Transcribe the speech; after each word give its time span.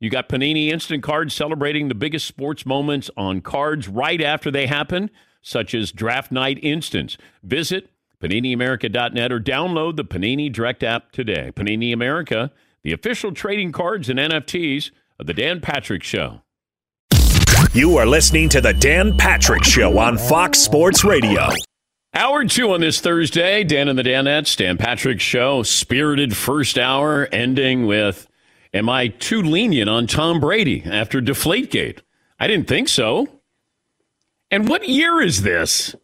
you 0.00 0.08
got 0.08 0.30
Panini 0.30 0.68
Instant 0.68 1.02
Cards 1.02 1.34
celebrating 1.34 1.88
the 1.88 1.94
biggest 1.94 2.26
sports 2.26 2.64
moments 2.64 3.10
on 3.18 3.42
cards 3.42 3.86
right 3.86 4.20
after 4.22 4.50
they 4.50 4.66
happen, 4.66 5.10
such 5.42 5.74
as 5.74 5.92
Draft 5.92 6.32
Night 6.32 6.58
Instants. 6.62 7.18
Visit 7.42 7.90
PaniniAmerica.net 8.22 9.30
or 9.30 9.38
download 9.38 9.96
the 9.96 10.04
Panini 10.04 10.50
Direct 10.50 10.82
app 10.82 11.12
today. 11.12 11.52
Panini 11.54 11.92
America, 11.92 12.50
the 12.82 12.92
official 12.92 13.32
trading 13.32 13.72
cards 13.72 14.08
and 14.08 14.18
NFTs 14.18 14.90
of 15.18 15.26
The 15.26 15.34
Dan 15.34 15.60
Patrick 15.60 16.02
Show. 16.02 16.40
You 17.74 17.98
are 17.98 18.06
listening 18.06 18.48
to 18.50 18.62
The 18.62 18.72
Dan 18.72 19.18
Patrick 19.18 19.64
Show 19.64 19.98
on 19.98 20.16
Fox 20.16 20.58
Sports 20.58 21.04
Radio. 21.04 21.50
Hour 22.14 22.44
two 22.46 22.72
on 22.72 22.80
this 22.80 23.00
Thursday, 23.00 23.64
Dan 23.64 23.88
and 23.88 23.98
the 23.98 24.02
Danettes, 24.02 24.56
Dan 24.56 24.78
Patrick 24.78 25.20
Show, 25.20 25.62
spirited 25.62 26.36
first 26.36 26.78
hour, 26.78 27.28
ending 27.30 27.86
with 27.86 28.26
Am 28.72 28.88
I 28.88 29.08
too 29.08 29.42
lenient 29.42 29.90
on 29.90 30.06
Tom 30.06 30.38
Brady 30.38 30.84
after 30.84 31.20
Deflategate? 31.20 32.00
I 32.38 32.46
didn't 32.46 32.68
think 32.68 32.88
so. 32.88 33.26
And 34.50 34.68
what 34.68 34.88
year 34.88 35.20
is 35.20 35.42
this? 35.42 35.94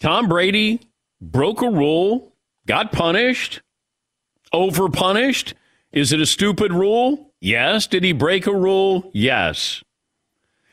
Tom 0.00 0.28
Brady 0.28 0.80
broke 1.20 1.62
a 1.62 1.70
rule, 1.70 2.34
got 2.66 2.90
punished, 2.90 3.62
overpunished. 4.52 5.54
Is 5.92 6.12
it 6.12 6.20
a 6.20 6.26
stupid 6.26 6.72
rule? 6.72 7.32
Yes. 7.40 7.86
Did 7.86 8.04
he 8.04 8.12
break 8.12 8.46
a 8.46 8.54
rule? 8.54 9.10
Yes. 9.12 9.82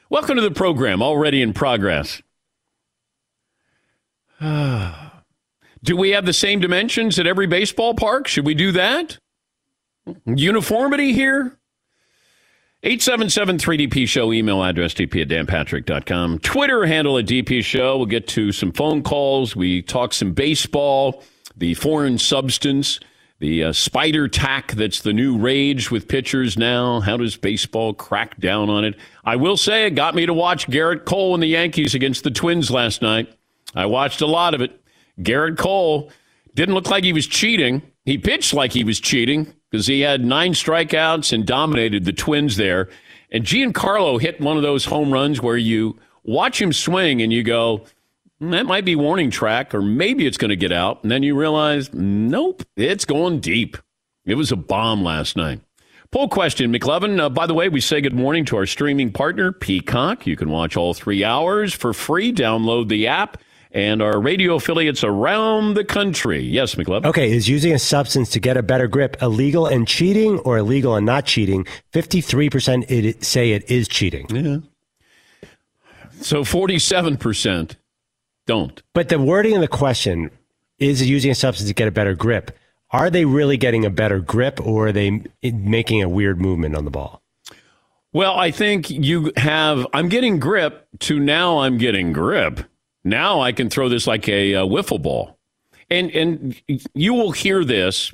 Welcome 0.09 0.37
to 0.37 0.41
the 0.41 0.51
program, 0.51 1.01
already 1.01 1.41
in 1.41 1.53
progress. 1.53 2.21
do 4.41 5.97
we 5.97 6.11
have 6.11 6.25
the 6.25 6.33
same 6.33 6.59
dimensions 6.59 7.19
at 7.19 7.27
every 7.27 7.47
baseball 7.47 7.93
park? 7.93 8.27
Should 8.27 8.45
we 8.45 8.53
do 8.53 8.71
that? 8.71 9.17
Uniformity 10.25 11.13
here? 11.13 11.57
877 12.83 13.57
3DP 13.57 14.07
Show, 14.07 14.31
email 14.31 14.63
address 14.63 14.93
dp 14.93 15.23
at 15.23 15.27
danpatrick.com. 15.27 16.39
Twitter 16.39 16.85
handle 16.85 17.17
at 17.17 17.25
DP 17.25 17.63
Show. 17.63 17.97
We'll 17.97 18.05
get 18.05 18.27
to 18.29 18.51
some 18.51 18.71
phone 18.71 19.01
calls. 19.01 19.55
We 19.55 19.81
talk 19.81 20.13
some 20.13 20.33
baseball, 20.33 21.23
the 21.55 21.73
foreign 21.73 22.19
substance, 22.19 22.99
the 23.39 23.65
uh, 23.65 23.73
spider 23.73 24.27
tack 24.27 24.73
that's 24.73 25.01
the 25.01 25.11
new 25.11 25.39
rage 25.39 25.89
with 25.89 26.07
pitchers 26.07 26.55
now. 26.55 26.99
How 26.99 27.17
does 27.17 27.35
baseball 27.35 27.95
crack 27.95 28.39
down 28.39 28.69
on 28.69 28.85
it? 28.85 28.95
I 29.25 29.37
will 29.37 29.57
say 29.57 29.87
it 29.87 29.95
got 29.95 30.13
me 30.13 30.27
to 30.27 30.33
watch 30.33 30.67
Gerrit 30.67 31.05
Cole 31.05 31.33
and 31.33 31.41
the 31.41 31.47
Yankees 31.47 31.95
against 31.95 32.23
the 32.23 32.31
Twins 32.31 32.69
last 32.69 33.01
night. 33.01 33.35
I 33.73 33.87
watched 33.87 34.21
a 34.21 34.27
lot 34.27 34.53
of 34.53 34.61
it. 34.61 34.79
Gerrit 35.19 35.57
Cole 35.57 36.11
didn't 36.53 36.75
look 36.75 36.91
like 36.91 37.03
he 37.03 37.11
was 37.11 37.25
cheating. 37.25 37.81
He 38.05 38.19
pitched 38.19 38.53
like 38.53 38.71
he 38.71 38.83
was 38.83 38.99
cheating 38.99 39.53
because 39.69 39.87
he 39.87 40.01
had 40.01 40.23
nine 40.23 40.53
strikeouts 40.53 41.33
and 41.33 41.45
dominated 41.45 42.05
the 42.05 42.13
Twins 42.13 42.57
there. 42.57 42.89
And 43.31 43.43
Giancarlo 43.43 44.19
hit 44.21 44.39
one 44.39 44.57
of 44.57 44.63
those 44.63 44.85
home 44.85 45.11
runs 45.11 45.41
where 45.41 45.57
you 45.57 45.97
watch 46.23 46.61
him 46.61 46.71
swing 46.71 47.21
and 47.21 47.33
you 47.33 47.43
go, 47.43 47.85
hmm, 48.39 48.51
that 48.51 48.65
might 48.65 48.85
be 48.85 48.95
warning 48.95 49.31
track, 49.31 49.73
or 49.75 49.81
maybe 49.81 50.25
it's 50.25 50.37
going 50.37 50.49
to 50.49 50.55
get 50.55 50.71
out. 50.71 51.03
And 51.03 51.11
then 51.11 51.23
you 51.23 51.37
realize, 51.37 51.93
nope, 51.93 52.63
it's 52.75 53.05
going 53.05 53.39
deep. 53.39 53.77
It 54.25 54.35
was 54.35 54.51
a 54.51 54.57
bomb 54.57 55.03
last 55.03 55.35
night. 55.35 55.61
Poll 56.11 56.29
question, 56.29 56.71
McLovin. 56.71 57.19
Uh, 57.19 57.29
by 57.29 57.45
the 57.45 57.53
way, 57.53 57.67
we 57.67 57.81
say 57.81 57.99
good 57.99 58.15
morning 58.15 58.45
to 58.45 58.55
our 58.55 58.65
streaming 58.65 59.11
partner, 59.11 59.51
Peacock. 59.51 60.25
You 60.25 60.37
can 60.37 60.49
watch 60.49 60.77
all 60.77 60.93
three 60.93 61.23
hours 61.23 61.73
for 61.73 61.91
free. 61.93 62.31
Download 62.31 62.87
the 62.87 63.07
app 63.07 63.37
and 63.71 64.01
our 64.01 64.19
radio 64.19 64.55
affiliates 64.55 65.03
around 65.03 65.73
the 65.73 65.83
country. 65.83 66.41
Yes, 66.41 66.75
McLeod. 66.75 67.05
Okay, 67.05 67.31
is 67.31 67.47
using 67.49 67.73
a 67.73 67.79
substance 67.79 68.29
to 68.31 68.39
get 68.39 68.57
a 68.57 68.63
better 68.63 68.87
grip 68.87 69.21
illegal 69.21 69.65
and 69.65 69.87
cheating 69.87 70.39
or 70.39 70.57
illegal 70.57 70.95
and 70.95 71.05
not 71.05 71.25
cheating? 71.25 71.65
53% 71.93 72.89
it, 72.89 73.23
say 73.23 73.51
it 73.51 73.69
is 73.69 73.87
cheating. 73.87 74.27
Yeah. 74.29 74.57
So 76.21 76.43
47% 76.43 77.75
don't. 78.45 78.81
But 78.93 79.09
the 79.09 79.19
wording 79.19 79.55
of 79.55 79.61
the 79.61 79.67
question 79.67 80.31
is 80.79 81.07
using 81.07 81.31
a 81.31 81.35
substance 81.35 81.67
to 81.69 81.73
get 81.73 81.87
a 81.87 81.91
better 81.91 82.15
grip. 82.15 82.57
Are 82.91 83.09
they 83.09 83.25
really 83.25 83.57
getting 83.57 83.85
a 83.85 83.89
better 83.89 84.19
grip 84.19 84.65
or 84.65 84.87
are 84.87 84.91
they 84.91 85.23
making 85.43 86.01
a 86.01 86.09
weird 86.09 86.39
movement 86.39 86.75
on 86.75 86.85
the 86.85 86.91
ball? 86.91 87.21
Well, 88.13 88.39
I 88.39 88.51
think 88.51 88.89
you 88.89 89.33
have, 89.35 89.85
I'm 89.93 90.07
getting 90.07 90.39
grip 90.39 90.87
to 90.99 91.19
now 91.19 91.59
I'm 91.59 91.77
getting 91.77 92.13
grip. 92.13 92.61
Now 93.07 93.39
I 93.39 93.53
can 93.53 93.69
throw 93.69 93.87
this 93.87 94.05
like 94.05 94.27
a, 94.27 94.53
a 94.53 94.61
wiffle 94.63 95.01
ball. 95.01 95.37
And 95.89 96.11
and 96.11 96.61
you 96.93 97.13
will 97.13 97.31
hear 97.31 97.63
this. 97.63 98.11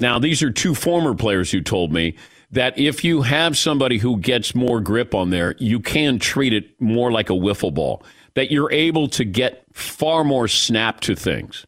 Now 0.00 0.18
these 0.18 0.42
are 0.42 0.50
two 0.50 0.74
former 0.74 1.14
players 1.14 1.52
who 1.52 1.60
told 1.60 1.92
me 1.92 2.16
that 2.50 2.76
if 2.78 3.04
you 3.04 3.22
have 3.22 3.56
somebody 3.56 3.98
who 3.98 4.18
gets 4.18 4.54
more 4.54 4.80
grip 4.80 5.14
on 5.14 5.30
there, 5.30 5.54
you 5.58 5.78
can 5.78 6.18
treat 6.18 6.52
it 6.52 6.80
more 6.80 7.12
like 7.12 7.30
a 7.30 7.34
wiffle 7.34 7.72
ball. 7.72 8.02
That 8.34 8.50
you're 8.50 8.72
able 8.72 9.08
to 9.10 9.24
get 9.24 9.64
far 9.72 10.24
more 10.24 10.48
snap 10.48 11.00
to 11.00 11.14
things. 11.14 11.64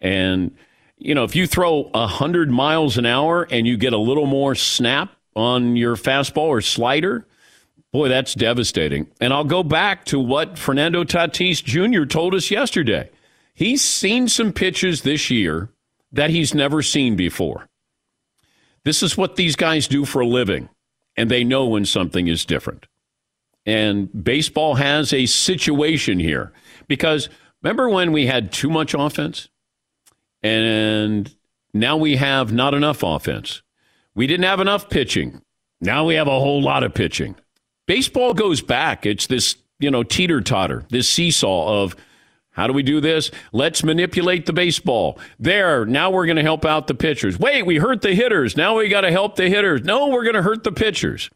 And 0.00 0.56
you 0.98 1.14
know, 1.14 1.22
if 1.24 1.36
you 1.36 1.46
throw 1.46 1.82
100 1.90 2.50
miles 2.50 2.98
an 2.98 3.06
hour 3.06 3.46
and 3.50 3.66
you 3.66 3.76
get 3.76 3.92
a 3.92 3.98
little 3.98 4.26
more 4.26 4.54
snap 4.56 5.14
on 5.36 5.76
your 5.76 5.96
fastball 5.96 6.48
or 6.48 6.60
slider, 6.60 7.26
Boy, 7.92 8.08
that's 8.08 8.34
devastating. 8.34 9.06
And 9.20 9.32
I'll 9.32 9.44
go 9.44 9.62
back 9.62 10.06
to 10.06 10.18
what 10.18 10.58
Fernando 10.58 11.04
Tatis 11.04 11.62
Jr. 11.62 12.04
told 12.06 12.34
us 12.34 12.50
yesterday. 12.50 13.10
He's 13.54 13.82
seen 13.82 14.28
some 14.28 14.52
pitches 14.52 15.02
this 15.02 15.30
year 15.30 15.68
that 16.10 16.30
he's 16.30 16.54
never 16.54 16.82
seen 16.82 17.16
before. 17.16 17.68
This 18.84 19.02
is 19.02 19.16
what 19.16 19.36
these 19.36 19.56
guys 19.56 19.86
do 19.86 20.04
for 20.04 20.20
a 20.20 20.26
living, 20.26 20.68
and 21.16 21.30
they 21.30 21.44
know 21.44 21.66
when 21.66 21.84
something 21.84 22.28
is 22.28 22.44
different. 22.44 22.86
And 23.64 24.24
baseball 24.24 24.74
has 24.76 25.12
a 25.12 25.26
situation 25.26 26.18
here 26.18 26.52
because 26.88 27.28
remember 27.62 27.88
when 27.88 28.10
we 28.10 28.26
had 28.26 28.52
too 28.52 28.70
much 28.70 28.94
offense 28.94 29.48
and 30.42 31.32
now 31.72 31.96
we 31.96 32.16
have 32.16 32.52
not 32.52 32.74
enough 32.74 33.04
offense. 33.04 33.62
We 34.14 34.26
didn't 34.26 34.44
have 34.46 34.60
enough 34.60 34.90
pitching. 34.90 35.42
Now 35.80 36.04
we 36.04 36.16
have 36.16 36.26
a 36.26 36.40
whole 36.40 36.60
lot 36.60 36.82
of 36.82 36.92
pitching. 36.92 37.36
Baseball 37.92 38.32
goes 38.32 38.62
back. 38.62 39.04
It's 39.04 39.26
this, 39.26 39.56
you 39.78 39.90
know, 39.90 40.02
teeter 40.02 40.40
totter, 40.40 40.86
this 40.88 41.06
seesaw 41.06 41.82
of 41.82 41.94
how 42.52 42.66
do 42.66 42.72
we 42.72 42.82
do 42.82 43.02
this? 43.02 43.30
Let's 43.52 43.84
manipulate 43.84 44.46
the 44.46 44.54
baseball. 44.54 45.18
There, 45.38 45.84
now 45.84 46.10
we're 46.10 46.24
going 46.24 46.36
to 46.36 46.42
help 46.42 46.64
out 46.64 46.86
the 46.86 46.94
pitchers. 46.94 47.38
Wait, 47.38 47.66
we 47.66 47.76
hurt 47.76 48.00
the 48.00 48.14
hitters. 48.14 48.56
Now 48.56 48.78
we 48.78 48.88
got 48.88 49.02
to 49.02 49.10
help 49.10 49.36
the 49.36 49.50
hitters. 49.50 49.84
No, 49.84 50.08
we're 50.08 50.22
going 50.22 50.36
to 50.36 50.42
hurt 50.42 50.64
the 50.64 50.72
pitchers. 50.72 51.28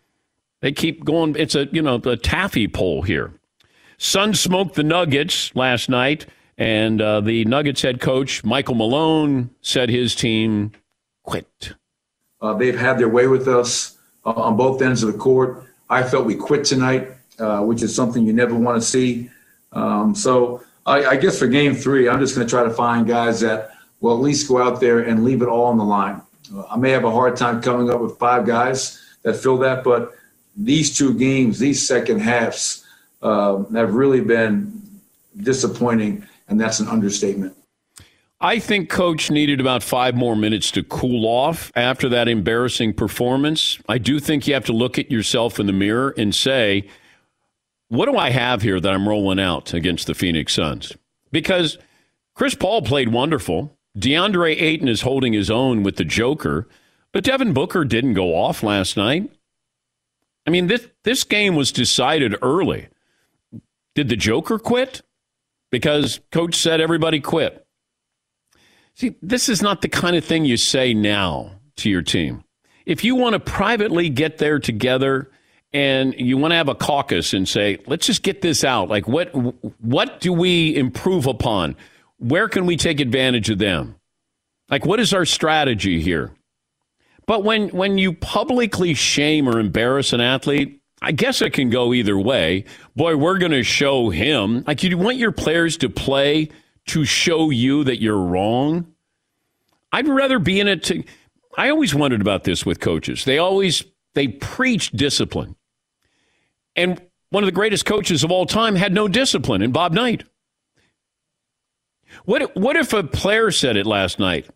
They 0.62 0.73
keep 0.73 1.05
going. 1.05 1.37
It's 1.37 1.55
a, 1.55 1.67
you 1.73 1.82
know, 1.82 1.99
the 1.99 2.17
taffy 2.17 2.69
pole 2.69 3.02
here. 3.02 3.35
Sun 3.99 4.32
smoked 4.32 4.76
the 4.76 4.82
Nuggets 4.82 5.55
last 5.55 5.91
night, 5.91 6.25
and 6.56 7.02
uh, 7.02 7.20
the 7.20 7.44
Nuggets 7.44 7.82
head 7.82 8.00
coach, 8.00 8.43
Michael 8.44 8.76
Malone, 8.76 9.50
said 9.61 9.91
his 9.91 10.14
team 10.14 10.73
quit. 11.23 11.75
Uh, 12.41 12.55
they've 12.55 12.79
had 12.79 12.99
their 12.99 13.11
way 13.11 13.26
with 13.26 13.47
us 13.47 13.99
uh, 14.25 14.31
on 14.31 14.56
both 14.56 14.81
ends 14.81 15.02
of 15.02 15.12
the 15.12 15.19
court. 15.19 15.65
I 15.88 16.03
felt 16.03 16.27
we 16.27 16.35
quit 16.35 16.65
tonight, 16.65 17.11
uh, 17.38 17.61
which 17.61 17.83
is 17.83 17.94
something 17.94 18.27
you 18.27 18.33
never 18.33 18.55
want 18.55 18.81
to 18.81 18.87
see. 18.87 19.31
Um, 19.73 20.15
so 20.15 20.62
I, 20.85 21.05
I, 21.05 21.17
guess 21.17 21.38
for 21.38 21.47
game 21.47 21.75
three, 21.75 22.09
I'm 22.09 22.19
just 22.19 22.35
going 22.35 22.47
to 22.47 22.50
try 22.50 22.65
to 22.65 22.71
find 22.71 23.06
guys 23.06 23.41
that 23.41 23.71
will 24.00 24.17
at 24.17 24.23
least 24.23 24.49
go 24.49 24.62
out 24.62 24.81
there 24.81 25.00
and 25.00 25.25
leave 25.25 25.43
it 25.43 25.49
all 25.49 25.65
on 25.67 25.77
the 25.77 25.85
line. 25.85 26.23
Uh, 26.55 26.65
I 26.71 26.77
may 26.77 26.91
have 26.91 27.05
a 27.05 27.11
hard 27.11 27.37
time 27.37 27.61
coming 27.61 27.91
up 27.91 28.00
with 28.00 28.19
five 28.19 28.47
guys 28.47 29.03
that 29.23 29.37
fill 29.37 29.59
that, 29.59 29.85
but 29.85 30.15
these 30.56 30.97
two 30.97 31.15
games, 31.15 31.59
these 31.59 31.87
second 31.87 32.21
halves, 32.21 32.85
uh, 33.23 33.65
have 33.75 33.94
really 33.94 34.21
been 34.21 34.83
disappointing, 35.37 36.27
and 36.49 36.61
that's 36.61 36.81
an 36.81 36.88
understatement. 36.88 37.55
I 38.41 38.59
think 38.59 38.91
coach 38.91 39.31
needed 39.31 39.61
about 39.61 39.83
five 39.83 40.15
more 40.15 40.37
minutes 40.37 40.71
to 40.73 40.83
cool 40.83 41.25
off 41.25 41.73
after 41.75 42.09
that 42.11 42.29
embarrassing 42.29 42.93
performance. 42.93 43.79
I 43.88 43.97
do 43.97 44.21
think 44.21 44.47
you 44.47 44.53
have 44.55 44.67
to 44.67 44.75
look 44.75 44.99
at 44.99 45.11
yourself 45.11 45.59
in 45.59 45.67
the 45.67 45.73
mirror 45.73 46.15
and 46.19 46.35
say, 46.35 46.87
what 47.88 48.06
do 48.06 48.17
I 48.17 48.31
have 48.31 48.62
here 48.62 48.79
that 48.79 48.93
I'm 48.93 49.09
rolling 49.09 49.41
out 49.41 49.73
against 49.73 50.06
the 50.06 50.15
Phoenix 50.15 50.53
Suns? 50.53 50.93
Because 51.33 51.79
Chris 52.35 52.55
Paul 52.55 52.83
played 52.83 53.11
wonderful. 53.11 53.77
DeAndre 53.97 54.61
Ayton 54.61 54.88
is 54.88 55.00
holding 55.00 55.33
his 55.33 55.50
own 55.50 55.83
with 55.83 55.97
the 55.97 56.05
Joker, 56.05 56.69
but 57.12 57.25
Devin 57.25 57.55
Booker 57.55 57.85
didn't 57.85 58.15
go 58.15 58.35
off 58.35 58.62
last 58.62 58.97
night. 58.97 59.31
I 60.47 60.50
mean, 60.50 60.67
this 60.67 60.87
this 61.03 61.25
game 61.25 61.56
was 61.56 61.73
decided 61.73 62.37
early. 62.43 62.88
Did 63.94 64.11
the 64.11 64.17
Joker 64.17 64.59
quit? 64.59 65.03
Because 65.71 66.21
coach 66.31 66.55
said 66.55 66.81
everybody 66.81 67.21
quit. 67.21 67.65
See, 68.96 69.14
this 69.20 69.50
is 69.50 69.60
not 69.60 69.82
the 69.82 69.90
kind 69.90 70.16
of 70.16 70.25
thing 70.25 70.46
you 70.46 70.56
say 70.56 70.94
now 70.94 71.60
to 71.76 71.90
your 71.90 72.00
team. 72.00 72.44
If 72.87 73.04
you 73.04 73.14
want 73.14 73.34
to 73.34 73.40
privately 73.40 74.08
get 74.08 74.38
there 74.38 74.58
together 74.58 75.31
and 75.75 76.14
you 76.14 76.38
want 76.38 76.52
to 76.52 76.56
have 76.56 76.70
a 76.70 76.75
caucus 76.75 77.34
and 77.34 77.46
say, 77.46 77.78
let's 77.87 78.06
just 78.06 78.22
get 78.22 78.40
this 78.40 78.64
out. 78.64 78.88
Like 78.88 79.06
what 79.06 79.34
what 79.82 80.20
do 80.20 80.32
we 80.32 80.75
improve 80.75 81.26
upon? 81.26 81.76
Where 82.19 82.48
can 82.48 82.64
we 82.64 82.78
take 82.78 82.98
advantage 82.98 83.50
of 83.50 83.58
them? 83.58 83.96
Like 84.70 84.87
what 84.87 84.99
is 84.99 85.12
our 85.12 85.26
strategy 85.26 86.00
here? 86.00 86.32
But 87.26 87.44
when 87.44 87.69
when 87.69 87.99
you 87.99 88.14
publicly 88.14 88.94
shame 88.94 89.46
or 89.46 89.60
embarrass 89.60 90.14
an 90.14 90.22
athlete, 90.22 90.81
I 91.02 91.12
guess 91.12 91.42
it 91.42 91.52
can 91.52 91.69
go 91.69 91.92
either 91.92 92.19
way. 92.19 92.64
Boy, 92.94 93.16
we're 93.16 93.37
going 93.37 93.52
to 93.52 93.62
show 93.62 94.08
him. 94.08 94.64
Like 94.66 94.82
you 94.82 94.96
want 94.96 95.19
your 95.19 95.32
players 95.32 95.76
to 95.78 95.90
play 95.90 96.49
to 96.88 97.05
show 97.05 97.50
you 97.50 97.85
that 97.85 98.00
you're 98.00 98.21
wrong. 98.21 98.94
I'd 99.93 100.09
rather 100.09 100.38
be 100.38 100.61
in 100.61 100.69
it 100.69 100.85
to 100.85 101.05
I 101.56 101.71
always 101.71 101.94
wondered 101.94 102.21
about 102.21 102.44
this 102.44 102.67
with 102.67 102.81
coaches. 102.81 103.25
They 103.25 103.38
always 103.38 103.85
they 104.15 104.29
preach 104.29 104.91
discipline. 104.91 105.56
And 106.75 107.00
one 107.31 107.43
of 107.43 107.47
the 107.47 107.53
greatest 107.53 107.87
coaches 107.87 108.23
of 108.23 108.31
all 108.31 108.47
time 108.47 108.77
had 108.77 108.93
no 108.93 109.09
discipline 109.09 109.62
in 109.62 109.73
Bob 109.73 109.93
Knight. 109.93 110.25
What 112.25 112.55
what 112.56 112.77
if 112.77 112.93
a 112.93 113.03
player 113.03 113.50
said 113.50 113.77
it 113.77 113.87
last 113.87 114.19
night? 114.19 114.49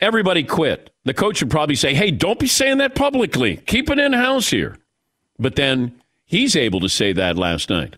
Everybody 0.00 0.44
quit. 0.44 0.90
The 1.04 1.14
coach 1.14 1.42
would 1.42 1.50
probably 1.50 1.74
say, 1.74 1.94
hey, 1.94 2.10
don't 2.10 2.38
be 2.38 2.46
saying 2.46 2.78
that 2.78 2.94
publicly. 2.94 3.56
Keep 3.56 3.90
it 3.90 3.98
in 3.98 4.12
house 4.12 4.50
here. 4.50 4.76
But 5.38 5.56
then 5.56 6.00
he's 6.24 6.54
able 6.54 6.80
to 6.80 6.88
say 6.88 7.12
that 7.12 7.36
last 7.36 7.70
night. 7.70 7.96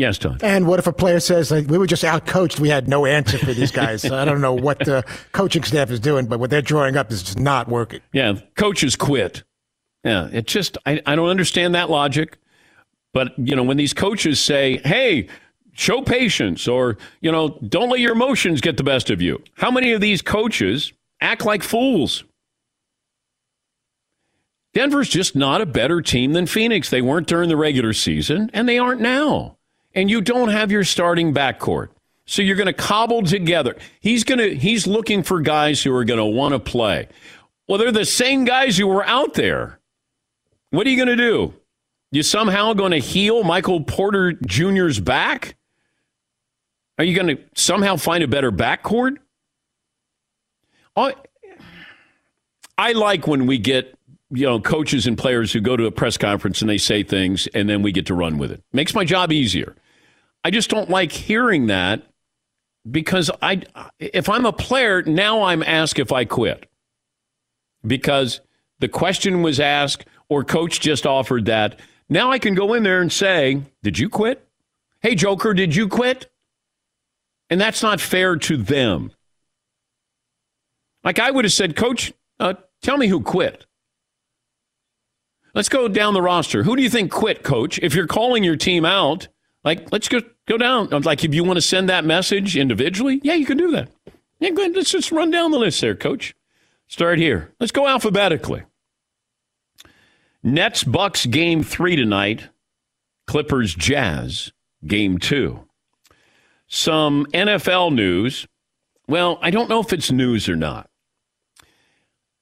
Yes, 0.00 0.16
Tom. 0.16 0.38
And 0.42 0.66
what 0.66 0.78
if 0.78 0.86
a 0.86 0.94
player 0.94 1.20
says, 1.20 1.50
like, 1.50 1.66
we 1.68 1.76
were 1.76 1.86
just 1.86 2.04
out 2.04 2.24
coached. 2.24 2.58
We 2.58 2.70
had 2.70 2.88
no 2.88 3.04
answer 3.04 3.36
for 3.36 3.52
these 3.52 3.70
guys. 3.70 4.02
I 4.02 4.24
don't 4.24 4.40
know 4.40 4.54
what 4.54 4.78
the 4.78 5.04
coaching 5.32 5.62
staff 5.62 5.90
is 5.90 6.00
doing, 6.00 6.24
but 6.24 6.40
what 6.40 6.48
they're 6.48 6.62
drawing 6.62 6.96
up 6.96 7.12
is 7.12 7.22
just 7.22 7.38
not 7.38 7.68
working. 7.68 8.00
Yeah, 8.14 8.38
coaches 8.56 8.96
quit. 8.96 9.42
Yeah, 10.02 10.30
it 10.32 10.46
just, 10.46 10.78
I, 10.86 11.02
I 11.04 11.16
don't 11.16 11.28
understand 11.28 11.74
that 11.74 11.90
logic. 11.90 12.38
But, 13.12 13.38
you 13.38 13.54
know, 13.54 13.62
when 13.62 13.76
these 13.76 13.92
coaches 13.92 14.40
say, 14.40 14.78
hey, 14.86 15.28
show 15.74 16.00
patience 16.00 16.66
or, 16.66 16.96
you 17.20 17.30
know, 17.30 17.58
don't 17.68 17.90
let 17.90 18.00
your 18.00 18.12
emotions 18.12 18.62
get 18.62 18.78
the 18.78 18.82
best 18.82 19.10
of 19.10 19.20
you. 19.20 19.42
How 19.56 19.70
many 19.70 19.92
of 19.92 20.00
these 20.00 20.22
coaches 20.22 20.94
act 21.20 21.44
like 21.44 21.62
fools? 21.62 22.24
Denver's 24.72 25.10
just 25.10 25.36
not 25.36 25.60
a 25.60 25.66
better 25.66 26.00
team 26.00 26.32
than 26.32 26.46
Phoenix. 26.46 26.88
They 26.88 27.02
weren't 27.02 27.26
during 27.26 27.50
the 27.50 27.56
regular 27.58 27.92
season, 27.92 28.50
and 28.54 28.66
they 28.66 28.78
aren't 28.78 29.02
now. 29.02 29.58
And 29.94 30.10
you 30.10 30.20
don't 30.20 30.48
have 30.48 30.70
your 30.70 30.84
starting 30.84 31.34
backcourt. 31.34 31.88
So 32.26 32.42
you're 32.42 32.56
going 32.56 32.66
to 32.66 32.72
cobble 32.72 33.22
together. 33.22 33.76
He's 34.00 34.22
going 34.22 34.38
to 34.38 34.54
he's 34.54 34.86
looking 34.86 35.22
for 35.24 35.40
guys 35.40 35.82
who 35.82 35.92
are 35.94 36.04
going 36.04 36.18
to 36.18 36.24
want 36.24 36.52
to 36.52 36.60
play. 36.60 37.08
Well, 37.66 37.78
they're 37.78 37.90
the 37.90 38.04
same 38.04 38.44
guys 38.44 38.76
who 38.78 38.86
were 38.86 39.04
out 39.04 39.34
there. 39.34 39.80
What 40.70 40.86
are 40.86 40.90
you 40.90 40.96
going 40.96 41.08
to 41.08 41.16
do? 41.16 41.54
You 42.12 42.22
somehow 42.22 42.72
going 42.72 42.92
to 42.92 42.98
heal 42.98 43.44
Michael 43.44 43.82
Porter 43.82 44.32
Jr.'s 44.32 45.00
back? 45.00 45.56
Are 46.98 47.04
you 47.04 47.14
going 47.14 47.36
to 47.36 47.42
somehow 47.54 47.96
find 47.96 48.22
a 48.22 48.28
better 48.28 48.52
backcourt? 48.52 49.16
I, 50.96 51.14
I 52.76 52.92
like 52.92 53.26
when 53.26 53.46
we 53.46 53.58
get 53.58 53.96
you 54.30 54.46
know 54.46 54.60
coaches 54.60 55.06
and 55.06 55.18
players 55.18 55.52
who 55.52 55.60
go 55.60 55.76
to 55.76 55.86
a 55.86 55.90
press 55.90 56.16
conference 56.16 56.60
and 56.60 56.70
they 56.70 56.78
say 56.78 57.02
things 57.02 57.46
and 57.48 57.68
then 57.68 57.82
we 57.82 57.92
get 57.92 58.06
to 58.06 58.14
run 58.14 58.38
with 58.38 58.52
it. 58.52 58.62
Makes 58.72 58.94
my 58.94 59.04
job 59.04 59.32
easier. 59.32 59.74
I 60.44 60.50
just 60.50 60.70
don't 60.70 60.88
like 60.88 61.12
hearing 61.12 61.66
that 61.66 62.02
because 62.90 63.30
I 63.42 63.62
if 63.98 64.28
I'm 64.28 64.46
a 64.46 64.52
player 64.52 65.02
now 65.02 65.42
I'm 65.42 65.62
asked 65.62 65.98
if 65.98 66.12
I 66.12 66.24
quit. 66.24 66.66
Because 67.86 68.40
the 68.78 68.88
question 68.88 69.42
was 69.42 69.58
asked 69.58 70.04
or 70.28 70.44
coach 70.44 70.80
just 70.80 71.06
offered 71.06 71.46
that. 71.46 71.80
Now 72.08 72.30
I 72.30 72.38
can 72.38 72.54
go 72.54 72.74
in 72.74 72.82
there 72.82 73.00
and 73.00 73.12
say, 73.12 73.62
"Did 73.82 73.98
you 73.98 74.08
quit?" 74.08 74.46
"Hey 75.02 75.14
Joker, 75.14 75.54
did 75.54 75.74
you 75.74 75.88
quit?" 75.88 76.30
And 77.48 77.60
that's 77.60 77.82
not 77.82 78.00
fair 78.00 78.36
to 78.36 78.56
them. 78.56 79.12
Like 81.02 81.18
I 81.18 81.30
would 81.30 81.44
have 81.44 81.52
said, 81.52 81.76
Coach, 81.76 82.12
uh, 82.38 82.54
tell 82.82 82.96
me 82.96 83.08
who 83.08 83.20
quit. 83.22 83.66
Let's 85.54 85.68
go 85.68 85.88
down 85.88 86.14
the 86.14 86.22
roster. 86.22 86.62
Who 86.62 86.76
do 86.76 86.82
you 86.82 86.90
think 86.90 87.10
quit, 87.10 87.42
Coach? 87.42 87.78
If 87.82 87.94
you're 87.94 88.06
calling 88.06 88.44
your 88.44 88.56
team 88.56 88.84
out, 88.84 89.28
like 89.64 89.90
let's 89.92 90.08
go 90.08 90.20
go 90.46 90.56
down. 90.56 90.88
Like 90.88 91.24
if 91.24 91.34
you 91.34 91.44
want 91.44 91.56
to 91.56 91.62
send 91.62 91.88
that 91.88 92.04
message 92.04 92.56
individually, 92.56 93.20
yeah, 93.22 93.34
you 93.34 93.46
can 93.46 93.58
do 93.58 93.70
that. 93.72 93.90
Yeah, 94.38 94.50
go 94.50 94.62
ahead. 94.62 94.76
Let's 94.76 94.90
just 94.90 95.12
run 95.12 95.30
down 95.30 95.50
the 95.50 95.58
list 95.58 95.80
there, 95.80 95.94
Coach. 95.94 96.34
Start 96.88 97.18
here. 97.18 97.52
Let's 97.60 97.72
go 97.72 97.86
alphabetically. 97.86 98.64
Nets 100.42 100.82
Bucks 100.84 101.26
game 101.26 101.62
three 101.62 101.96
tonight. 101.96 102.48
Clippers 103.26 103.74
Jazz 103.74 104.52
game 104.86 105.18
two. 105.18 105.66
Some 106.66 107.26
NFL 107.26 107.94
news. 107.94 108.46
Well, 109.06 109.38
I 109.42 109.50
don't 109.50 109.68
know 109.68 109.80
if 109.80 109.92
it's 109.92 110.10
news 110.10 110.48
or 110.48 110.56
not. 110.56 110.88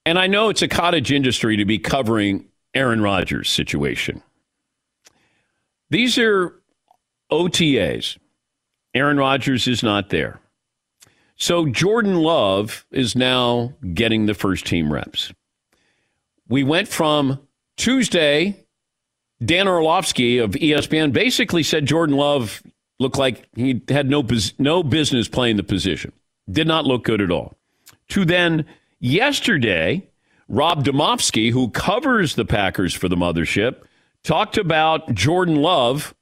And 0.06 0.18
I 0.18 0.26
know 0.26 0.48
it's 0.48 0.62
a 0.62 0.68
cottage 0.68 1.12
industry 1.12 1.56
to 1.56 1.64
be 1.64 1.78
covering 1.78 2.47
Aaron 2.78 3.02
Rodgers' 3.02 3.50
situation. 3.50 4.22
These 5.90 6.18
are 6.18 6.54
OTAs. 7.32 8.18
Aaron 8.94 9.16
Rodgers 9.16 9.66
is 9.66 9.82
not 9.82 10.10
there. 10.10 10.40
So 11.36 11.66
Jordan 11.66 12.16
Love 12.16 12.86
is 12.90 13.16
now 13.16 13.74
getting 13.94 14.26
the 14.26 14.34
first 14.34 14.66
team 14.66 14.92
reps. 14.92 15.32
We 16.48 16.64
went 16.64 16.88
from 16.88 17.40
Tuesday, 17.76 18.64
Dan 19.44 19.68
Orlovsky 19.68 20.38
of 20.38 20.52
ESPN 20.52 21.12
basically 21.12 21.62
said 21.62 21.86
Jordan 21.86 22.16
Love 22.16 22.62
Looked 23.00 23.18
like 23.18 23.48
he 23.54 23.80
had 23.88 24.10
no, 24.10 24.26
no 24.58 24.82
business 24.82 25.28
playing 25.28 25.56
the 25.56 25.62
position. 25.62 26.12
Did 26.50 26.66
not 26.66 26.84
look 26.84 27.04
good 27.04 27.20
at 27.20 27.30
all. 27.30 27.56
To 28.08 28.24
then 28.24 28.64
yesterday, 28.98 30.08
Rob 30.48 30.84
Demovsky, 30.84 31.52
who 31.52 31.68
covers 31.68 32.34
the 32.34 32.44
Packers 32.44 32.94
for 32.94 33.08
the 33.08 33.16
mothership, 33.16 33.82
talked 34.22 34.56
about 34.56 35.14
Jordan 35.14 35.56
Love 35.56 36.14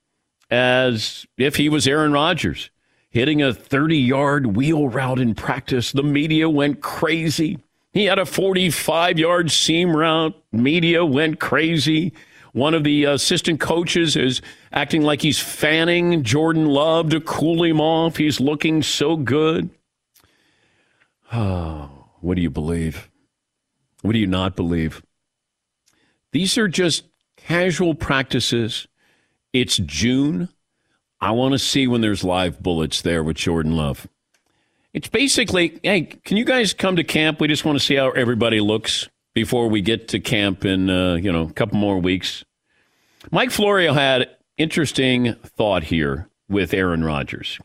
as 0.50 1.26
if 1.38 1.56
he 1.56 1.68
was 1.68 1.87
Aaron 1.87 2.12
Rodgers, 2.12 2.71
hitting 3.09 3.40
a 3.40 3.54
30 3.54 3.97
yard 3.97 4.56
wheel 4.56 4.88
route 4.88 5.21
in 5.21 5.35
practice. 5.35 5.92
The 5.92 6.02
media 6.02 6.50
went 6.50 6.80
crazy. 6.80 7.59
He 7.92 8.04
had 8.04 8.18
a 8.18 8.26
45 8.26 9.18
yard 9.18 9.50
seam 9.50 9.97
route. 9.97 10.35
Media 10.52 11.04
went 11.04 11.40
crazy. 11.40 12.12
One 12.52 12.75
of 12.75 12.85
the 12.85 13.04
assistant 13.04 13.61
coaches 13.61 14.16
is 14.16 14.40
acting 14.73 15.02
like 15.02 15.21
he's 15.23 15.38
fanning 15.38 16.23
Jordan 16.23 16.66
Love 16.66 17.11
to 17.11 17.21
cool 17.21 17.62
him 17.62 17.80
off. 17.80 18.16
He's 18.16 18.40
looking 18.40 18.83
so 18.83 19.16
good. 19.16 19.71
Oh, 21.33 21.90
what 22.21 22.37
do 22.37 22.40
you 22.40 22.50
believe? 22.50 23.11
What 24.06 24.12
do 24.12 24.20
you 24.20 24.26
not 24.28 24.54
believe? 24.54 25.02
These 26.32 26.56
are 26.58 26.68
just 26.68 27.04
casual 27.36 27.94
practices. 27.94 28.86
It's 29.52 29.78
June. 29.78 30.48
I 31.20 31.32
want 31.32 31.52
to 31.52 31.58
see 31.58 31.88
when 31.88 32.02
there's 32.02 32.22
live 32.22 32.62
bullets 32.62 33.02
there 33.02 33.25
with 33.25 33.36
Jordan 33.36 33.76
Love. 33.76 34.06
It's 34.92 35.08
basically, 35.08 35.80
hey, 35.82 36.02
can 36.02 36.36
you 36.36 36.44
guys 36.44 36.72
come 36.72 36.94
to 36.96 37.04
camp? 37.04 37.40
We 37.40 37.48
just 37.48 37.64
want 37.64 37.78
to 37.78 37.84
see 37.84 37.96
how 37.96 38.10
everybody 38.10 38.60
looks 38.60 39.08
before 39.34 39.68
we 39.68 39.82
get 39.82 40.08
to 40.08 40.20
camp 40.20 40.64
in, 40.64 40.88
uh, 40.88 41.14
you 41.14 41.32
know, 41.32 41.42
a 41.42 41.52
couple 41.52 41.78
more 41.78 41.98
weeks. 41.98 42.44
Mike 43.32 43.50
Florio 43.50 43.92
had 43.92 44.30
interesting 44.56 45.34
thought 45.34 45.82
here 45.82 46.28
with 46.48 46.72
Aaron 46.72 47.02
Rodgers. 47.02 47.58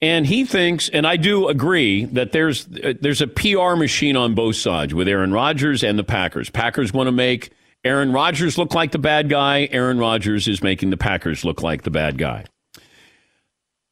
And 0.00 0.26
he 0.26 0.44
thinks, 0.44 0.88
and 0.88 1.06
I 1.06 1.16
do 1.16 1.48
agree, 1.48 2.04
that 2.06 2.30
there's 2.32 2.66
there's 2.66 3.20
a 3.20 3.26
PR 3.26 3.74
machine 3.74 4.16
on 4.16 4.34
both 4.34 4.56
sides 4.56 4.94
with 4.94 5.08
Aaron 5.08 5.32
Rodgers 5.32 5.82
and 5.82 5.98
the 5.98 6.04
Packers. 6.04 6.50
Packers 6.50 6.92
want 6.92 7.08
to 7.08 7.12
make 7.12 7.50
Aaron 7.84 8.12
Rodgers 8.12 8.58
look 8.58 8.74
like 8.74 8.92
the 8.92 8.98
bad 8.98 9.28
guy. 9.28 9.68
Aaron 9.72 9.98
Rodgers 9.98 10.46
is 10.46 10.62
making 10.62 10.90
the 10.90 10.96
Packers 10.96 11.44
look 11.44 11.62
like 11.62 11.82
the 11.82 11.90
bad 11.90 12.16
guy. 12.16 12.44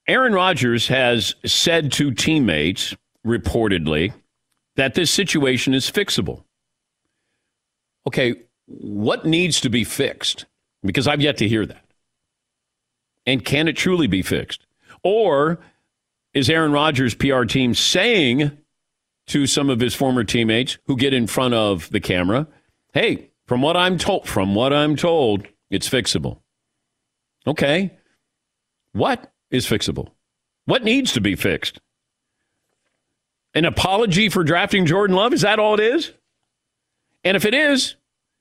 Aaron 0.08 0.32
Rodgers 0.32 0.86
has 0.86 1.34
said 1.44 1.90
to 1.92 2.12
teammates, 2.12 2.94
reportedly, 3.26 4.12
that 4.76 4.94
this 4.94 5.10
situation 5.10 5.74
is 5.74 5.90
fixable. 5.90 6.44
Okay, 8.06 8.36
what 8.66 9.24
needs 9.24 9.60
to 9.62 9.68
be 9.68 9.82
fixed? 9.82 10.46
Because 10.84 11.08
I've 11.08 11.20
yet 11.20 11.38
to 11.38 11.48
hear 11.48 11.66
that. 11.66 11.84
And 13.26 13.44
can 13.44 13.66
it 13.66 13.76
truly 13.76 14.06
be 14.06 14.22
fixed? 14.22 14.64
Or 15.02 15.58
is 16.36 16.50
Aaron 16.50 16.70
Rodgers' 16.70 17.14
PR 17.14 17.44
team 17.44 17.72
saying 17.72 18.52
to 19.28 19.46
some 19.46 19.70
of 19.70 19.80
his 19.80 19.94
former 19.94 20.22
teammates 20.22 20.76
who 20.84 20.94
get 20.94 21.14
in 21.14 21.26
front 21.26 21.54
of 21.54 21.88
the 21.88 21.98
camera, 21.98 22.46
hey, 22.92 23.30
from 23.46 23.62
what 23.62 23.74
I'm 23.74 23.96
told, 23.96 24.28
from 24.28 24.54
what 24.54 24.70
I'm 24.70 24.96
told, 24.96 25.46
it's 25.70 25.88
fixable. 25.88 26.40
Okay. 27.46 27.96
What 28.92 29.32
is 29.50 29.66
fixable? 29.66 30.08
What 30.66 30.84
needs 30.84 31.14
to 31.14 31.22
be 31.22 31.36
fixed? 31.36 31.80
An 33.54 33.64
apology 33.64 34.28
for 34.28 34.44
drafting 34.44 34.84
Jordan 34.84 35.16
Love? 35.16 35.32
Is 35.32 35.40
that 35.40 35.58
all 35.58 35.72
it 35.72 35.80
is? 35.80 36.12
And 37.24 37.34
if 37.34 37.46
it 37.46 37.54
is, 37.54 37.96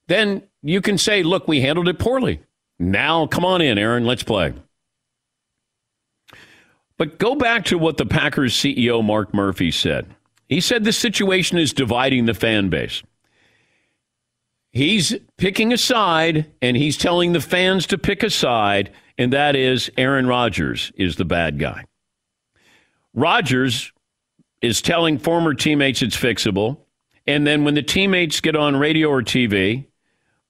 then 0.09 0.43
you 0.61 0.81
can 0.81 0.97
say, 0.97 1.23
look, 1.23 1.47
we 1.47 1.61
handled 1.61 1.87
it 1.87 1.97
poorly. 1.97 2.41
Now, 2.77 3.25
come 3.25 3.45
on 3.45 3.61
in, 3.61 3.77
Aaron, 3.77 4.05
let's 4.05 4.23
play. 4.23 4.53
But 6.97 7.19
go 7.19 7.35
back 7.35 7.65
to 7.65 7.77
what 7.77 7.97
the 7.97 8.05
Packers 8.05 8.53
CEO, 8.53 9.03
Mark 9.03 9.33
Murphy, 9.33 9.71
said. 9.71 10.15
He 10.47 10.61
said 10.61 10.83
the 10.83 10.93
situation 10.93 11.57
is 11.57 11.73
dividing 11.73 12.25
the 12.25 12.33
fan 12.33 12.69
base. 12.69 13.03
He's 14.71 15.15
picking 15.37 15.73
a 15.73 15.77
side, 15.77 16.51
and 16.61 16.75
he's 16.77 16.97
telling 16.97 17.33
the 17.33 17.41
fans 17.41 17.87
to 17.87 17.97
pick 17.97 18.23
a 18.23 18.29
side, 18.29 18.91
and 19.17 19.31
that 19.33 19.55
is 19.55 19.89
Aaron 19.97 20.27
Rodgers 20.27 20.91
is 20.95 21.15
the 21.15 21.25
bad 21.25 21.59
guy. 21.59 21.85
Rodgers 23.13 23.91
is 24.61 24.81
telling 24.81 25.17
former 25.17 25.53
teammates 25.53 26.01
it's 26.01 26.17
fixable. 26.17 26.77
And 27.27 27.47
then 27.47 27.63
when 27.63 27.73
the 27.73 27.81
teammates 27.81 28.41
get 28.41 28.55
on 28.55 28.75
radio 28.75 29.09
or 29.09 29.21
TV, 29.21 29.87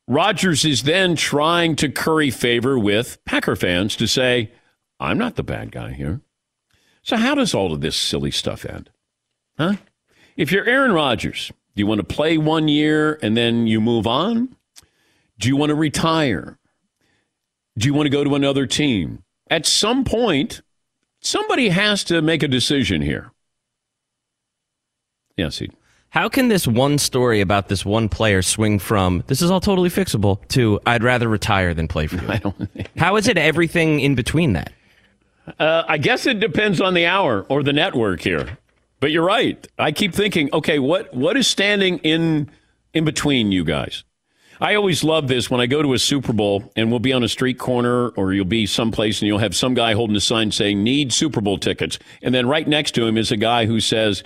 Rodgers 0.07 0.65
is 0.65 0.83
then 0.83 1.15
trying 1.15 1.75
to 1.77 1.89
curry 1.89 2.31
favor 2.31 2.77
with 2.77 3.23
Packer 3.25 3.55
fans 3.55 3.95
to 3.97 4.07
say, 4.07 4.51
I'm 4.99 5.17
not 5.17 5.35
the 5.35 5.43
bad 5.43 5.71
guy 5.71 5.93
here. 5.93 6.21
So, 7.05 7.17
how 7.17 7.35
does 7.35 7.53
all 7.53 7.71
of 7.71 7.81
this 7.81 7.95
silly 7.95 8.31
stuff 8.31 8.65
end? 8.65 8.89
Huh? 9.59 9.74
If 10.35 10.51
you're 10.51 10.65
Aaron 10.65 10.91
Rodgers, 10.91 11.51
do 11.75 11.81
you 11.81 11.85
want 11.85 12.00
to 12.00 12.03
play 12.03 12.39
one 12.39 12.67
year 12.67 13.19
and 13.21 13.38
then 13.38 13.67
you 13.67 13.79
move 13.79 14.07
on? 14.07 14.55
Do 15.38 15.47
you 15.47 15.55
want 15.55 15.69
to 15.69 15.75
retire? 15.75 16.57
Do 17.77 17.88
you 17.88 17.93
want 17.93 18.07
to 18.07 18.09
go 18.09 18.24
to 18.24 18.33
another 18.33 18.65
team? 18.65 19.24
At 19.51 19.67
some 19.67 20.03
point, 20.03 20.63
somebody 21.19 21.69
has 21.69 22.03
to 22.05 22.24
make 22.24 22.41
a 22.41 22.47
decision 22.47 23.03
here. 23.03 23.31
Yes, 25.38 25.59
he. 25.59 25.69
How 26.09 26.27
can 26.27 26.47
this 26.47 26.67
one 26.67 26.97
story 26.97 27.39
about 27.39 27.67
this 27.67 27.85
one 27.85 28.09
player 28.09 28.41
swing 28.41 28.79
from 28.79 29.24
this 29.27 29.43
is 29.43 29.51
all 29.51 29.62
totally 29.62 29.89
fixable 29.89 30.39
to 30.47 30.79
I'd 30.88 31.03
rather 31.03 31.27
retire 31.27 31.75
than 31.75 31.88
play 31.88 32.07
for 32.07 32.15
you? 32.15 32.27
I 32.29 32.38
don't. 32.38 32.89
How 32.97 33.15
is 33.15 33.27
it 33.27 33.38
everything 33.38 34.00
in 34.00 34.15
between 34.15 34.53
that? 34.53 34.74
Uh, 35.59 35.83
I 35.87 35.97
guess 35.97 36.25
it 36.25 36.39
depends 36.39 36.81
on 36.81 36.93
the 36.93 37.05
hour 37.05 37.45
or 37.49 37.63
the 37.63 37.73
network 37.73 38.21
here. 38.21 38.57
But 38.99 39.11
you're 39.11 39.25
right. 39.25 39.67
I 39.77 39.91
keep 39.91 40.13
thinking, 40.13 40.49
okay, 40.53 40.79
what 40.79 41.13
what 41.13 41.37
is 41.37 41.47
standing 41.47 41.99
in 41.99 42.49
in 42.93 43.05
between 43.05 43.51
you 43.51 43.63
guys? 43.63 44.03
I 44.61 44.75
always 44.75 45.03
love 45.03 45.27
this 45.27 45.49
when 45.49 45.59
I 45.59 45.65
go 45.65 45.81
to 45.81 45.93
a 45.93 45.99
Super 45.99 46.31
Bowl 46.31 46.71
and 46.77 46.89
we'll 46.89 47.01
be 47.01 47.11
on 47.11 47.23
a 47.23 47.27
street 47.27 47.59
corner 47.59 48.09
or 48.09 48.31
you'll 48.33 48.45
be 48.45 48.65
someplace 48.65 49.21
and 49.21 49.27
you'll 49.27 49.39
have 49.39 49.53
some 49.55 49.73
guy 49.73 49.93
holding 49.93 50.15
a 50.15 50.21
sign 50.21 50.51
saying 50.51 50.81
"Need 50.83 51.11
Super 51.11 51.41
Bowl 51.41 51.57
tickets," 51.57 51.99
and 52.21 52.33
then 52.33 52.47
right 52.47 52.67
next 52.67 52.91
to 52.95 53.05
him 53.05 53.17
is 53.17 53.31
a 53.31 53.37
guy 53.37 53.65
who 53.65 53.79
says 53.79 54.23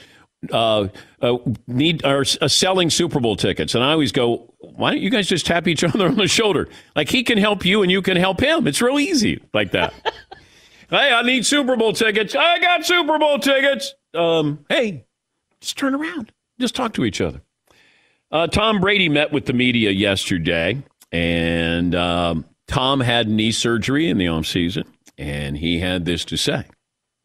uh, 0.52 0.88
uh, 1.22 1.38
need 1.68 2.06
are 2.06 2.24
uh, 2.42 2.48
selling 2.48 2.90
Super 2.90 3.20
Bowl 3.20 3.36
tickets, 3.36 3.76
and 3.76 3.84
I 3.84 3.92
always 3.92 4.12
go, 4.12 4.54
why 4.60 4.92
don't 4.92 5.02
you 5.02 5.10
guys 5.10 5.28
just 5.28 5.46
tap 5.46 5.68
each 5.68 5.84
other 5.84 6.08
on 6.08 6.16
the 6.16 6.28
shoulder? 6.28 6.70
Like 6.96 7.10
he 7.10 7.24
can 7.24 7.38
help 7.38 7.66
you 7.66 7.82
and 7.82 7.92
you 7.92 8.02
can 8.02 8.18
help 8.18 8.40
him. 8.40 8.68
It's 8.68 8.82
real 8.82 9.00
easy 9.00 9.42
like 9.54 9.72
that. 9.72 9.94
Hey, 10.90 11.14
I 11.14 11.22
need 11.22 11.46
Super 11.46 11.76
Bowl 11.76 11.94
tickets. 11.94 12.36
I 12.36 12.60
got 12.60 12.86
Super 12.86 13.18
Bowl 13.18 13.40
tickets. 13.40 13.94
Um, 14.14 14.66
hey, 14.70 15.06
just 15.62 15.78
turn 15.78 15.96
around. 15.96 16.32
Just 16.60 16.76
talk 16.76 16.94
to 16.94 17.06
each 17.06 17.22
other. 17.22 17.42
Uh, 18.32 18.48
Tom 18.48 18.80
Brady 18.80 19.10
met 19.10 19.32
with 19.32 19.46
the 19.46 19.54
media 19.54 19.92
yesterday, 19.92 20.82
and 21.12 21.96
um, 21.96 22.46
Tom 22.68 23.00
had 23.00 23.28
knee 23.28 23.52
surgery 23.52 24.10
in 24.10 24.18
the 24.18 24.26
offseason, 24.26 24.86
and 25.18 25.58
he 25.58 25.80
had 25.80 26.06
this 26.06 26.26
to 26.26 26.38
say. 26.38 26.66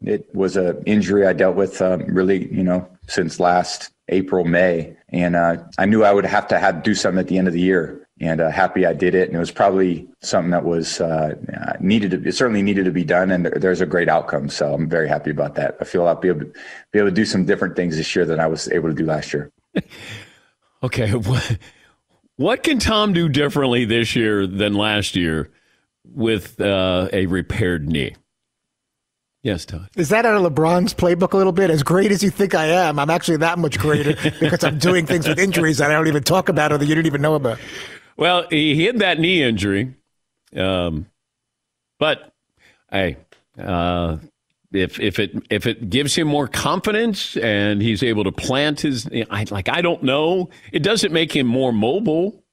It 0.01 0.33
was 0.33 0.57
an 0.57 0.81
injury 0.85 1.25
I 1.25 1.33
dealt 1.33 1.55
with 1.55 1.81
um, 1.81 2.05
really, 2.07 2.51
you 2.53 2.63
know, 2.63 2.87
since 3.07 3.39
last 3.39 3.91
April, 4.09 4.43
May. 4.45 4.95
And 5.09 5.35
uh, 5.35 5.57
I 5.77 5.85
knew 5.85 6.03
I 6.03 6.11
would 6.13 6.25
have 6.25 6.47
to 6.49 6.59
have 6.59 6.83
do 6.83 6.93
something 6.93 7.19
at 7.19 7.27
the 7.27 7.37
end 7.37 7.47
of 7.47 7.53
the 7.53 7.61
year. 7.61 8.04
And 8.21 8.39
uh, 8.39 8.49
happy 8.49 8.85
I 8.85 8.93
did 8.93 9.13
it. 9.13 9.27
And 9.27 9.35
it 9.35 9.39
was 9.39 9.51
probably 9.51 10.07
something 10.21 10.51
that 10.51 10.63
was 10.63 11.01
uh, 11.01 11.35
needed 11.81 12.11
to, 12.11 12.27
it 12.27 12.33
certainly 12.33 12.61
needed 12.61 12.85
to 12.85 12.91
be 12.91 13.03
done. 13.03 13.29
And 13.29 13.45
there, 13.45 13.57
there's 13.59 13.81
a 13.81 13.85
great 13.85 14.07
outcome. 14.07 14.47
So 14.47 14.73
I'm 14.73 14.87
very 14.87 15.09
happy 15.09 15.31
about 15.31 15.55
that. 15.55 15.75
I 15.81 15.83
feel 15.83 16.07
I'll 16.07 16.15
be 16.15 16.29
able, 16.29 16.41
to, 16.41 16.53
be 16.91 16.99
able 16.99 17.09
to 17.09 17.15
do 17.15 17.25
some 17.25 17.45
different 17.45 17.75
things 17.75 17.97
this 17.97 18.15
year 18.15 18.25
than 18.25 18.39
I 18.39 18.47
was 18.47 18.71
able 18.71 18.87
to 18.87 18.95
do 18.95 19.05
last 19.05 19.33
year. 19.33 19.51
okay. 20.83 21.13
What, 21.13 21.57
what 22.37 22.63
can 22.63 22.79
Tom 22.79 23.13
do 23.13 23.29
differently 23.29 23.85
this 23.85 24.15
year 24.15 24.45
than 24.45 24.73
last 24.73 25.15
year 25.15 25.51
with 26.03 26.59
uh, 26.59 27.07
a 27.13 27.27
repaired 27.27 27.87
knee? 27.89 28.15
Yes, 29.45 29.63
Todd. 29.63 29.89
Is 29.95 30.09
that 30.09 30.25
out 30.25 30.43
of 30.43 30.51
LeBron's 30.51 30.95
playbook 30.95 31.33
a 31.33 31.37
little 31.37 31.51
bit? 31.51 31.69
As 31.69 31.83
great 31.83 32.11
as 32.11 32.23
you 32.23 32.31
think 32.31 32.55
I 32.55 32.65
am, 32.65 32.97
I'm 32.97 33.11
actually 33.11 33.37
that 33.37 33.59
much 33.59 33.77
greater 33.77 34.15
because 34.39 34.63
I'm 34.63 34.79
doing 34.79 35.05
things 35.05 35.27
with 35.27 35.37
injuries 35.37 35.77
that 35.77 35.91
I 35.91 35.93
don't 35.93 36.07
even 36.07 36.23
talk 36.23 36.49
about 36.49 36.71
or 36.71 36.79
that 36.79 36.85
you 36.85 36.95
didn't 36.95 37.05
even 37.05 37.21
know 37.21 37.35
about. 37.35 37.59
Well, 38.17 38.47
he 38.49 38.85
had 38.85 38.99
that 38.99 39.19
knee 39.19 39.43
injury, 39.43 39.93
um, 40.55 41.07
but 41.99 42.33
hey, 42.89 43.17
uh, 43.59 44.17
if 44.71 44.99
if 44.99 45.19
it 45.19 45.31
if 45.49 45.65
it 45.65 45.89
gives 45.89 46.15
him 46.15 46.27
more 46.27 46.47
confidence 46.47 47.35
and 47.37 47.81
he's 47.81 48.03
able 48.03 48.23
to 48.23 48.31
plant 48.31 48.81
his, 48.81 49.07
I, 49.29 49.45
like 49.49 49.69
I 49.69 49.81
don't 49.81 50.03
know, 50.03 50.49
it 50.71 50.79
doesn't 50.83 51.11
make 51.11 51.35
him 51.35 51.47
more 51.47 51.73
mobile. 51.73 52.43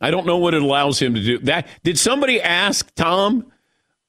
I 0.00 0.10
don't 0.10 0.26
know 0.26 0.38
what 0.38 0.54
it 0.54 0.62
allows 0.62 1.00
him 1.00 1.14
to 1.14 1.22
do. 1.22 1.38
That 1.38 1.68
did 1.84 1.98
somebody 1.98 2.40
ask 2.40 2.92
Tom? 2.94 3.52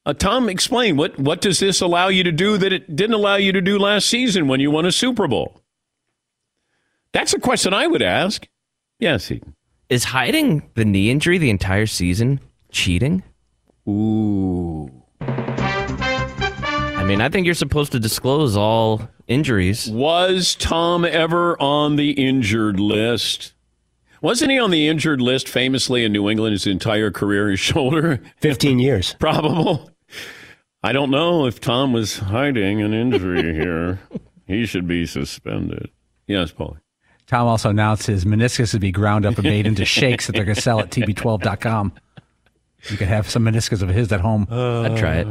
Uh, 0.06 0.14
Tom, 0.14 0.50
explain 0.50 0.98
what 0.98 1.18
what 1.20 1.42
does 1.42 1.60
this 1.60 1.82
allow 1.82 2.08
you 2.08 2.24
to 2.24 2.32
do 2.32 2.58
that 2.58 2.74
it 2.74 2.96
didn't 2.96 3.14
allow 3.14 3.36
you 3.36 3.52
to 3.52 3.62
do 3.62 3.78
last 3.78 4.08
season 4.08 4.48
when 4.48 4.60
you 4.60 4.72
won 4.72 4.86
a 4.86 4.92
Super 4.92 5.28
Bowl? 5.28 5.62
That's 7.12 7.34
a 7.34 7.40
question 7.40 7.74
I 7.74 7.86
would 7.86 8.02
ask. 8.02 8.48
Yes, 9.00 9.28
he 9.28 9.42
is 9.94 10.06
hiding 10.06 10.68
the 10.74 10.84
knee 10.84 11.12
injury 11.12 11.38
the 11.38 11.52
entire 11.52 11.86
season 11.86 12.40
cheating. 12.72 13.22
Ooh. 13.88 14.90
I 15.22 17.04
mean, 17.06 17.22
I 17.22 17.30
think 17.30 17.46
you're 17.46 17.54
supposed 17.54 17.92
to 17.92 18.00
disclose 18.00 18.58
all 18.58 19.08
injuries. 19.28 19.88
Was 19.92 20.56
Tom 20.56 21.06
ever 21.06 21.62
on 21.62 21.96
the 21.96 22.10
injured 22.12 22.80
list? 22.80 23.54
Wasn't 24.20 24.50
he 24.50 24.58
on 24.58 24.72
the 24.72 24.88
injured 24.88 25.22
list 25.22 25.48
famously 25.48 26.04
in 26.04 26.12
New 26.12 26.28
England 26.28 26.54
his 26.54 26.66
entire 26.66 27.12
career, 27.12 27.50
his 27.52 27.60
shoulder? 27.60 28.20
15 28.38 28.80
years. 28.80 29.16
Probable. 29.20 29.92
I 30.82 30.92
don't 30.92 31.12
know 31.12 31.46
if 31.46 31.60
Tom 31.60 31.94
was 31.94 32.18
hiding 32.18 32.82
an 32.82 32.96
injury 32.96 33.54
here. 33.54 34.00
He 34.46 34.66
should 34.66 34.86
be 34.90 35.06
suspended. 35.06 35.90
Yes, 36.28 36.52
Paul. 36.52 36.76
Tom 37.28 37.48
also 37.48 37.70
announced 37.70 38.08
his 38.08 38.26
meniscus 38.26 38.74
would 38.74 38.82
be 38.82 38.92
ground 38.92 39.26
up 39.26 39.36
and 39.36 39.44
made 39.44 39.66
into 39.66 39.86
shakes 40.00 40.28
that 40.28 40.34
they're 40.34 40.46
going 40.46 40.56
to 40.56 40.62
sell 40.62 40.80
at 40.80 40.90
tb12.com. 40.90 41.94
You 42.90 42.98
could 42.98 43.08
have 43.08 43.30
some 43.30 43.46
meniscus 43.46 43.82
of 43.82 43.88
his 43.88 44.12
at 44.12 44.20
home. 44.20 44.46
I'd 44.52 44.98
try 44.98 45.18
it. 45.20 45.28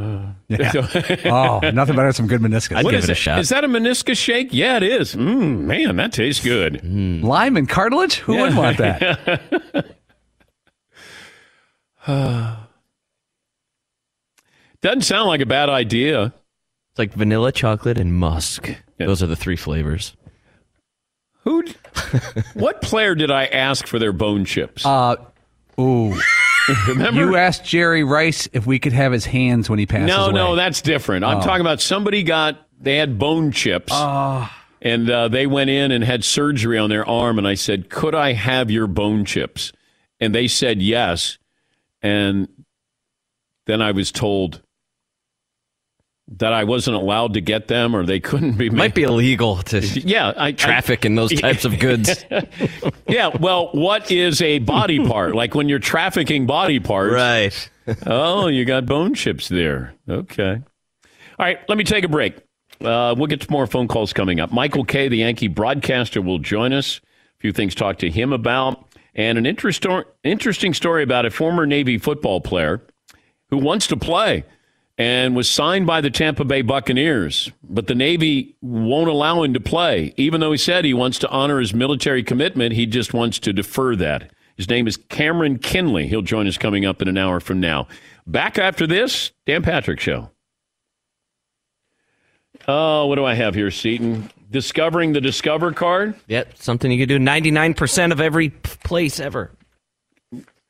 Yeah. 0.47 0.71
oh, 1.25 1.59
nothing 1.69 1.95
better 1.95 2.07
than 2.07 2.13
some 2.13 2.27
good 2.27 2.41
meniscus. 2.41 2.77
I'd 2.77 2.83
What 2.83 2.91
give 2.91 3.03
it 3.03 3.09
a 3.11 3.15
shot. 3.15 3.37
Is 3.39 3.49
that 3.49 3.63
a 3.63 3.67
meniscus 3.67 4.17
shake? 4.17 4.49
Yeah, 4.51 4.77
it 4.77 4.83
is. 4.83 5.13
Mm, 5.13 5.59
man, 5.61 5.95
that 5.97 6.13
tastes 6.13 6.43
good. 6.43 6.83
Lime 6.83 7.55
and 7.55 7.69
cartilage? 7.69 8.15
Who 8.15 8.37
wouldn't 8.37 8.57
want 8.57 8.77
that? 8.77 9.85
Doesn't 14.81 15.01
sound 15.01 15.27
like 15.29 15.41
a 15.41 15.45
bad 15.45 15.69
idea. 15.69 16.33
It's 16.91 16.99
like 16.99 17.13
vanilla, 17.13 17.51
chocolate, 17.51 17.99
and 17.99 18.15
musk. 18.15 18.75
Those 18.97 19.21
are 19.21 19.27
the 19.27 19.35
three 19.35 19.55
flavors. 19.55 20.15
Who? 21.43 21.63
what 22.53 22.81
player 22.81 23.15
did 23.15 23.31
I 23.31 23.45
ask 23.45 23.85
for 23.87 23.99
their 23.99 24.13
bone 24.13 24.45
chips? 24.45 24.85
Uh, 24.85 25.15
ooh. 25.79 26.15
Remember? 26.87 27.19
You 27.19 27.35
asked 27.35 27.65
Jerry 27.65 28.03
Rice 28.05 28.47
if 28.53 28.65
we 28.65 28.79
could 28.79 28.93
have 28.93 29.11
his 29.11 29.25
hands 29.25 29.69
when 29.69 29.79
he 29.79 29.85
passes 29.85 30.07
no, 30.07 30.25
away. 30.25 30.33
no, 30.33 30.55
that's 30.55 30.81
different. 30.81 31.25
I'm 31.25 31.37
Oh. 31.37 31.41
talking 31.41 31.61
about 31.61 31.81
somebody 31.81 32.23
got 32.23 32.57
they 32.79 32.95
had 32.97 33.17
bone 33.19 33.51
chips, 33.51 33.91
and 34.81 35.09
uh, 35.09 35.27
they 35.29 35.45
went 35.47 35.69
in 35.69 35.91
and 35.91 36.03
had 36.03 36.23
surgery 36.23 36.77
on 36.77 36.89
their 36.89 37.07
arm, 37.07 37.37
and 37.37 37.47
I 37.47 37.55
said, 37.55 37.89
"Could 37.89 38.15
I 38.15 38.33
have 38.33 38.71
your 38.71 38.87
bone 38.87 39.25
chips?" 39.25 39.71
And 40.21 40.33
they 40.33 40.47
said 40.47 40.81
yes, 40.81 41.37
and 42.01 42.47
then 43.65 43.81
I 43.81 43.91
was 43.91 44.11
told 44.11 44.61
that 46.37 46.53
I 46.53 46.63
wasn't 46.63 46.95
allowed 46.95 47.33
to 47.35 47.41
get 47.41 47.67
them, 47.67 47.95
or 47.95 48.05
they 48.05 48.19
couldn't 48.19 48.53
be. 48.53 48.69
Might 48.69 48.95
be 48.95 49.03
illegal 49.03 49.57
to 49.63 49.79
yeah, 49.79 50.33
I, 50.35 50.51
traffic 50.51 51.05
in 51.05 51.15
those 51.15 51.33
types 51.39 51.65
of 51.65 51.79
goods. 51.79 52.25
yeah, 53.07 53.29
well, 53.39 53.69
what 53.73 54.11
is 54.11 54.41
a 54.41 54.59
body 54.59 55.05
part? 55.05 55.35
like 55.35 55.55
when 55.55 55.69
you're 55.69 55.79
trafficking 55.79 56.45
body 56.45 56.79
parts. 56.79 57.13
Right. 57.13 57.69
oh, 58.07 58.47
you 58.47 58.65
got 58.65 58.85
bone 58.85 59.13
chips 59.13 59.49
there. 59.49 59.93
Okay. 60.09 60.61
All 61.39 61.45
right, 61.45 61.59
let 61.67 61.77
me 61.77 61.83
take 61.83 62.03
a 62.03 62.09
break. 62.09 62.37
Uh, 62.81 63.15
we'll 63.17 63.27
get 63.27 63.41
to 63.41 63.51
more 63.51 63.67
phone 63.67 63.87
calls 63.87 64.13
coming 64.13 64.39
up. 64.39 64.51
Michael 64.51 64.85
Kay, 64.85 65.07
the 65.07 65.17
Yankee 65.17 65.47
broadcaster, 65.47 66.21
will 66.21 66.39
join 66.39 66.73
us. 66.73 67.01
A 67.37 67.39
few 67.39 67.51
things 67.51 67.75
to 67.75 67.79
talk 67.79 67.97
to 67.99 68.09
him 68.09 68.31
about, 68.33 68.85
and 69.15 69.37
an 69.37 69.45
interest, 69.45 69.85
interesting 70.23 70.73
story 70.73 71.03
about 71.03 71.25
a 71.25 71.31
former 71.31 71.65
Navy 71.65 71.97
football 71.97 72.39
player 72.39 72.81
who 73.49 73.57
wants 73.57 73.87
to 73.87 73.97
play 73.97 74.45
and 74.97 75.35
was 75.35 75.49
signed 75.49 75.87
by 75.87 76.01
the 76.01 76.11
Tampa 76.11 76.45
Bay 76.45 76.61
Buccaneers, 76.61 77.51
but 77.63 77.87
the 77.87 77.95
Navy 77.95 78.55
won't 78.61 79.09
allow 79.09 79.43
him 79.43 79.53
to 79.53 79.59
play. 79.59 80.13
Even 80.17 80.39
though 80.39 80.51
he 80.51 80.57
said 80.57 80.85
he 80.85 80.93
wants 80.93 81.17
to 81.19 81.29
honor 81.29 81.59
his 81.59 81.73
military 81.73 82.23
commitment, 82.23 82.73
he 82.73 82.85
just 82.85 83.13
wants 83.13 83.39
to 83.39 83.53
defer 83.53 83.95
that. 83.95 84.31
His 84.55 84.69
name 84.69 84.87
is 84.87 84.97
Cameron 84.97 85.57
Kinley. 85.57 86.07
He'll 86.07 86.21
join 86.21 86.47
us 86.47 86.57
coming 86.57 86.85
up 86.85 87.01
in 87.01 87.07
an 87.07 87.17
hour 87.17 87.39
from 87.39 87.59
now. 87.59 87.87
Back 88.27 88.59
after 88.59 88.85
this, 88.85 89.31
Dan 89.45 89.63
Patrick 89.63 89.99
Show. 89.99 90.29
Oh, 92.67 93.07
what 93.07 93.15
do 93.15 93.25
I 93.25 93.33
have 93.33 93.55
here, 93.55 93.71
Seton? 93.71 94.29
Discovering 94.49 95.13
the 95.13 95.21
Discover 95.21 95.73
card? 95.73 96.15
Yep, 96.27 96.57
something 96.57 96.91
you 96.91 96.99
could 96.99 97.09
do 97.09 97.19
99% 97.19 98.11
of 98.11 98.21
every 98.21 98.49
place 98.51 99.19
ever. 99.19 99.51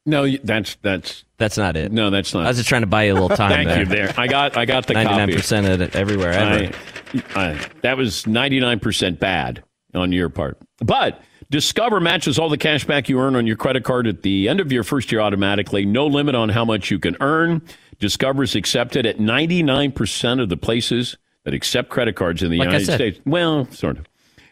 No, 0.05 0.29
that's 0.37 0.75
that's 0.81 1.23
That's 1.43 1.57
not 1.57 1.75
it. 1.75 1.91
no, 1.91 2.09
that's 2.09 2.33
not. 2.33 2.45
I 2.45 2.47
was 2.47 2.57
just 2.57 2.69
trying 2.69 2.83
to 2.83 2.87
buy 2.87 3.03
you 3.03 3.11
a 3.11 3.19
little 3.19 3.29
time 3.37 3.49
Thank 3.51 3.67
there. 3.67 3.79
you. 3.79 3.85
There, 3.85 4.13
I 4.17 4.27
got 4.27 4.55
I 4.55 4.63
got 4.63 4.87
the 4.87 4.93
99% 4.93 5.73
of 5.73 5.81
it 5.81 5.93
everywhere 5.93 6.31
ever. 6.31 6.73
I, 7.13 7.23
I, 7.35 7.67
that 7.81 7.97
was 7.97 8.23
99% 8.23 9.19
bad 9.19 9.61
on 9.93 10.13
your 10.13 10.29
part. 10.29 10.57
But 10.77 11.21
Discover 11.49 11.99
matches 11.99 12.39
all 12.39 12.49
the 12.49 12.57
cash 12.57 12.85
back 12.85 13.09
you 13.09 13.19
earn 13.19 13.35
on 13.35 13.45
your 13.45 13.57
credit 13.57 13.83
card 13.83 14.07
at 14.07 14.21
the 14.23 14.47
end 14.49 14.59
of 14.59 14.71
your 14.71 14.83
first 14.83 15.11
year 15.11 15.21
automatically. 15.21 15.85
No 15.85 16.07
limit 16.07 16.33
on 16.33 16.49
how 16.49 16.65
much 16.65 16.89
you 16.89 16.97
can 16.97 17.17
earn. 17.19 17.61
Discover 17.99 18.43
is 18.43 18.55
accepted 18.55 19.05
at 19.05 19.17
99% 19.19 20.41
of 20.41 20.49
the 20.49 20.57
places 20.57 21.17
that 21.43 21.53
accept 21.53 21.89
credit 21.89 22.15
cards 22.15 22.41
in 22.41 22.49
the 22.51 22.57
Like 22.57 22.67
United. 22.67 22.91
States. 22.93 23.19
Well, 23.25 23.69
sort 23.69 23.99
of. 23.99 24.05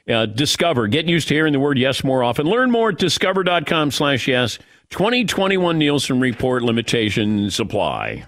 Uh, 0.10 0.26
Discover. 0.26 0.88
Get 0.88 1.08
used 1.08 1.28
to 1.28 1.34
hearing 1.34 1.54
the 1.54 1.60
word 1.60 1.78
yes 1.78 2.04
more 2.04 2.24
often. 2.24 2.46
Learn 2.46 2.72
more 2.72 2.90
at 2.90 2.98
discover.com 2.98 3.92
slash 3.92 4.28
yes. 4.28 4.58
2021 4.90 5.78
Nielsen 5.78 6.20
Report 6.20 6.64
limitations 6.64 7.60
apply. 7.60 8.26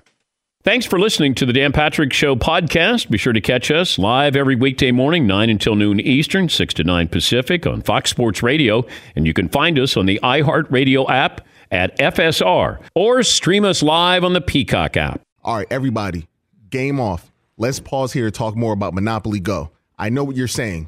Thanks 0.63 0.85
for 0.85 0.97
listening 0.97 1.35
to 1.35 1.45
the 1.45 1.51
Dan 1.51 1.73
Patrick 1.73 2.13
Show 2.13 2.37
podcast. 2.37 3.09
Be 3.09 3.17
sure 3.17 3.33
to 3.33 3.41
catch 3.41 3.69
us 3.69 3.99
live 3.99 4.37
every 4.37 4.55
weekday 4.55 4.91
morning, 4.91 5.27
9 5.27 5.49
until 5.49 5.75
noon 5.75 5.99
Eastern, 5.99 6.47
6 6.47 6.73
to 6.75 6.85
9 6.85 7.09
Pacific 7.09 7.67
on 7.67 7.81
Fox 7.81 8.09
Sports 8.09 8.41
Radio. 8.41 8.85
And 9.13 9.27
you 9.27 9.33
can 9.33 9.49
find 9.49 9.77
us 9.77 9.97
on 9.97 10.05
the 10.05 10.21
iHeartRadio 10.23 11.09
app 11.09 11.45
at 11.69 11.97
FSR 11.97 12.79
or 12.95 13.23
stream 13.23 13.65
us 13.65 13.83
live 13.83 14.23
on 14.23 14.31
the 14.31 14.39
Peacock 14.39 14.95
app. 14.95 15.19
All 15.43 15.57
right, 15.57 15.67
everybody, 15.69 16.27
game 16.69 16.97
off. 16.97 17.29
Let's 17.57 17.81
pause 17.81 18.13
here 18.13 18.25
to 18.25 18.31
talk 18.31 18.55
more 18.55 18.71
about 18.71 18.93
Monopoly 18.93 19.41
Go. 19.41 19.71
I 19.99 20.07
know 20.07 20.23
what 20.23 20.37
you're 20.37 20.47
saying. 20.47 20.87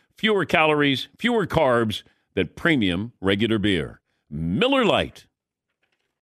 fewer 0.17 0.45
calories, 0.45 1.07
fewer 1.17 1.47
carbs 1.47 2.03
than 2.35 2.49
premium 2.55 3.13
regular 3.21 3.57
beer. 3.57 4.01
Miller 4.29 4.85
Lite. 4.85 5.27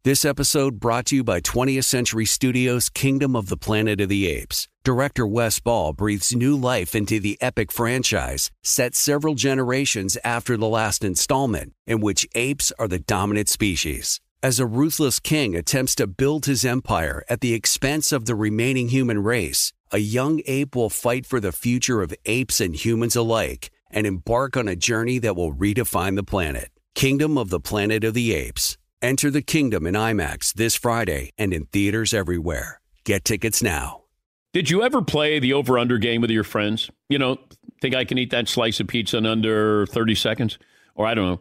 This 0.05 0.25
episode 0.25 0.79
brought 0.79 1.07
to 1.07 1.17
you 1.17 1.25
by 1.25 1.41
20th 1.41 1.83
Century 1.83 2.27
Studios' 2.27 2.89
Kingdom 2.89 3.35
of 3.35 3.49
the 3.49 3.57
Planet 3.57 4.01
of 4.01 4.09
the 4.09 4.29
Apes. 4.29 4.69
Director 4.85 5.27
Wes 5.27 5.59
Ball 5.59 5.93
breathes 5.93 6.33
new 6.33 6.55
life 6.57 6.95
into 6.95 7.19
the 7.19 7.37
epic 7.41 7.73
franchise, 7.73 8.53
set 8.63 8.95
several 8.95 9.35
generations 9.35 10.17
after 10.23 10.57
the 10.57 10.69
last 10.69 11.03
installment, 11.03 11.73
in 11.89 12.01
which 12.01 12.29
apes 12.37 12.73
are 12.79 12.87
the 12.87 13.01
dominant 13.01 13.49
species. 13.49 14.21
As 14.47 14.61
a 14.61 14.73
ruthless 14.81 15.19
king 15.19 15.57
attempts 15.57 15.97
to 15.97 16.07
build 16.07 16.47
his 16.47 16.65
empire 16.65 17.25
at 17.29 17.41
the 17.41 17.53
expense 17.53 18.13
of 18.13 18.27
the 18.27 18.37
remaining 18.37 18.91
human 18.91 19.25
race, 19.25 19.73
a 19.91 19.99
young 19.99 20.41
ape 20.47 20.77
will 20.77 20.89
fight 20.89 21.27
for 21.27 21.41
the 21.41 21.51
future 21.51 22.01
of 22.01 22.15
apes 22.27 22.61
and 22.61 22.77
humans 22.77 23.17
alike 23.17 23.71
and 23.91 24.07
embark 24.07 24.57
on 24.57 24.69
a 24.69 24.77
journey 24.77 25.19
that 25.19 25.35
will 25.35 25.53
redefine 25.53 26.15
the 26.15 26.23
planet. 26.23 26.71
Kingdom 26.95 27.37
of 27.37 27.51
the 27.51 27.59
Planet 27.59 28.05
of 28.05 28.15
the 28.15 28.33
Apes. 28.35 28.79
Enter 29.03 29.33
the 29.33 29.43
kingdom 29.43 29.85
in 29.85 29.95
IMAX 29.95 30.53
this 30.55 30.77
Friday 30.77 31.33
and 31.37 31.53
in 31.53 31.65
theaters 31.65 32.15
everywhere. 32.15 32.81
Get 33.05 33.25
tickets 33.25 33.65
now. 33.65 34.05
Did 34.53 34.71
you 34.71 34.85
ever 34.85 35.03
play 35.03 35.41
the 35.41 35.55
over 35.55 35.77
under 35.77 35.99
game 35.99 36.21
with 36.21 36.31
your 36.31 36.45
friends? 36.45 36.89
You 37.09 37.19
know, 37.19 37.37
think 37.83 37.97
I 37.97 38.05
can 38.05 38.17
eat 38.17 38.31
that 38.31 38.47
slice 38.47 38.79
of 38.79 38.87
pizza 38.87 39.17
in 39.17 39.27
under 39.27 39.87
30 39.87 40.15
seconds? 40.15 40.57
Or 40.95 41.05
I 41.05 41.15
don't 41.15 41.27
know, 41.27 41.41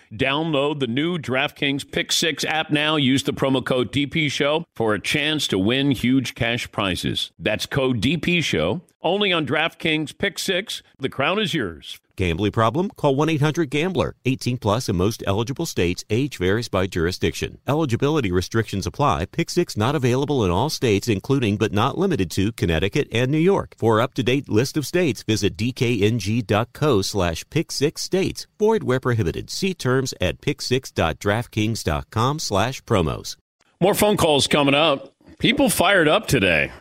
Download 0.13 0.79
the 0.79 0.87
new 0.87 1.17
DraftKings 1.17 1.89
Pick 1.89 2.11
Six 2.11 2.43
app 2.43 2.69
now. 2.69 2.97
Use 2.97 3.23
the 3.23 3.31
promo 3.31 3.65
code 3.65 3.93
DP 3.93 4.29
Show 4.29 4.65
for 4.75 4.93
a 4.93 4.99
chance 4.99 5.47
to 5.47 5.57
win 5.57 5.91
huge 5.91 6.35
cash 6.35 6.69
prizes. 6.71 7.31
That's 7.39 7.65
code 7.65 8.01
DP 8.01 8.43
Show 8.43 8.81
only 9.01 9.31
on 9.31 9.45
DraftKings 9.45 10.17
Pick 10.17 10.39
Six. 10.39 10.83
The 10.99 11.09
crown 11.09 11.39
is 11.39 11.53
yours. 11.53 11.99
Gambling 12.21 12.51
problem? 12.51 12.89
Call 12.89 13.15
1 13.15 13.29
800 13.29 13.69
Gambler. 13.71 14.15
18 14.25 14.57
plus 14.57 14.87
in 14.87 14.95
most 14.95 15.23
eligible 15.25 15.65
states. 15.65 16.03
Age 16.09 16.37
varies 16.37 16.69
by 16.69 16.85
jurisdiction. 16.85 17.57
Eligibility 17.67 18.31
restrictions 18.31 18.85
apply. 18.85 19.25
Pick 19.25 19.49
six 19.49 19.75
not 19.75 19.95
available 19.95 20.45
in 20.45 20.51
all 20.51 20.69
states, 20.69 21.07
including 21.07 21.57
but 21.57 21.73
not 21.73 21.97
limited 21.97 22.29
to 22.31 22.51
Connecticut 22.51 23.07
and 23.11 23.31
New 23.31 23.39
York. 23.39 23.73
For 23.77 23.99
up 23.99 24.13
to 24.13 24.23
date 24.23 24.47
list 24.47 24.77
of 24.77 24.85
states, 24.85 25.23
visit 25.23 25.57
dkng.co 25.57 27.01
slash 27.01 27.43
pick 27.49 27.71
six 27.71 28.03
states. 28.03 28.45
Void 28.59 28.83
where 28.83 28.99
prohibited. 28.99 29.49
See 29.49 29.73
terms 29.73 30.13
at 30.21 30.41
pick6.draftkings.com 30.41 32.39
slash 32.39 32.83
promos. 32.83 33.35
More 33.79 33.95
phone 33.95 34.17
calls 34.17 34.45
coming 34.45 34.75
up. 34.75 35.11
People 35.39 35.69
fired 35.69 36.07
up 36.07 36.27
today. 36.27 36.71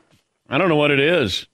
I 0.50 0.58
don't 0.58 0.68
know 0.68 0.76
what 0.76 0.90
it 0.90 1.00
is. 1.00 1.46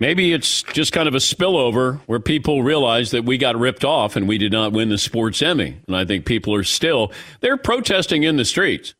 Maybe 0.00 0.32
it's 0.32 0.62
just 0.62 0.92
kind 0.92 1.06
of 1.06 1.14
a 1.14 1.18
spillover 1.18 2.00
where 2.06 2.18
people 2.18 2.62
realize 2.62 3.12
that 3.12 3.24
we 3.24 3.38
got 3.38 3.56
ripped 3.56 3.84
off 3.84 4.16
and 4.16 4.26
we 4.26 4.38
did 4.38 4.50
not 4.50 4.72
win 4.72 4.88
the 4.88 4.98
sports 4.98 5.40
Emmy. 5.40 5.80
And 5.86 5.96
I 5.96 6.04
think 6.04 6.26
people 6.26 6.54
are 6.54 6.64
still 6.64 7.12
they're 7.40 7.56
protesting 7.56 8.24
in 8.24 8.36
the 8.36 8.44
streets. 8.44 8.94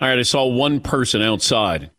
All 0.00 0.08
right, 0.08 0.18
I 0.18 0.22
saw 0.22 0.46
one 0.46 0.80
person 0.80 1.20
outside 1.22 1.90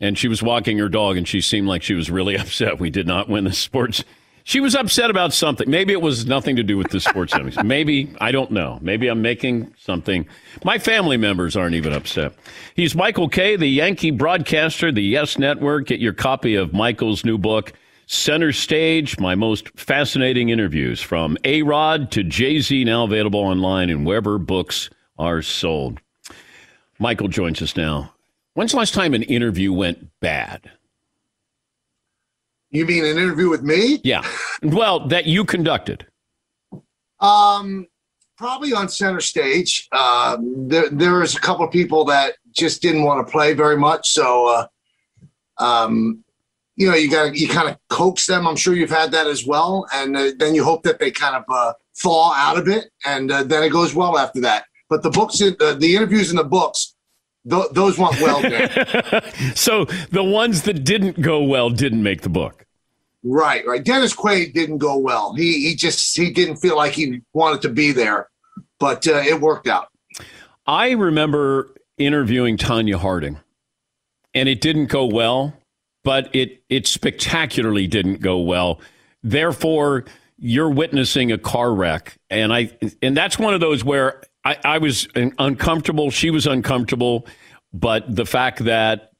and 0.00 0.16
she 0.16 0.28
was 0.28 0.42
walking 0.42 0.78
her 0.78 0.88
dog 0.88 1.16
and 1.16 1.28
she 1.28 1.40
seemed 1.40 1.68
like 1.68 1.82
she 1.82 1.94
was 1.94 2.10
really 2.10 2.36
upset 2.38 2.80
we 2.80 2.90
did 2.90 3.06
not 3.06 3.28
win 3.28 3.44
the 3.44 3.52
sports 3.52 4.04
she 4.48 4.60
was 4.60 4.74
upset 4.74 5.10
about 5.10 5.34
something. 5.34 5.68
Maybe 5.68 5.92
it 5.92 6.00
was 6.00 6.24
nothing 6.24 6.56
to 6.56 6.62
do 6.62 6.78
with 6.78 6.88
the 6.88 7.00
sports 7.00 7.34
Emmys. 7.34 7.62
Maybe, 7.62 8.10
I 8.18 8.32
don't 8.32 8.50
know. 8.50 8.78
Maybe 8.80 9.06
I'm 9.08 9.20
making 9.20 9.74
something. 9.76 10.26
My 10.64 10.78
family 10.78 11.18
members 11.18 11.54
aren't 11.54 11.74
even 11.74 11.92
upset. 11.92 12.32
He's 12.74 12.94
Michael 12.94 13.28
Kay, 13.28 13.56
the 13.56 13.66
Yankee 13.66 14.10
broadcaster, 14.10 14.90
the 14.90 15.02
Yes 15.02 15.36
Network. 15.36 15.88
Get 15.88 16.00
your 16.00 16.14
copy 16.14 16.54
of 16.54 16.72
Michael's 16.72 17.26
new 17.26 17.36
book, 17.36 17.74
Center 18.06 18.50
Stage, 18.52 19.20
my 19.20 19.34
most 19.34 19.68
fascinating 19.78 20.48
interviews 20.48 21.02
from 21.02 21.36
A 21.44 21.60
Rod 21.60 22.10
to 22.12 22.24
Jay 22.24 22.60
Z, 22.60 22.84
now 22.84 23.04
available 23.04 23.40
online 23.40 23.90
and 23.90 24.06
wherever 24.06 24.38
books 24.38 24.88
are 25.18 25.42
sold. 25.42 26.00
Michael 26.98 27.28
joins 27.28 27.60
us 27.60 27.76
now. 27.76 28.14
When's 28.54 28.70
the 28.70 28.78
last 28.78 28.94
time 28.94 29.12
an 29.12 29.24
interview 29.24 29.74
went 29.74 30.08
bad? 30.20 30.70
You 32.70 32.84
mean 32.84 33.04
an 33.04 33.16
interview 33.16 33.48
with 33.48 33.62
me? 33.62 34.00
Yeah. 34.04 34.22
Well, 34.62 35.06
that 35.08 35.26
you 35.26 35.44
conducted. 35.44 36.06
Um, 37.20 37.86
probably 38.36 38.72
on 38.72 38.88
center 38.88 39.20
stage. 39.20 39.88
Uh, 39.90 40.36
there, 40.40 40.88
there 40.90 41.14
was 41.14 41.34
a 41.34 41.40
couple 41.40 41.64
of 41.64 41.72
people 41.72 42.04
that 42.06 42.34
just 42.56 42.82
didn't 42.82 43.04
want 43.04 43.26
to 43.26 43.30
play 43.30 43.54
very 43.54 43.76
much. 43.76 44.10
So, 44.10 44.48
uh, 45.58 45.62
um, 45.62 46.24
you 46.76 46.88
know, 46.88 46.94
you 46.94 47.10
got 47.10 47.34
you 47.34 47.48
kind 47.48 47.68
of 47.68 47.76
coax 47.88 48.26
them. 48.26 48.46
I'm 48.46 48.54
sure 48.56 48.74
you've 48.74 48.90
had 48.90 49.10
that 49.10 49.26
as 49.26 49.44
well, 49.44 49.86
and 49.92 50.16
uh, 50.16 50.30
then 50.38 50.54
you 50.54 50.62
hope 50.62 50.84
that 50.84 51.00
they 51.00 51.10
kind 51.10 51.34
of 51.34 51.44
uh, 51.48 51.72
fall 51.96 52.32
out 52.34 52.56
of 52.56 52.68
it, 52.68 52.90
and 53.04 53.32
uh, 53.32 53.42
then 53.42 53.64
it 53.64 53.70
goes 53.70 53.94
well 53.94 54.16
after 54.16 54.40
that. 54.42 54.66
But 54.88 55.02
the 55.02 55.10
books, 55.10 55.42
uh, 55.42 55.74
the 55.74 55.96
interviews 55.96 56.30
in 56.30 56.36
the 56.36 56.44
books, 56.44 56.94
th- 57.48 57.70
those 57.72 57.98
went 57.98 58.20
well. 58.20 58.40
so 59.54 59.84
the 60.10 60.24
ones 60.24 60.62
that 60.62 60.84
didn't 60.84 61.20
go 61.20 61.42
well 61.42 61.70
didn't 61.70 62.02
make 62.02 62.22
the 62.22 62.28
book. 62.28 62.64
Right, 63.24 63.66
right. 63.66 63.84
Dennis 63.84 64.14
Quaid 64.14 64.52
didn't 64.52 64.78
go 64.78 64.96
well. 64.96 65.34
He 65.34 65.68
he 65.68 65.74
just 65.74 66.16
he 66.16 66.30
didn't 66.30 66.56
feel 66.56 66.76
like 66.76 66.92
he 66.92 67.20
wanted 67.32 67.62
to 67.62 67.68
be 67.68 67.92
there, 67.92 68.28
but 68.78 69.06
uh, 69.06 69.16
it 69.16 69.40
worked 69.40 69.66
out. 69.66 69.88
I 70.66 70.90
remember 70.92 71.74
interviewing 71.96 72.56
Tonya 72.56 72.94
Harding, 72.94 73.38
and 74.34 74.48
it 74.48 74.60
didn't 74.60 74.86
go 74.86 75.06
well, 75.06 75.54
but 76.04 76.34
it 76.34 76.62
it 76.68 76.86
spectacularly 76.86 77.86
didn't 77.86 78.20
go 78.20 78.38
well. 78.38 78.80
Therefore, 79.22 80.04
you're 80.38 80.70
witnessing 80.70 81.32
a 81.32 81.38
car 81.38 81.74
wreck, 81.74 82.16
and 82.30 82.52
I 82.52 82.70
and 83.02 83.16
that's 83.16 83.38
one 83.38 83.52
of 83.52 83.60
those 83.60 83.82
where 83.82 84.22
I, 84.48 84.56
I 84.64 84.78
was 84.78 85.06
uncomfortable. 85.14 86.10
She 86.10 86.30
was 86.30 86.46
uncomfortable, 86.46 87.26
but 87.74 88.14
the 88.14 88.24
fact 88.24 88.64
that 88.64 89.12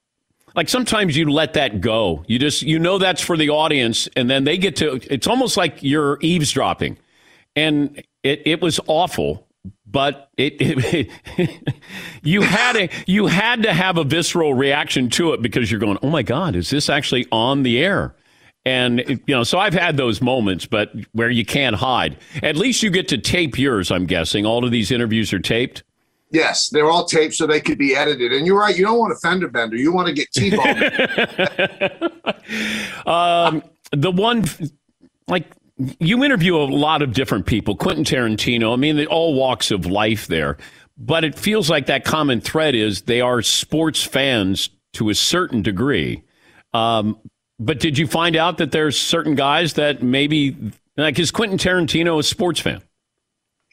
like 0.55 0.71
sometimes 0.71 1.17
you 1.19 1.31
let 1.31 1.53
that 1.53 1.83
go. 1.83 2.25
You 2.27 2.39
just 2.39 2.63
you 2.63 2.79
know 2.79 2.97
that's 2.97 3.21
for 3.21 3.37
the 3.37 3.51
audience, 3.51 4.09
and 4.17 4.31
then 4.31 4.45
they 4.45 4.57
get 4.57 4.77
to. 4.77 5.01
It's 5.13 5.27
almost 5.27 5.59
like 5.59 5.83
you're 5.83 6.19
eavesdropping, 6.23 6.99
and 7.55 8.03
it 8.23 8.43
it 8.47 8.63
was 8.63 8.81
awful. 8.87 9.47
But 9.87 10.31
it, 10.39 10.55
it, 10.61 11.11
it 11.37 11.81
you 12.23 12.41
had 12.41 12.77
a 12.77 12.89
you 13.07 13.27
had 13.27 13.65
to 13.65 13.75
have 13.75 13.99
a 13.99 14.05
visceral 14.05 14.55
reaction 14.55 15.11
to 15.11 15.35
it 15.35 15.43
because 15.43 15.71
you're 15.71 15.81
going, 15.81 15.99
oh 16.03 16.09
my 16.09 16.23
god, 16.23 16.57
is 16.57 16.71
this 16.71 16.89
actually 16.89 17.27
on 17.31 17.65
the 17.65 17.79
air? 17.79 18.15
And 18.69 19.03
you 19.09 19.35
know, 19.35 19.45
so 19.45 19.59
I've 19.59 19.73
had 19.73 19.97
those 19.97 20.21
moments, 20.21 20.67
but 20.67 20.93
where 21.13 21.31
you 21.31 21.47
can't 21.47 21.75
hide. 21.75 22.19
At 22.43 22.57
least 22.57 22.83
you 22.83 22.91
get 22.91 23.09
to 23.09 23.17
tape 23.17 23.59
yours. 23.59 23.91
I'm 23.91 24.05
guessing 24.05 24.45
all 24.45 24.63
of 24.63 24.71
these 24.71 24.91
interviews 24.91 25.33
are 25.33 25.39
taped. 25.39 25.85
Yes, 26.33 26.69
they're 26.69 26.91
all 26.91 27.07
taped 27.07 27.33
so 27.33 27.47
they 27.47 27.63
could 27.63 27.79
be 27.79 27.97
edited. 27.97 28.31
And 28.31 28.47
you're 28.47 28.59
right, 28.59 28.77
you 28.77 28.85
don't 28.85 28.99
want 28.99 29.15
a 29.15 29.17
fender 29.17 29.49
bender. 29.49 29.77
You 29.77 29.91
want 29.91 30.09
to 30.09 30.13
get 30.13 30.31
T-bone. 30.33 30.83
um, 33.07 33.63
the 33.93 34.11
one, 34.11 34.45
like, 35.29 35.47
you 35.99 36.23
interview 36.23 36.55
a 36.55 36.69
lot 36.69 37.01
of 37.01 37.15
different 37.15 37.47
people. 37.47 37.75
Quentin 37.75 38.05
Tarantino, 38.05 38.75
I 38.75 38.77
mean, 38.77 39.03
all 39.07 39.33
walks 39.33 39.71
of 39.71 39.87
life 39.87 40.27
there. 40.27 40.59
But 40.99 41.25
it 41.25 41.39
feels 41.39 41.71
like 41.71 41.87
that 41.87 42.05
common 42.05 42.43
thread 42.43 42.75
is 42.75 43.03
they 43.03 43.23
are 43.23 43.41
sports 43.41 44.03
fans 44.03 44.69
to 44.93 45.09
a 45.09 45.15
certain 45.15 45.63
degree. 45.63 46.23
Um, 46.75 47.19
but 47.59 47.81
did 47.81 47.99
you 47.99 48.07
find 48.07 48.37
out 48.37 48.59
that 48.59 48.73
there's 48.73 48.99
certain 48.99 49.35
guys 49.35 49.75
that 49.75 50.03
maybe, 50.03 50.57
like, 50.97 51.19
is 51.19 51.31
Quentin 51.31 51.59
Tarantino 51.59 52.19
a 52.19 52.23
sports 52.23 52.61
fan? 52.61 52.83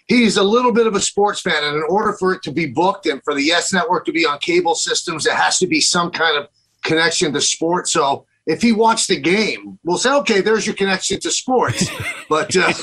he's 0.07 0.37
a 0.37 0.43
little 0.43 0.71
bit 0.71 0.87
of 0.87 0.95
a 0.95 0.99
sports 0.99 1.41
fan. 1.41 1.63
And 1.63 1.75
in 1.75 1.83
order 1.89 2.13
for 2.13 2.33
it 2.33 2.43
to 2.43 2.51
be 2.51 2.67
booked 2.67 3.05
and 3.05 3.21
for 3.23 3.33
the 3.33 3.43
Yes 3.43 3.73
Network 3.73 4.05
to 4.05 4.11
be 4.11 4.25
on 4.25 4.39
cable 4.39 4.75
systems, 4.75 5.25
it 5.25 5.33
has 5.33 5.59
to 5.59 5.67
be 5.67 5.81
some 5.81 6.11
kind 6.11 6.37
of 6.37 6.47
connection 6.83 7.33
to 7.33 7.41
sports. 7.41 7.91
So 7.91 8.25
if 8.45 8.61
he 8.61 8.71
watched 8.71 9.07
the 9.07 9.19
game, 9.19 9.79
we'll 9.83 9.97
say, 9.97 10.11
okay, 10.11 10.41
there's 10.41 10.65
your 10.65 10.75
connection 10.75 11.19
to 11.19 11.31
sports. 11.31 11.89
but 12.29 12.55
uh, 12.55 12.73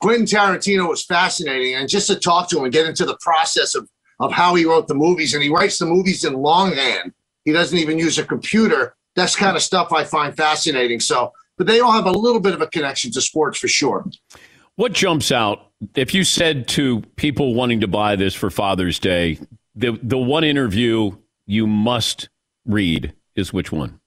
Quentin 0.00 0.26
Tarantino 0.26 0.88
was 0.88 1.04
fascinating. 1.04 1.74
And 1.74 1.88
just 1.88 2.06
to 2.08 2.16
talk 2.16 2.48
to 2.50 2.58
him 2.58 2.64
and 2.64 2.72
get 2.72 2.86
into 2.86 3.06
the 3.06 3.16
process 3.20 3.74
of, 3.74 3.88
of 4.20 4.32
how 4.32 4.54
he 4.54 4.64
wrote 4.64 4.88
the 4.88 4.94
movies, 4.94 5.34
and 5.34 5.42
he 5.42 5.48
writes 5.48 5.78
the 5.78 5.86
movies 5.86 6.24
in 6.24 6.34
longhand. 6.34 7.12
He 7.44 7.52
doesn't 7.52 7.76
even 7.76 7.98
use 7.98 8.18
a 8.18 8.24
computer. 8.24 8.94
That's 9.14 9.36
kind 9.36 9.56
of 9.56 9.62
stuff 9.62 9.92
I 9.92 10.04
find 10.04 10.36
fascinating. 10.36 11.00
So, 11.00 11.32
but 11.58 11.66
they 11.66 11.80
all 11.80 11.92
have 11.92 12.06
a 12.06 12.12
little 12.12 12.40
bit 12.40 12.54
of 12.54 12.62
a 12.62 12.66
connection 12.66 13.10
to 13.12 13.20
sports 13.20 13.58
for 13.58 13.68
sure. 13.68 14.06
What 14.76 14.92
jumps 14.92 15.30
out 15.30 15.72
if 15.94 16.14
you 16.14 16.24
said 16.24 16.68
to 16.68 17.00
people 17.16 17.54
wanting 17.54 17.80
to 17.80 17.88
buy 17.88 18.16
this 18.16 18.34
for 18.34 18.50
Father's 18.50 18.98
Day, 18.98 19.38
the 19.74 19.98
the 20.02 20.18
one 20.18 20.44
interview 20.44 21.16
you 21.46 21.66
must 21.66 22.28
read 22.64 23.14
is 23.34 23.52
which 23.52 23.72
one? 23.72 24.00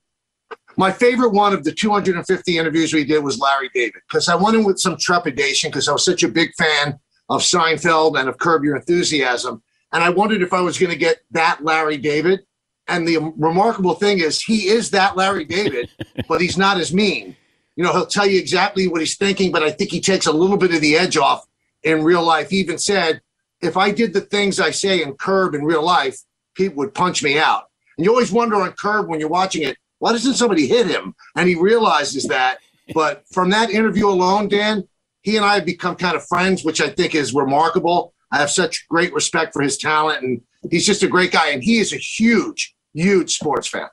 My 0.78 0.92
favorite 0.92 1.30
one 1.30 1.54
of 1.54 1.64
the 1.64 1.72
250 1.72 2.58
interviews 2.58 2.94
we 2.94 3.06
did 3.06 3.24
was 3.24 3.40
Larry 3.40 3.70
David 3.74 4.02
because 4.08 4.28
I 4.28 4.36
went 4.36 4.58
in 4.58 4.66
with 4.66 4.80
some 4.80 4.98
trepidation 4.98 5.70
because 5.70 5.88
I 5.88 5.94
was 5.94 6.04
such 6.04 6.24
a 6.24 6.28
big 6.28 6.54
fan 6.56 7.00
of 7.30 7.42
Seinfeld 7.42 8.20
and 8.20 8.28
of 8.28 8.38
Curb 8.38 8.64
Your 8.64 8.76
Enthusiasm. 8.76 9.64
And 9.94 10.04
I 10.04 10.10
wondered 10.10 10.42
if 10.42 10.54
I 10.54 10.62
was 10.62 10.78
going 10.78 10.92
to 10.92 10.98
get 10.98 11.20
that 11.32 11.64
Larry 11.64 11.98
David. 11.98 12.42
And 12.88 13.08
the 13.08 13.34
remarkable 13.38 13.96
thing 13.96 14.20
is, 14.20 14.42
he 14.42 14.68
is 14.68 14.92
that 14.92 15.18
Larry 15.18 15.46
David, 15.46 15.90
but 16.28 16.42
he's 16.42 16.58
not 16.58 16.78
as 16.78 16.94
mean. 16.94 17.36
You 17.76 17.84
know, 17.84 17.92
he'll 17.92 18.06
tell 18.06 18.28
you 18.28 18.40
exactly 18.40 18.88
what 18.88 19.02
he's 19.02 19.18
thinking, 19.18 19.52
but 19.52 19.64
I 19.64 19.72
think 19.72 19.92
he 19.92 20.00
takes 20.00 20.28
a 20.28 20.32
little 20.32 20.58
bit 20.58 20.74
of 20.74 20.82
the 20.82 20.96
edge 20.96 21.18
off 21.18 21.46
in 21.84 22.04
real 22.04 22.24
life. 22.24 22.50
He 22.50 22.58
even 22.58 22.78
said, 22.78 23.22
if 23.62 23.78
I 23.78 23.92
did 23.92 24.14
the 24.14 24.22
things 24.22 24.60
I 24.60 24.72
say 24.72 25.02
in 25.02 25.16
Curb 25.16 25.56
in 25.56 25.64
real 25.64 25.84
life, 25.84 26.20
people 26.56 26.78
would 26.78 26.94
punch 26.94 27.24
me 27.24 27.38
out. 27.38 27.70
And 27.98 28.06
you 28.06 28.12
always 28.12 28.32
wonder 28.32 28.56
on 28.58 28.72
Curb 28.74 29.08
when 29.08 29.20
you're 29.20 29.30
watching 29.30 29.64
it, 29.64 29.78
why 30.00 30.12
doesn't 30.12 30.36
somebody 30.36 30.68
hit 30.68 30.88
him? 30.88 31.16
And 31.36 31.48
he 31.48 31.56
realizes 31.56 32.26
that. 32.26 32.60
But 32.94 33.24
from 33.32 33.50
that 33.52 33.72
interview 33.72 34.08
alone, 34.08 34.48
Dan, 34.48 34.88
he 35.22 35.38
and 35.38 35.46
I 35.46 35.56
have 35.56 35.66
become 35.66 35.96
kind 35.96 36.16
of 36.16 36.28
friends, 36.28 36.64
which 36.64 36.82
I 36.82 36.90
think 36.90 37.16
is 37.16 37.34
remarkable. 37.34 38.14
I 38.32 38.38
have 38.38 38.52
such 38.52 38.88
great 38.90 39.14
respect 39.14 39.54
for 39.54 39.62
his 39.62 39.78
talent, 39.78 40.24
and 40.24 40.42
he's 40.70 40.86
just 40.86 41.04
a 41.04 41.08
great 41.08 41.32
guy. 41.32 41.50
And 41.50 41.64
he 41.64 41.80
is 41.80 41.94
a 41.94 41.98
huge, 41.98 42.75
huge 42.96 43.36
sports 43.36 43.68
fan. 43.68 43.88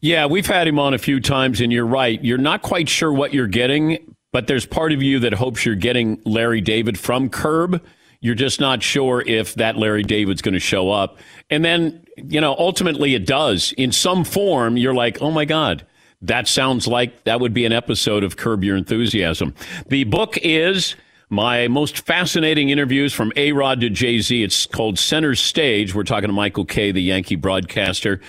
Yeah, 0.00 0.26
we've 0.26 0.46
had 0.46 0.68
him 0.68 0.78
on 0.78 0.94
a 0.94 0.98
few 0.98 1.20
times, 1.20 1.60
and 1.60 1.72
you're 1.72 1.86
right. 1.86 2.22
You're 2.22 2.38
not 2.38 2.62
quite 2.62 2.88
sure 2.88 3.12
what 3.12 3.32
you're 3.32 3.46
getting, 3.46 4.14
but 4.32 4.46
there's 4.46 4.66
part 4.66 4.92
of 4.92 5.02
you 5.02 5.18
that 5.20 5.32
hopes 5.32 5.64
you're 5.64 5.74
getting 5.74 6.20
Larry 6.24 6.60
David 6.60 6.98
from 6.98 7.30
Curb. 7.30 7.82
You're 8.20 8.34
just 8.34 8.60
not 8.60 8.82
sure 8.82 9.22
if 9.26 9.54
that 9.54 9.76
Larry 9.76 10.02
David's 10.02 10.42
going 10.42 10.54
to 10.54 10.60
show 10.60 10.90
up. 10.90 11.18
And 11.50 11.64
then, 11.64 12.04
you 12.16 12.40
know, 12.40 12.54
ultimately 12.58 13.14
it 13.14 13.26
does. 13.26 13.72
In 13.72 13.92
some 13.92 14.24
form, 14.24 14.76
you're 14.76 14.94
like, 14.94 15.20
oh 15.20 15.30
my 15.30 15.44
God, 15.44 15.86
that 16.22 16.48
sounds 16.48 16.86
like 16.86 17.24
that 17.24 17.40
would 17.40 17.52
be 17.52 17.66
an 17.66 17.72
episode 17.72 18.24
of 18.24 18.36
Curb 18.36 18.64
Your 18.64 18.76
Enthusiasm. 18.76 19.54
The 19.88 20.04
book 20.04 20.38
is 20.42 20.94
my 21.34 21.68
most 21.68 22.06
fascinating 22.06 22.70
interviews 22.70 23.12
from 23.12 23.32
A 23.36 23.52
Rod 23.52 23.80
to 23.80 23.90
Jay 23.90 24.20
Z. 24.20 24.42
It's 24.42 24.66
called 24.66 24.98
Center 24.98 25.34
Stage. 25.34 25.94
We're 25.94 26.04
talking 26.04 26.28
to 26.28 26.32
Michael 26.32 26.64
Kay, 26.64 26.92
the 26.92 27.02
Yankee 27.02 27.36
broadcaster. 27.36 28.20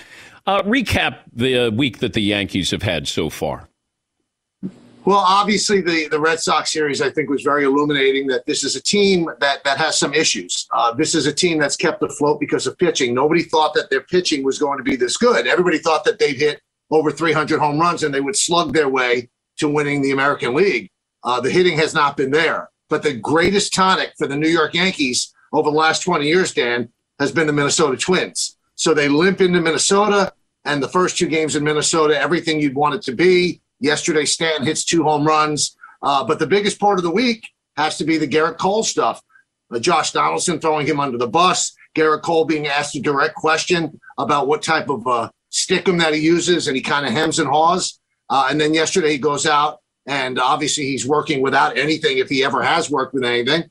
Uh, 0.47 0.61
recap 0.63 1.19
the 1.31 1.67
uh, 1.67 1.71
week 1.71 1.99
that 1.99 2.13
the 2.13 2.21
Yankees 2.21 2.71
have 2.71 2.81
had 2.81 3.07
so 3.07 3.29
far. 3.29 3.69
Well, 5.05 5.19
obviously, 5.19 5.81
the, 5.81 6.07
the 6.09 6.19
Red 6.19 6.39
Sox 6.39 6.71
series, 6.71 6.99
I 6.99 7.11
think, 7.11 7.29
was 7.29 7.43
very 7.43 7.63
illuminating 7.63 8.25
that 8.27 8.43
this 8.47 8.63
is 8.63 8.75
a 8.75 8.81
team 8.81 9.29
that, 9.39 9.63
that 9.63 9.77
has 9.77 9.99
some 9.99 10.15
issues. 10.15 10.67
Uh, 10.71 10.93
this 10.93 11.13
is 11.13 11.27
a 11.27 11.33
team 11.33 11.59
that's 11.59 11.75
kept 11.75 12.01
afloat 12.01 12.39
because 12.39 12.65
of 12.65 12.75
pitching. 12.79 13.13
Nobody 13.13 13.43
thought 13.43 13.75
that 13.75 13.91
their 13.91 14.01
pitching 14.01 14.43
was 14.43 14.57
going 14.57 14.79
to 14.79 14.83
be 14.83 14.95
this 14.95 15.15
good. 15.15 15.45
Everybody 15.45 15.77
thought 15.77 16.05
that 16.05 16.17
they'd 16.17 16.37
hit 16.37 16.59
over 16.89 17.11
300 17.11 17.59
home 17.59 17.79
runs 17.79 18.01
and 18.01 18.11
they 18.11 18.21
would 18.21 18.35
slug 18.35 18.73
their 18.73 18.89
way 18.89 19.29
to 19.57 19.69
winning 19.69 20.01
the 20.01 20.11
American 20.11 20.55
League. 20.55 20.89
Uh, 21.23 21.39
the 21.39 21.51
hitting 21.51 21.77
has 21.77 21.93
not 21.93 22.17
been 22.17 22.31
there. 22.31 22.69
But 22.89 23.03
the 23.03 23.13
greatest 23.13 23.73
tonic 23.73 24.13
for 24.17 24.27
the 24.27 24.35
New 24.35 24.49
York 24.49 24.73
Yankees 24.73 25.33
over 25.51 25.69
the 25.69 25.77
last 25.77 26.01
20 26.01 26.25
years, 26.27 26.53
Dan, 26.53 26.89
has 27.19 27.31
been 27.31 27.47
the 27.47 27.53
Minnesota 27.53 27.97
Twins. 27.97 28.57
So 28.75 28.93
they 28.93 29.07
limp 29.07 29.41
into 29.41 29.61
Minnesota, 29.61 30.33
and 30.65 30.81
the 30.81 30.89
first 30.89 31.17
two 31.17 31.27
games 31.27 31.55
in 31.55 31.63
Minnesota, 31.63 32.19
everything 32.19 32.59
you'd 32.59 32.75
want 32.75 32.95
it 32.95 33.01
to 33.03 33.13
be 33.13 33.61
Yesterday, 33.79 34.25
Stanton 34.25 34.65
hits 34.65 34.85
two 34.85 35.03
home 35.03 35.25
runs. 35.25 35.75
Uh, 36.01 36.23
but 36.23 36.39
the 36.39 36.47
biggest 36.47 36.79
part 36.79 36.97
of 36.97 37.03
the 37.03 37.11
week 37.11 37.47
has 37.77 37.97
to 37.97 38.05
be 38.05 38.17
the 38.17 38.27
Gerrit 38.27 38.57
Cole 38.57 38.83
stuff. 38.83 39.21
Uh, 39.73 39.79
Josh 39.79 40.11
Donaldson 40.11 40.59
throwing 40.59 40.87
him 40.87 40.99
under 40.99 41.17
the 41.17 41.27
bus. 41.27 41.75
Gerrit 41.95 42.21
Cole 42.21 42.45
being 42.45 42.67
asked 42.67 42.95
a 42.95 43.01
direct 43.01 43.35
question 43.35 43.99
about 44.17 44.47
what 44.47 44.61
type 44.61 44.89
of 44.89 45.05
uh, 45.07 45.29
stickum 45.51 45.99
that 45.99 46.13
he 46.13 46.19
uses, 46.21 46.67
and 46.67 46.75
he 46.75 46.81
kind 46.81 47.05
of 47.05 47.11
hems 47.11 47.39
and 47.39 47.49
haws. 47.49 47.99
Uh, 48.29 48.47
and 48.49 48.59
then 48.59 48.73
yesterday 48.73 49.11
he 49.11 49.17
goes 49.17 49.45
out, 49.45 49.79
and 50.05 50.39
obviously 50.39 50.85
he's 50.85 51.05
working 51.05 51.41
without 51.41 51.77
anything 51.77 52.17
if 52.17 52.29
he 52.29 52.43
ever 52.43 52.61
has 52.61 52.89
worked 52.89 53.13
with 53.13 53.23
anything, 53.23 53.63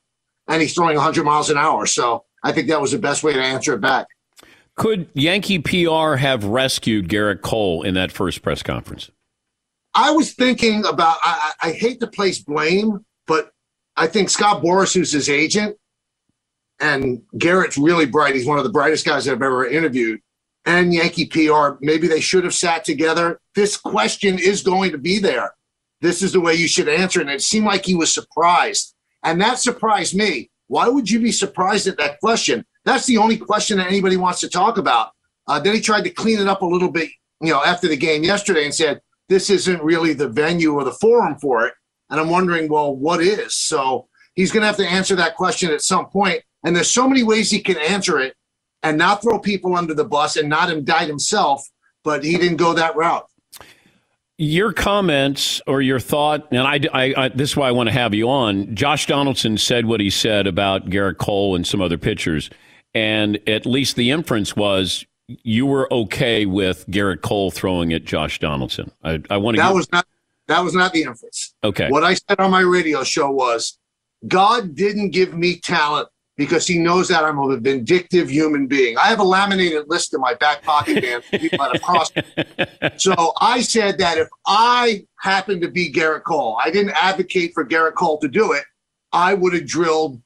and 0.48 0.62
he's 0.62 0.74
throwing 0.74 0.96
100 0.96 1.24
miles 1.24 1.50
an 1.50 1.56
hour. 1.56 1.86
So 1.86 2.24
I 2.42 2.52
think 2.52 2.68
that 2.68 2.80
was 2.80 2.92
the 2.92 2.98
best 2.98 3.22
way 3.22 3.32
to 3.32 3.42
answer 3.42 3.74
it 3.74 3.80
back. 3.80 4.06
Could 4.76 5.08
Yankee 5.14 5.60
PR 5.60 6.16
have 6.16 6.44
rescued 6.44 7.08
Gerrit 7.08 7.42
Cole 7.42 7.82
in 7.82 7.94
that 7.94 8.10
first 8.10 8.42
press 8.42 8.62
conference? 8.62 9.10
I 9.94 10.10
was 10.10 10.34
thinking 10.34 10.84
about. 10.84 11.18
I, 11.22 11.52
I 11.62 11.70
hate 11.72 12.00
to 12.00 12.08
place 12.08 12.40
blame, 12.40 13.04
but 13.26 13.52
I 13.96 14.08
think 14.08 14.28
Scott 14.28 14.62
Boras, 14.62 14.92
who's 14.92 15.12
his 15.12 15.28
agent, 15.28 15.76
and 16.80 17.22
Gerrit's 17.36 17.78
really 17.78 18.06
bright. 18.06 18.34
He's 18.34 18.46
one 18.46 18.58
of 18.58 18.64
the 18.64 18.70
brightest 18.70 19.06
guys 19.06 19.28
I've 19.28 19.42
ever 19.42 19.66
interviewed. 19.66 20.20
And 20.66 20.94
Yankee 20.94 21.26
PR, 21.26 21.76
maybe 21.80 22.08
they 22.08 22.20
should 22.20 22.44
have 22.44 22.54
sat 22.54 22.84
together. 22.84 23.38
This 23.54 23.76
question 23.76 24.38
is 24.38 24.62
going 24.62 24.92
to 24.92 24.98
be 24.98 25.18
there. 25.18 25.52
This 26.04 26.20
is 26.20 26.32
the 26.32 26.40
way 26.40 26.54
you 26.54 26.68
should 26.68 26.88
answer. 26.88 27.22
And 27.22 27.30
it 27.30 27.40
seemed 27.40 27.64
like 27.64 27.86
he 27.86 27.94
was 27.94 28.12
surprised. 28.12 28.94
And 29.22 29.40
that 29.40 29.58
surprised 29.58 30.14
me. 30.14 30.50
Why 30.66 30.86
would 30.86 31.08
you 31.08 31.18
be 31.18 31.32
surprised 31.32 31.86
at 31.86 31.96
that 31.96 32.20
question? 32.20 32.66
That's 32.84 33.06
the 33.06 33.16
only 33.16 33.38
question 33.38 33.78
that 33.78 33.86
anybody 33.86 34.18
wants 34.18 34.40
to 34.40 34.50
talk 34.50 34.76
about. 34.76 35.12
Uh, 35.46 35.60
then 35.60 35.74
he 35.74 35.80
tried 35.80 36.04
to 36.04 36.10
clean 36.10 36.38
it 36.38 36.46
up 36.46 36.60
a 36.60 36.66
little 36.66 36.90
bit, 36.90 37.08
you 37.40 37.50
know, 37.50 37.64
after 37.64 37.88
the 37.88 37.96
game 37.96 38.22
yesterday 38.22 38.66
and 38.66 38.74
said, 38.74 39.00
this 39.30 39.48
isn't 39.48 39.82
really 39.82 40.12
the 40.12 40.28
venue 40.28 40.74
or 40.74 40.84
the 40.84 40.92
forum 40.92 41.38
for 41.38 41.66
it. 41.66 41.72
And 42.10 42.20
I'm 42.20 42.28
wondering, 42.28 42.68
well, 42.68 42.94
what 42.94 43.22
is? 43.22 43.56
So 43.56 44.08
he's 44.34 44.52
going 44.52 44.60
to 44.60 44.66
have 44.66 44.76
to 44.76 44.86
answer 44.86 45.16
that 45.16 45.36
question 45.36 45.70
at 45.70 45.80
some 45.80 46.10
point. 46.10 46.42
And 46.64 46.76
there's 46.76 46.90
so 46.90 47.08
many 47.08 47.22
ways 47.22 47.50
he 47.50 47.62
can 47.62 47.78
answer 47.78 48.18
it 48.20 48.34
and 48.82 48.98
not 48.98 49.22
throw 49.22 49.38
people 49.38 49.74
under 49.74 49.94
the 49.94 50.04
bus 50.04 50.36
and 50.36 50.50
not 50.50 50.70
indict 50.70 51.08
himself, 51.08 51.66
but 52.02 52.22
he 52.22 52.36
didn't 52.36 52.58
go 52.58 52.74
that 52.74 52.94
route. 52.94 53.26
Your 54.36 54.72
comments 54.72 55.62
or 55.66 55.80
your 55.80 56.00
thought, 56.00 56.48
and 56.50 56.60
I, 56.60 56.80
I, 56.92 57.14
I, 57.16 57.28
this 57.28 57.50
is 57.50 57.56
why 57.56 57.68
I 57.68 57.70
want 57.70 57.88
to 57.88 57.92
have 57.92 58.14
you 58.14 58.28
on. 58.28 58.74
Josh 58.74 59.06
Donaldson 59.06 59.56
said 59.58 59.86
what 59.86 60.00
he 60.00 60.10
said 60.10 60.48
about 60.48 60.90
Gerrit 60.90 61.18
Cole 61.18 61.54
and 61.54 61.64
some 61.64 61.80
other 61.80 61.98
pitchers, 61.98 62.50
and 62.94 63.38
at 63.48 63.64
least 63.64 63.94
the 63.94 64.10
inference 64.10 64.56
was 64.56 65.06
you 65.28 65.66
were 65.66 65.92
okay 65.92 66.46
with 66.46 66.84
Gerrit 66.88 67.22
Cole 67.22 67.52
throwing 67.52 67.92
at 67.92 68.04
Josh 68.04 68.40
Donaldson. 68.40 68.90
I, 69.04 69.22
I 69.30 69.36
want 69.36 69.56
to. 69.56 69.62
That 69.62 69.68
get... 69.68 69.74
was 69.74 69.92
not. 69.92 70.06
That 70.48 70.60
was 70.60 70.74
not 70.74 70.92
the 70.92 71.02
inference. 71.02 71.54
Okay. 71.62 71.88
What 71.88 72.04
I 72.04 72.14
said 72.14 72.40
on 72.40 72.50
my 72.50 72.60
radio 72.60 73.04
show 73.04 73.30
was, 73.30 73.78
God 74.26 74.74
didn't 74.74 75.10
give 75.10 75.32
me 75.32 75.60
talent 75.60 76.08
because 76.36 76.66
He 76.66 76.78
knows 76.78 77.08
that 77.08 77.24
I'm 77.24 77.38
a 77.38 77.56
vindictive 77.56 78.30
human 78.30 78.66
being. 78.66 78.96
I 78.98 79.06
have 79.06 79.20
a 79.20 79.24
laminated 79.24 79.88
list 79.88 80.14
in 80.14 80.20
my 80.20 80.34
back 80.34 80.62
pocket, 80.62 81.02
man. 81.02 81.22
people 81.40 81.58
that 81.58 81.80
have. 81.82 82.94
So 83.00 83.32
I 83.40 83.60
said 83.60 83.98
that 83.98 84.18
if 84.18 84.28
I 84.46 85.06
happened 85.20 85.62
to 85.62 85.70
be 85.70 85.92
Gerrit 85.92 86.24
Cole, 86.24 86.58
I 86.62 86.70
didn't 86.70 86.92
advocate 86.92 87.52
for 87.54 87.64
Gerrit 87.64 87.94
Cole 87.94 88.18
to 88.18 88.28
do 88.28 88.52
it. 88.52 88.64
I 89.12 89.34
would 89.34 89.54
have 89.54 89.66
drilled 89.66 90.20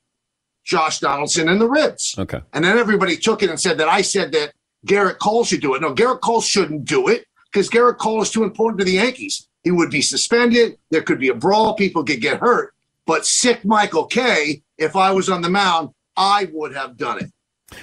Josh 0.65 1.01
Donaldson 1.01 1.49
in 1.49 1.59
the 1.59 1.69
ribs. 1.69 2.15
Okay. 2.19 2.41
And 2.53 2.65
then 2.65 2.79
everybody 2.79 3.17
took 3.17 3.43
it 3.43 3.51
and 3.51 3.61
said 3.61 3.79
that 3.79 3.89
I 3.89 4.03
said 4.03 4.33
that 4.33 4.53
Gerrit 4.87 5.19
Cole 5.19 5.45
should 5.45 5.61
do 5.61 5.75
it. 5.75 5.83
No, 5.83 5.95
Gerrit 5.95 6.21
Cole 6.21 6.41
shouldn't 6.41 6.85
do 6.85 7.09
it 7.09 7.27
because 7.51 7.69
Gerrit 7.69 7.99
Cole 7.99 8.23
is 8.23 8.31
too 8.31 8.45
important 8.45 8.79
to 8.81 8.85
the 8.85 8.93
Yankees. 8.93 9.49
He 9.65 9.71
would 9.71 9.91
be 9.91 10.03
suspended. 10.03 10.79
There 10.91 11.03
could 11.03 11.19
be 11.19 11.29
a 11.29 11.35
brawl. 11.35 11.75
People 11.75 12.05
could 12.05 12.21
get 12.21 12.39
hurt. 12.41 12.75
But 13.07 13.27
sick 13.27 13.65
Michael 13.65 14.05
Kay, 14.05 14.63
if 14.77 14.95
I 14.95 15.11
was 15.11 15.29
on 15.29 15.43
the 15.43 15.51
mound, 15.51 15.91
I 16.19 16.49
would 16.53 16.75
have 16.75 16.97
done 16.97 17.23
it. 17.23 17.33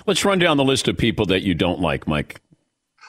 Let's 0.05 0.25
run 0.25 0.39
down 0.39 0.57
the 0.57 0.63
list 0.63 0.87
of 0.87 0.97
people 0.97 1.25
that 1.27 1.41
you 1.41 1.55
don't 1.55 1.79
like, 1.79 2.07
Mike. 2.07 2.41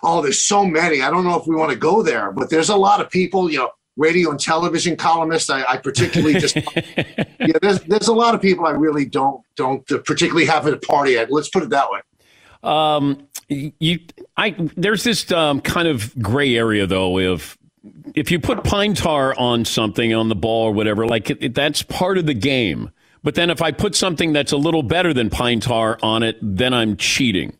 Oh, 0.02 0.22
there's 0.22 0.42
so 0.42 0.64
many. 0.64 1.02
I 1.02 1.10
don't 1.10 1.24
know 1.24 1.38
if 1.38 1.46
we 1.46 1.56
want 1.56 1.72
to 1.72 1.76
go 1.76 2.02
there, 2.02 2.30
but 2.32 2.48
there's 2.48 2.68
a 2.68 2.76
lot 2.76 3.00
of 3.00 3.10
people, 3.10 3.50
you 3.50 3.58
know, 3.58 3.70
radio 3.96 4.30
and 4.30 4.38
television 4.38 4.94
columnists. 4.96 5.50
I, 5.50 5.64
I 5.64 5.78
particularly 5.78 6.38
just, 6.38 6.56
yeah, 6.76 7.58
there's, 7.60 7.80
there's 7.80 8.08
a 8.08 8.14
lot 8.14 8.34
of 8.34 8.42
people 8.42 8.66
I 8.66 8.70
really 8.70 9.06
don't, 9.06 9.42
don't 9.56 9.86
particularly 9.86 10.46
have 10.46 10.66
at 10.66 10.74
a 10.74 10.78
party 10.78 11.18
at. 11.18 11.32
Let's 11.32 11.48
put 11.48 11.62
it 11.62 11.70
that 11.70 11.90
way. 11.90 12.00
Um, 12.62 13.26
you, 13.48 14.00
I, 14.36 14.54
there's 14.76 15.02
this 15.02 15.30
um, 15.32 15.60
kind 15.60 15.88
of 15.88 16.16
gray 16.20 16.56
area 16.56 16.86
though 16.86 17.18
of 17.18 17.56
if 18.14 18.30
you 18.30 18.40
put 18.40 18.64
pine 18.64 18.94
tar 18.94 19.34
on 19.38 19.64
something 19.64 20.12
on 20.14 20.28
the 20.28 20.34
ball 20.34 20.64
or 20.64 20.72
whatever, 20.72 21.06
like 21.06 21.30
it, 21.30 21.38
it, 21.40 21.54
that's 21.54 21.82
part 21.82 22.18
of 22.18 22.26
the 22.26 22.34
game. 22.34 22.90
But 23.26 23.34
then 23.34 23.50
if 23.50 23.60
I 23.60 23.72
put 23.72 23.96
something 23.96 24.32
that's 24.32 24.52
a 24.52 24.56
little 24.56 24.84
better 24.84 25.12
than 25.12 25.30
pine 25.30 25.58
tar 25.58 25.98
on 26.00 26.22
it, 26.22 26.38
then 26.40 26.72
I'm 26.72 26.96
cheating. 26.96 27.58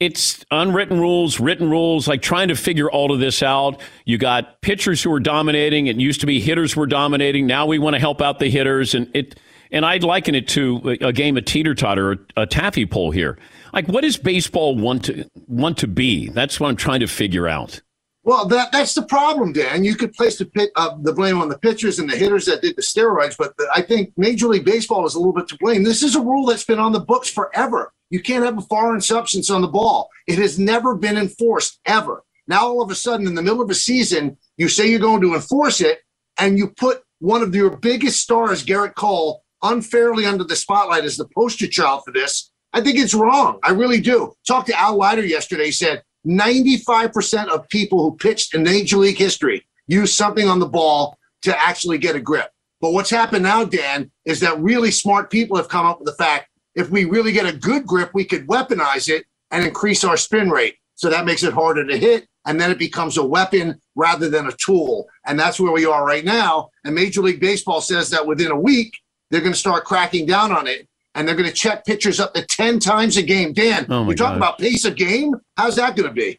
It's 0.00 0.44
unwritten 0.50 0.98
rules, 0.98 1.38
written 1.38 1.70
rules, 1.70 2.08
like 2.08 2.22
trying 2.22 2.48
to 2.48 2.56
figure 2.56 2.90
all 2.90 3.12
of 3.12 3.20
this 3.20 3.40
out. 3.40 3.80
You 4.04 4.18
got 4.18 4.60
pitchers 4.62 5.04
who 5.04 5.12
are 5.12 5.20
dominating. 5.20 5.86
It 5.86 5.94
used 5.94 6.22
to 6.22 6.26
be 6.26 6.40
hitters 6.40 6.74
were 6.74 6.88
dominating. 6.88 7.46
Now 7.46 7.66
we 7.66 7.78
want 7.78 7.94
to 7.94 8.00
help 8.00 8.20
out 8.20 8.40
the 8.40 8.50
hitters. 8.50 8.96
And 8.96 9.08
it, 9.14 9.38
and 9.70 9.86
I'd 9.86 10.02
liken 10.02 10.34
it 10.34 10.48
to 10.48 10.98
a, 11.00 11.06
a 11.06 11.12
game 11.12 11.36
of 11.36 11.44
teeter 11.44 11.76
totter, 11.76 12.26
a 12.36 12.44
taffy 12.44 12.84
pole 12.84 13.12
here. 13.12 13.38
Like, 13.72 13.86
what 13.86 14.00
does 14.00 14.16
baseball 14.16 14.74
want 14.74 15.04
to 15.04 15.30
want 15.46 15.78
to 15.78 15.86
be? 15.86 16.30
That's 16.30 16.58
what 16.58 16.66
I'm 16.66 16.76
trying 16.76 16.98
to 16.98 17.06
figure 17.06 17.46
out. 17.46 17.80
Well, 18.26 18.46
that 18.48 18.72
that's 18.72 18.94
the 18.94 19.04
problem, 19.04 19.52
Dan. 19.52 19.84
You 19.84 19.96
could 19.96 20.14
place 20.14 20.38
the 20.38 20.46
pit, 20.46 20.70
uh, 20.76 20.96
the 21.00 21.14
blame 21.14 21.40
on 21.40 21.48
the 21.48 21.58
pitchers 21.60 22.00
and 22.00 22.10
the 22.10 22.16
hitters 22.16 22.46
that 22.46 22.62
did 22.62 22.76
the 22.76 22.82
steroids, 22.82 23.36
but 23.38 23.56
the, 23.58 23.70
I 23.74 23.82
think 23.82 24.14
Major 24.18 24.48
League 24.48 24.66
Baseball 24.66 25.06
is 25.06 25.14
a 25.14 25.18
little 25.18 25.34
bit 25.34 25.48
to 25.50 25.58
blame. 25.60 25.84
This 25.84 26.02
is 26.02 26.16
a 26.16 26.22
rule 26.22 26.46
that's 26.46 26.64
been 26.64 26.80
on 26.80 26.92
the 26.92 27.00
books 27.00 27.30
forever. 27.30 27.94
You 28.10 28.22
can't 28.22 28.44
have 28.44 28.58
a 28.58 28.62
foreign 28.62 29.02
substance 29.02 29.50
on 29.50 29.62
the 29.62 29.68
ball. 29.68 30.10
It 30.28 30.38
has 30.40 30.58
never 30.58 30.96
been 30.96 31.18
enforced 31.18 31.80
ever. 31.86 32.24
Now, 32.48 32.66
all 32.66 32.82
of 32.82 32.92
a 32.92 32.96
sudden, 32.96 33.28
in 33.28 33.36
the 33.36 33.42
middle 33.42 33.62
of 33.62 33.70
a 33.70 33.76
season, 33.76 34.38
you 34.58 34.68
say 34.68 34.88
you're 34.88 35.00
going 35.00 35.22
to 35.22 35.34
enforce 35.34 35.82
it, 35.82 36.00
and 36.38 36.58
you 36.58 36.68
put 36.68 37.04
one 37.20 37.42
of 37.42 37.54
your 37.54 37.78
biggest 37.78 38.22
stars, 38.22 38.64
Gerrit 38.66 38.96
Cole, 38.96 39.44
unfairly 39.62 40.26
under 40.26 40.44
the 40.44 40.56
spotlight 40.56 41.04
as 41.04 41.16
the 41.16 41.28
poster 41.34 41.68
child 41.68 42.02
for 42.06 42.12
this. 42.12 42.52
I 42.72 42.82
think 42.82 42.98
it's 42.98 43.14
wrong. 43.14 43.60
I 43.64 43.72
really 43.72 44.02
do. 44.02 44.34
Talked 44.48 44.68
to 44.68 44.80
Al 44.80 44.96
Leiter 44.96 45.24
yesterday. 45.24 45.66
He 45.66 45.72
said 45.72 46.02
95% 46.26 47.48
of 47.48 47.68
people 47.68 48.02
who 48.02 48.16
pitched 48.16 48.54
in 48.54 48.62
Major 48.62 48.96
League 48.96 49.18
history 49.18 49.66
use 49.86 50.12
something 50.14 50.48
on 50.48 50.58
the 50.58 50.66
ball 50.66 51.18
to 51.42 51.56
actually 51.62 51.98
get 51.98 52.16
a 52.16 52.20
grip. 52.20 52.50
But 52.80 52.92
what's 52.92 53.10
happened 53.10 53.44
now, 53.44 53.64
Dan, 53.64 54.10
is 54.24 54.40
that 54.40 54.58
really 54.60 54.90
smart 54.90 55.30
people 55.30 55.56
have 55.56 55.68
come 55.68 55.86
up 55.86 56.00
with 56.00 56.06
the 56.06 56.22
fact 56.22 56.50
if 56.74 56.90
we 56.90 57.04
really 57.04 57.32
get 57.32 57.46
a 57.46 57.56
good 57.56 57.86
grip, 57.86 58.10
we 58.12 58.24
could 58.24 58.46
weaponize 58.46 59.08
it 59.08 59.24
and 59.50 59.64
increase 59.64 60.04
our 60.04 60.16
spin 60.16 60.50
rate. 60.50 60.76
So 60.94 61.08
that 61.08 61.24
makes 61.24 61.42
it 61.42 61.52
harder 61.52 61.86
to 61.86 61.96
hit. 61.96 62.28
And 62.44 62.60
then 62.60 62.70
it 62.70 62.78
becomes 62.78 63.16
a 63.16 63.24
weapon 63.24 63.80
rather 63.94 64.28
than 64.28 64.46
a 64.46 64.52
tool. 64.52 65.06
And 65.26 65.38
that's 65.38 65.58
where 65.58 65.72
we 65.72 65.86
are 65.86 66.04
right 66.04 66.24
now. 66.24 66.70
And 66.84 66.94
Major 66.94 67.22
League 67.22 67.40
Baseball 67.40 67.80
says 67.80 68.10
that 68.10 68.26
within 68.26 68.50
a 68.50 68.60
week, 68.60 68.96
they're 69.30 69.40
going 69.40 69.52
to 69.52 69.58
start 69.58 69.84
cracking 69.84 70.26
down 70.26 70.52
on 70.52 70.66
it 70.66 70.86
and 71.16 71.26
they're 71.26 71.34
going 71.34 71.48
to 71.48 71.54
check 71.54 71.84
pitchers 71.84 72.20
up 72.20 72.34
to 72.34 72.44
10 72.44 72.78
times 72.78 73.16
a 73.16 73.22
game. 73.22 73.52
Dan, 73.52 73.86
oh 73.88 74.04
you're 74.04 74.14
talking 74.14 74.38
God. 74.38 74.48
about 74.48 74.58
pace 74.58 74.84
of 74.84 74.94
game? 74.96 75.34
How's 75.56 75.76
that 75.76 75.96
going 75.96 76.08
to 76.08 76.14
be? 76.14 76.38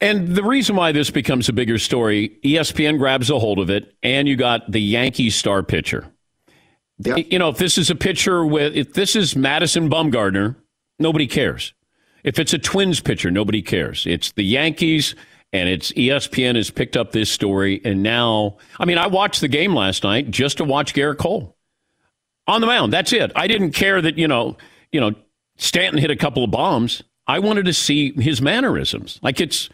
And 0.00 0.28
the 0.28 0.42
reason 0.42 0.74
why 0.74 0.92
this 0.92 1.10
becomes 1.10 1.48
a 1.48 1.52
bigger 1.52 1.78
story, 1.78 2.38
ESPN 2.44 2.98
grabs 2.98 3.30
a 3.30 3.38
hold 3.38 3.58
of 3.58 3.68
it, 3.68 3.94
and 4.02 4.26
you 4.26 4.36
got 4.36 4.70
the 4.70 4.80
Yankees 4.80 5.36
star 5.36 5.62
pitcher. 5.62 6.06
You 7.04 7.38
know, 7.38 7.48
if 7.48 7.58
this 7.58 7.78
is 7.78 7.90
a 7.90 7.96
pitcher 7.96 8.44
with, 8.44 8.76
if 8.76 8.92
this 8.94 9.16
is 9.16 9.34
Madison 9.34 9.90
Bumgarner, 9.90 10.54
nobody 11.00 11.26
cares. 11.26 11.74
If 12.22 12.38
it's 12.38 12.52
a 12.52 12.58
Twins 12.58 13.00
pitcher, 13.00 13.30
nobody 13.30 13.60
cares. 13.60 14.06
It's 14.06 14.30
the 14.32 14.44
Yankees, 14.44 15.16
and 15.52 15.68
it's 15.68 15.90
ESPN 15.92 16.54
has 16.54 16.70
picked 16.70 16.96
up 16.96 17.10
this 17.10 17.30
story, 17.30 17.80
and 17.84 18.04
now, 18.04 18.58
I 18.78 18.84
mean, 18.84 18.98
I 18.98 19.08
watched 19.08 19.40
the 19.40 19.48
game 19.48 19.74
last 19.74 20.04
night 20.04 20.30
just 20.30 20.58
to 20.58 20.64
watch 20.64 20.94
Gerrit 20.94 21.18
Cole 21.18 21.56
on 22.46 22.60
the 22.60 22.66
mound. 22.66 22.92
That's 22.92 23.12
it. 23.12 23.32
I 23.36 23.46
didn't 23.46 23.72
care 23.72 24.00
that 24.00 24.18
you 24.18 24.28
know, 24.28 24.56
you 24.90 25.00
know, 25.00 25.12
Stanton 25.56 25.98
hit 26.00 26.10
a 26.10 26.16
couple 26.16 26.44
of 26.44 26.50
bombs. 26.50 27.02
I 27.26 27.38
wanted 27.38 27.66
to 27.66 27.72
see 27.72 28.12
his 28.12 28.42
mannerisms. 28.42 29.18
Like 29.22 29.40
it's, 29.40 29.68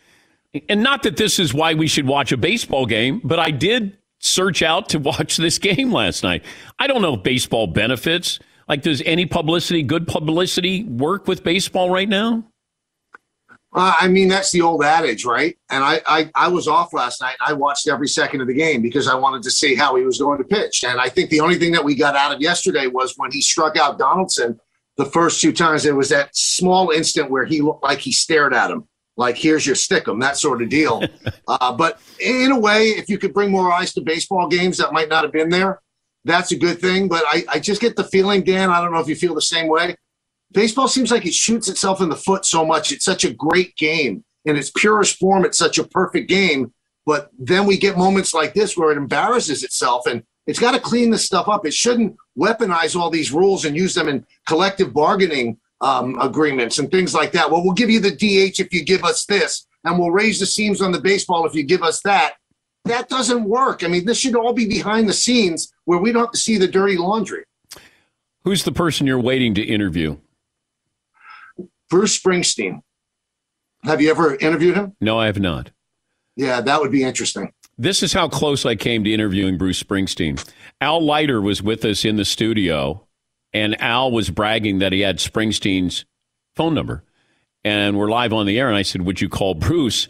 and 0.68 0.82
not 0.82 1.02
that 1.02 1.16
this 1.16 1.38
is 1.38 1.54
why 1.54 1.74
we 1.74 1.86
should 1.86 2.06
watch 2.06 2.32
a 2.32 2.36
baseball 2.36 2.86
game, 2.86 3.20
but 3.24 3.38
I 3.38 3.50
did 3.50 3.96
search 4.20 4.62
out 4.62 4.88
to 4.90 4.98
watch 4.98 5.36
this 5.36 5.58
game 5.58 5.92
last 5.92 6.22
night. 6.22 6.44
I 6.78 6.86
don't 6.86 7.02
know 7.02 7.14
if 7.14 7.22
baseball 7.22 7.66
benefits. 7.66 8.38
Like, 8.68 8.82
does 8.82 9.00
any 9.06 9.24
publicity, 9.24 9.82
good 9.82 10.06
publicity, 10.06 10.84
work 10.84 11.26
with 11.26 11.42
baseball 11.42 11.88
right 11.88 12.08
now? 12.08 12.44
Uh, 13.74 13.94
I 14.00 14.08
mean, 14.08 14.28
that's 14.28 14.50
the 14.50 14.62
old 14.62 14.82
adage, 14.82 15.24
right? 15.26 15.56
And 15.70 15.84
I, 15.84 16.00
I, 16.06 16.30
I 16.34 16.48
was 16.48 16.66
off 16.66 16.94
last 16.94 17.20
night. 17.20 17.36
I 17.40 17.52
watched 17.52 17.86
every 17.86 18.08
second 18.08 18.40
of 18.40 18.46
the 18.46 18.54
game 18.54 18.80
because 18.80 19.06
I 19.06 19.14
wanted 19.14 19.42
to 19.42 19.50
see 19.50 19.74
how 19.74 19.94
he 19.96 20.04
was 20.04 20.18
going 20.18 20.38
to 20.38 20.44
pitch. 20.44 20.84
And 20.84 20.98
I 20.98 21.08
think 21.10 21.28
the 21.28 21.40
only 21.40 21.56
thing 21.56 21.72
that 21.72 21.84
we 21.84 21.94
got 21.94 22.16
out 22.16 22.34
of 22.34 22.40
yesterday 22.40 22.86
was 22.86 23.14
when 23.18 23.30
he 23.30 23.42
struck 23.42 23.76
out 23.76 23.98
Donaldson 23.98 24.58
the 24.96 25.04
first 25.04 25.42
two 25.42 25.52
times. 25.52 25.82
There 25.82 25.94
was 25.94 26.08
that 26.08 26.34
small 26.34 26.90
instant 26.90 27.30
where 27.30 27.44
he 27.44 27.60
looked 27.60 27.82
like 27.82 27.98
he 27.98 28.10
stared 28.10 28.54
at 28.54 28.70
him, 28.70 28.88
like 29.18 29.36
"Here's 29.36 29.66
your 29.66 29.74
stick, 29.74 30.04
stickum," 30.04 30.20
that 30.22 30.38
sort 30.38 30.62
of 30.62 30.70
deal. 30.70 31.02
uh, 31.48 31.72
but 31.72 32.00
in 32.20 32.52
a 32.52 32.58
way, 32.58 32.88
if 32.88 33.10
you 33.10 33.18
could 33.18 33.34
bring 33.34 33.50
more 33.50 33.70
eyes 33.70 33.92
to 33.94 34.00
baseball 34.00 34.48
games 34.48 34.78
that 34.78 34.94
might 34.94 35.10
not 35.10 35.24
have 35.24 35.32
been 35.32 35.50
there, 35.50 35.82
that's 36.24 36.52
a 36.52 36.56
good 36.56 36.80
thing. 36.80 37.06
But 37.06 37.22
I, 37.26 37.44
I 37.48 37.58
just 37.58 37.82
get 37.82 37.96
the 37.96 38.04
feeling, 38.04 38.44
Dan. 38.44 38.70
I 38.70 38.80
don't 38.80 38.92
know 38.92 39.00
if 39.00 39.08
you 39.08 39.14
feel 39.14 39.34
the 39.34 39.42
same 39.42 39.68
way 39.68 39.94
baseball 40.52 40.88
seems 40.88 41.10
like 41.10 41.26
it 41.26 41.34
shoots 41.34 41.68
itself 41.68 42.00
in 42.00 42.08
the 42.08 42.16
foot 42.16 42.44
so 42.44 42.64
much. 42.64 42.92
It's 42.92 43.04
such 43.04 43.24
a 43.24 43.32
great 43.32 43.76
game. 43.76 44.24
In 44.44 44.56
its 44.56 44.70
purest 44.70 45.18
form, 45.18 45.44
it's 45.44 45.58
such 45.58 45.78
a 45.78 45.84
perfect 45.84 46.28
game. 46.28 46.72
But 47.04 47.30
then 47.38 47.66
we 47.66 47.78
get 47.78 47.96
moments 47.96 48.34
like 48.34 48.54
this 48.54 48.76
where 48.76 48.92
it 48.92 48.98
embarrasses 48.98 49.62
itself 49.62 50.06
and 50.06 50.22
it's 50.46 50.58
got 50.58 50.72
to 50.72 50.80
clean 50.80 51.10
this 51.10 51.24
stuff 51.24 51.46
up. 51.46 51.66
It 51.66 51.74
shouldn't 51.74 52.16
weaponize 52.38 52.96
all 52.96 53.10
these 53.10 53.32
rules 53.32 53.66
and 53.66 53.76
use 53.76 53.94
them 53.94 54.08
in 54.08 54.24
collective 54.46 54.94
bargaining 54.94 55.58
um, 55.82 56.18
agreements 56.20 56.78
and 56.78 56.90
things 56.90 57.14
like 57.14 57.32
that. 57.32 57.50
Well, 57.50 57.62
we'll 57.62 57.74
give 57.74 57.90
you 57.90 58.00
the 58.00 58.10
DH 58.10 58.58
if 58.58 58.72
you 58.72 58.82
give 58.82 59.04
us 59.04 59.26
this, 59.26 59.66
and 59.84 59.98
we'll 59.98 60.10
raise 60.10 60.40
the 60.40 60.46
seams 60.46 60.80
on 60.80 60.90
the 60.90 61.00
baseball 61.00 61.46
if 61.46 61.54
you 61.54 61.62
give 61.62 61.82
us 61.82 62.00
that. 62.02 62.34
That 62.86 63.10
doesn't 63.10 63.44
work. 63.44 63.84
I 63.84 63.88
mean, 63.88 64.06
this 64.06 64.18
should 64.18 64.34
all 64.34 64.54
be 64.54 64.66
behind 64.66 65.06
the 65.08 65.12
scenes 65.12 65.70
where 65.84 65.98
we 65.98 66.12
don't 66.12 66.24
have 66.24 66.32
to 66.32 66.38
see 66.38 66.56
the 66.56 66.66
dirty 66.66 66.96
laundry. 66.96 67.44
Who's 68.44 68.64
the 68.64 68.72
person 68.72 69.06
you're 69.06 69.20
waiting 69.20 69.54
to 69.54 69.62
interview? 69.62 70.16
Bruce 71.90 72.18
Springsteen. 72.18 72.82
Have 73.84 74.00
you 74.00 74.10
ever 74.10 74.36
interviewed 74.36 74.76
him? 74.76 74.96
No, 75.00 75.18
I 75.18 75.26
have 75.26 75.38
not. 75.38 75.70
Yeah, 76.36 76.60
that 76.60 76.80
would 76.80 76.92
be 76.92 77.04
interesting. 77.04 77.52
This 77.76 78.02
is 78.02 78.12
how 78.12 78.28
close 78.28 78.66
I 78.66 78.74
came 78.74 79.04
to 79.04 79.12
interviewing 79.12 79.56
Bruce 79.56 79.82
Springsteen. 79.82 80.44
Al 80.80 81.04
Leiter 81.04 81.40
was 81.40 81.62
with 81.62 81.84
us 81.84 82.04
in 82.04 82.16
the 82.16 82.24
studio, 82.24 83.06
and 83.52 83.80
Al 83.80 84.10
was 84.10 84.30
bragging 84.30 84.78
that 84.80 84.92
he 84.92 85.00
had 85.00 85.18
Springsteen's 85.18 86.04
phone 86.56 86.74
number. 86.74 87.04
And 87.64 87.98
we're 87.98 88.08
live 88.08 88.32
on 88.32 88.46
the 88.46 88.58
air, 88.58 88.68
and 88.68 88.76
I 88.76 88.82
said, 88.82 89.02
Would 89.02 89.20
you 89.20 89.28
call 89.28 89.54
Bruce? 89.54 90.08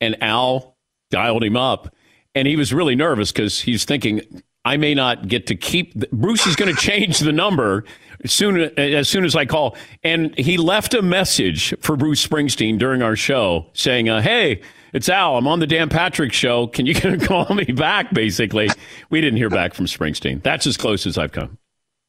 And 0.00 0.20
Al 0.22 0.76
dialed 1.10 1.42
him 1.42 1.56
up, 1.56 1.94
and 2.34 2.46
he 2.46 2.56
was 2.56 2.72
really 2.72 2.94
nervous 2.94 3.32
because 3.32 3.60
he's 3.60 3.84
thinking, 3.84 4.20
I 4.64 4.76
may 4.76 4.94
not 4.94 5.28
get 5.28 5.46
to 5.48 5.56
keep. 5.56 5.98
The, 5.98 6.08
Bruce 6.12 6.46
is 6.46 6.56
going 6.56 6.74
to 6.74 6.80
change 6.80 7.18
the 7.20 7.32
number 7.32 7.84
as 8.24 8.32
soon 8.32 8.60
as 8.78 9.08
soon 9.08 9.24
as 9.24 9.34
I 9.36 9.46
call. 9.46 9.76
And 10.02 10.36
he 10.38 10.56
left 10.56 10.94
a 10.94 11.02
message 11.02 11.74
for 11.80 11.96
Bruce 11.96 12.26
Springsteen 12.26 12.78
during 12.78 13.02
our 13.02 13.16
show 13.16 13.66
saying, 13.72 14.08
uh, 14.08 14.20
"Hey, 14.20 14.62
it's 14.92 15.08
Al. 15.08 15.36
I'm 15.36 15.46
on 15.46 15.60
the 15.60 15.66
Dan 15.66 15.88
Patrick 15.88 16.32
Show. 16.32 16.66
Can 16.66 16.86
you 16.86 16.94
call 17.20 17.54
me 17.54 17.64
back?" 17.64 18.12
Basically, 18.12 18.68
we 19.10 19.20
didn't 19.20 19.38
hear 19.38 19.50
back 19.50 19.74
from 19.74 19.86
Springsteen. 19.86 20.42
That's 20.42 20.66
as 20.66 20.76
close 20.76 21.06
as 21.06 21.18
I've 21.18 21.32
come. 21.32 21.58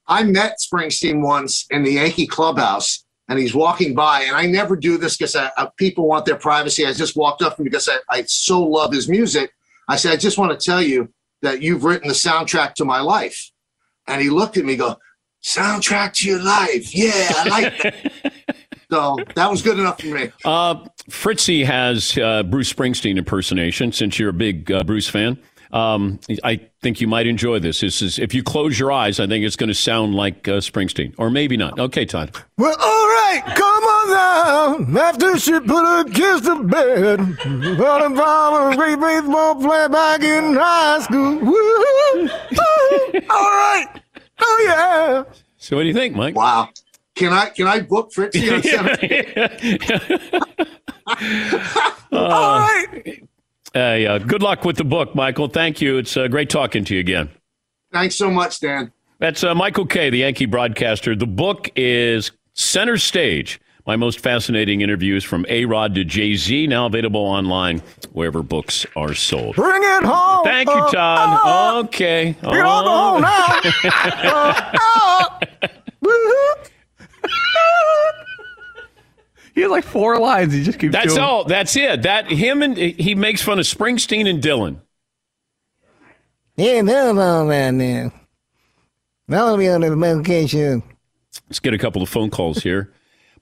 I 0.08 0.24
met 0.24 0.58
Springsteen 0.60 1.22
once 1.22 1.68
in 1.70 1.84
the 1.84 1.92
Yankee 1.92 2.26
clubhouse, 2.26 3.06
and 3.28 3.38
he's 3.38 3.54
walking 3.54 3.94
by. 3.94 4.22
And 4.22 4.36
I 4.36 4.48
never 4.48 4.76
do 4.76 4.98
this 4.98 5.16
because 5.16 5.38
people 5.78 6.08
want 6.08 6.26
their 6.26 6.36
privacy. 6.36 6.86
I 6.86 6.94
just 6.94 7.16
walked 7.16 7.44
up 7.44 7.56
to 7.56 7.62
him 7.62 7.66
because 7.66 7.88
I, 7.88 7.98
I 8.10 8.24
so 8.24 8.62
love 8.62 8.92
his 8.92 9.08
music. 9.08 9.52
I 9.88 9.96
said, 9.96 10.12
I 10.12 10.18
just 10.18 10.38
want 10.38 10.58
to 10.58 10.66
tell 10.66 10.82
you 10.82 11.14
that 11.42 11.62
you've 11.62 11.84
written 11.84 12.08
the 12.08 12.14
soundtrack 12.14 12.74
to 12.76 12.86
my 12.86 13.02
life. 13.02 13.52
And 14.08 14.22
he 14.22 14.30
looked 14.30 14.58
at 14.58 14.66
me, 14.66 14.76
go, 14.76 14.98
soundtrack 15.44 16.14
to 16.14 16.28
your 16.28 16.42
life. 16.42 16.94
Yeah, 16.94 17.12
I 17.30 17.50
like 17.50 17.84
that. 17.84 18.34
so 18.92 19.18
that 19.36 19.50
was 19.50 19.62
good 19.62 19.80
enough 19.80 20.02
for 20.02 20.08
me. 20.08 20.32
Uh, 20.46 20.86
Fritzy 21.10 21.64
has 21.66 22.18
uh, 22.18 22.44
Bruce 22.44 22.72
Springsteen 22.72 23.18
impersonation. 23.18 23.92
Since 23.92 24.20
you're 24.20 24.30
a 24.30 24.34
big 24.34 24.72
uh, 24.72 24.84
Bruce 24.84 25.08
fan, 25.08 25.40
um, 25.72 26.20
I 26.44 26.60
think 26.82 27.00
you 27.00 27.08
might 27.08 27.28
enjoy 27.28 27.60
this. 27.60 27.82
This 27.82 28.02
is 28.02 28.18
if 28.18 28.34
you 28.34 28.44
close 28.44 28.80
your 28.80 28.92
eyes, 28.92 29.20
I 29.20 29.28
think 29.28 29.46
it's 29.46 29.56
going 29.56 29.68
to 29.68 29.76
sound 29.76 30.16
like 30.16 30.48
uh, 30.48 30.54
Springsteen, 30.58 31.14
or 31.18 31.30
maybe 31.30 31.58
not. 31.58 31.80
Okay, 31.80 32.06
Todd. 32.06 32.36
Well, 32.58 32.76
all 32.80 33.08
right, 33.08 33.44
come 33.56 33.84
on 33.84 34.86
down. 34.88 34.98
After 34.98 35.38
she 35.38 35.60
put 35.60 35.86
her 35.86 36.04
kiss 36.06 36.42
to 36.42 36.64
bed, 36.64 37.20
what 37.80 38.12
about 38.12 38.74
a 38.74 38.76
great 38.76 39.00
baseball 39.00 39.56
player 39.56 39.90
back 39.90 40.22
in 40.22 40.56
high 40.56 41.00
school? 41.02 41.38
Woo! 41.38 42.30
all 43.30 43.52
right. 43.52 44.02
Oh 44.42 44.64
yeah. 44.66 45.24
So, 45.58 45.76
what 45.76 45.84
do 45.84 45.88
you 45.88 45.94
think, 45.94 46.16
Mike? 46.16 46.36
Wow. 46.36 46.70
Can 47.16 47.34
I 47.34 47.50
can 47.50 47.68
I 47.68 47.82
book 47.82 48.14
Fritzy 48.14 48.50
on 48.50 48.62
All 52.12 52.60
right. 52.60 53.24
Hey, 53.74 54.08
uh, 54.08 54.18
good 54.20 54.42
luck 54.42 54.66
with 54.66 54.78
the 54.78 54.84
book, 54.84 55.16
Michael. 55.16 55.48
Thank 55.48 55.82
you. 55.82 55.98
It's 55.98 56.16
uh, 56.18 56.28
great 56.28 56.50
talking 56.50 56.84
to 56.86 56.94
you 56.94 57.00
again. 57.00 57.30
Thanks 57.92 58.16
so 58.16 58.32
much, 58.32 58.60
Dan. 58.60 58.92
That's 59.20 59.44
uh, 59.44 59.54
Michael 59.54 59.86
Kay, 59.86 60.10
the 60.10 60.20
Yankee 60.20 60.46
broadcaster. 60.46 61.16
The 61.16 61.28
book 61.28 61.70
is 61.76 62.32
Center 62.54 62.98
Stage. 62.98 63.60
My 63.88 63.96
most 63.96 64.20
fascinating 64.20 64.82
interviews 64.82 65.24
from 65.24 65.46
A 65.50 65.66
Rod 65.66 65.96
to 65.96 66.04
Jay 66.04 66.36
Z, 66.36 66.68
now 66.68 66.86
available 66.86 67.22
online 67.22 67.82
wherever 68.12 68.44
books 68.44 68.86
are 68.96 69.14
sold. 69.16 69.56
Bring 69.56 69.82
it 69.84 70.04
home. 70.04 70.44
Thank 70.44 70.70
you, 70.70 70.76
Uh, 70.76 70.92
Todd. 70.92 71.40
uh, 71.44 71.80
okay. 71.86 72.36
Bring 72.42 72.56
it 72.60 72.66
on 72.66 72.86
home 72.86 73.22
now. 73.22 73.60
Uh, 74.32 75.46
uh. 76.04 76.60
He 79.56 79.62
has 79.62 79.72
like 79.72 79.84
four 79.84 80.18
lines. 80.20 80.54
He 80.54 80.64
just 80.64 80.80
keeps 80.80 80.94
That's 80.94 81.08
doing. 81.16 81.20
all. 81.20 81.44
That's 81.44 81.76
it. 81.76 82.04
That 82.04 82.30
him 82.32 82.62
and 82.62 82.78
he 82.78 83.14
makes 83.16 83.42
fun 83.42 83.60
of 83.60 83.66
Springsteen 83.66 84.30
and 84.30 84.42
Dylan. 84.42 84.78
Yeah, 86.56 86.82
no, 86.82 87.12
no, 87.12 87.46
man, 87.46 87.78
man. 87.78 88.12
That'll 89.28 89.58
be 89.58 89.68
on 89.70 89.82
the 89.82 89.96
medication. 89.96 90.82
Let's 91.48 91.60
get 91.60 91.74
a 91.74 91.78
couple 91.78 92.02
of 92.02 92.10
phone 92.10 92.30
calls 92.30 92.64
here. 92.64 92.94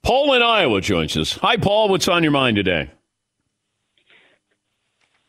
Paul 0.01 0.33
in 0.33 0.41
Iowa 0.41 0.81
joins 0.81 1.17
us. 1.17 1.33
Hi, 1.33 1.57
Paul. 1.57 1.89
What's 1.89 2.07
on 2.07 2.23
your 2.23 2.31
mind 2.31 2.55
today? 2.55 2.89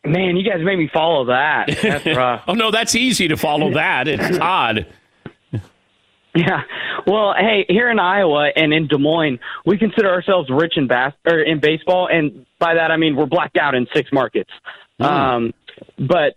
Man, 0.05 0.37
you 0.37 0.49
guys 0.49 0.61
made 0.64 0.79
me 0.79 0.89
follow 0.93 1.27
that. 1.27 1.66
That's 1.83 2.07
rough. 2.07 2.45
oh 2.49 2.55
no, 2.55 2.71
that's 2.71 2.95
easy 2.95 3.29
to 3.29 3.37
follow. 3.37 3.73
That 3.75 4.09
it's 4.09 4.39
odd. 4.41 4.87
Yeah. 6.35 6.62
Well, 7.07 7.35
hey, 7.37 7.64
here 7.69 7.91
in 7.91 7.99
Iowa 7.99 8.51
and 8.55 8.73
in 8.73 8.87
Des 8.87 8.97
Moines, 8.99 9.39
we 9.66 9.77
consider 9.77 10.09
ourselves 10.11 10.49
rich 10.51 10.75
in 10.77 10.87
bas- 10.87 11.14
or 11.27 11.41
in 11.41 11.59
baseball, 11.59 12.09
and 12.11 12.47
by 12.59 12.75
that 12.75 12.91
I 12.91 12.97
mean 12.97 13.16
we're 13.16 13.27
blacked 13.27 13.57
out 13.57 13.75
in 13.75 13.87
six 13.93 14.11
markets. 14.12 14.51
Mm. 15.01 15.05
Um, 15.07 15.55
but 15.99 16.35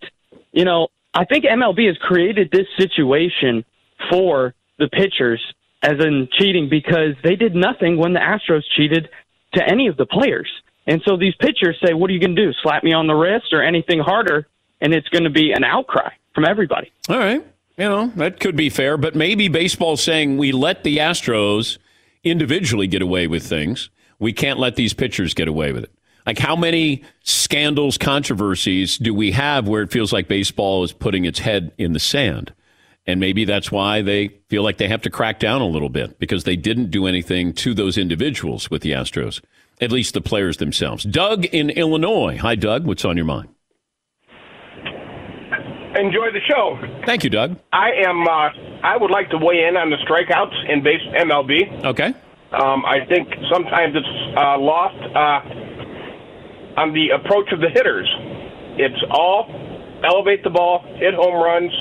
you 0.51 0.65
know, 0.65 0.87
I 1.13 1.25
think 1.25 1.45
MLB 1.45 1.87
has 1.87 1.97
created 1.97 2.49
this 2.51 2.67
situation 2.77 3.63
for 4.09 4.53
the 4.79 4.87
pitchers, 4.89 5.41
as 5.83 5.99
in 5.99 6.29
cheating, 6.37 6.69
because 6.69 7.15
they 7.23 7.35
did 7.35 7.55
nothing 7.55 7.97
when 7.97 8.13
the 8.13 8.19
Astros 8.19 8.63
cheated 8.75 9.09
to 9.53 9.63
any 9.67 9.87
of 9.87 9.97
the 9.97 10.05
players. 10.05 10.49
And 10.87 11.01
so 11.05 11.17
these 11.17 11.35
pitchers 11.35 11.77
say, 11.83 11.93
"What 11.93 12.09
are 12.09 12.13
you 12.13 12.19
going 12.19 12.35
to 12.35 12.45
do? 12.45 12.53
Slap 12.63 12.83
me 12.83 12.93
on 12.93 13.07
the 13.07 13.13
wrist 13.13 13.53
or 13.53 13.61
anything 13.61 13.99
harder?" 13.99 14.47
And 14.79 14.93
it's 14.93 15.07
going 15.09 15.25
to 15.25 15.29
be 15.29 15.51
an 15.51 15.63
outcry 15.63 16.11
from 16.33 16.45
everybody. 16.45 16.91
All 17.07 17.17
right. 17.17 17.45
You 17.77 17.85
know, 17.85 18.07
that 18.15 18.39
could 18.39 18.55
be 18.55 18.69
fair, 18.69 18.97
but 18.97 19.15
maybe 19.15 19.47
baseball's 19.47 20.03
saying 20.03 20.37
we 20.37 20.51
let 20.51 20.83
the 20.83 20.97
Astros 20.97 21.77
individually 22.23 22.87
get 22.87 23.01
away 23.01 23.27
with 23.27 23.43
things. 23.43 23.89
We 24.19 24.33
can't 24.33 24.59
let 24.59 24.75
these 24.75 24.93
pitchers 24.93 25.33
get 25.33 25.47
away 25.47 25.71
with 25.71 25.85
it. 25.85 25.91
Like, 26.25 26.37
how 26.37 26.55
many 26.55 27.03
scandals, 27.23 27.97
controversies 27.97 28.97
do 28.97 29.13
we 29.13 29.31
have 29.31 29.67
where 29.67 29.81
it 29.81 29.91
feels 29.91 30.13
like 30.13 30.27
baseball 30.27 30.83
is 30.83 30.93
putting 30.93 31.25
its 31.25 31.39
head 31.39 31.71
in 31.77 31.93
the 31.93 31.99
sand? 31.99 32.53
And 33.07 33.19
maybe 33.19 33.45
that's 33.45 33.71
why 33.71 34.01
they 34.01 34.29
feel 34.49 34.63
like 34.63 34.77
they 34.77 34.87
have 34.87 35.01
to 35.01 35.09
crack 35.09 35.39
down 35.39 35.61
a 35.61 35.65
little 35.65 35.89
bit 35.89 36.19
because 36.19 36.43
they 36.43 36.55
didn't 36.55 36.91
do 36.91 37.07
anything 37.07 37.53
to 37.53 37.73
those 37.73 37.97
individuals 37.97 38.69
with 38.69 38.83
the 38.83 38.91
Astros, 38.91 39.41
at 39.79 39.91
least 39.91 40.13
the 40.13 40.21
players 40.21 40.57
themselves. 40.57 41.03
Doug 41.03 41.45
in 41.45 41.71
Illinois. 41.71 42.37
Hi, 42.37 42.55
Doug. 42.55 42.85
What's 42.85 43.03
on 43.03 43.17
your 43.17 43.25
mind? 43.25 43.49
Enjoy 45.95 46.31
the 46.31 46.39
show. 46.47 46.79
Thank 47.05 47.23
you, 47.23 47.29
Doug. 47.29 47.57
I 47.73 47.91
am. 48.05 48.25
Uh, 48.25 48.49
I 48.83 48.97
would 48.97 49.11
like 49.11 49.29
to 49.31 49.37
weigh 49.37 49.65
in 49.67 49.75
on 49.75 49.89
the 49.89 49.97
strikeouts 49.97 50.71
in 50.71 50.81
base 50.83 51.01
MLB. 51.19 51.83
Okay. 51.85 52.13
Um, 52.53 52.85
I 52.85 53.05
think 53.07 53.27
sometimes 53.51 53.95
it's 53.95 54.37
uh, 54.37 54.57
lost 54.57 54.95
uh, 55.15 56.79
on 56.79 56.93
the 56.93 57.09
approach 57.09 57.51
of 57.51 57.59
the 57.59 57.69
hitters. 57.69 58.09
It's 58.77 59.03
all 59.09 59.51
elevate 60.03 60.43
the 60.43 60.49
ball, 60.49 60.83
hit 60.97 61.13
home 61.13 61.35
runs, 61.35 61.71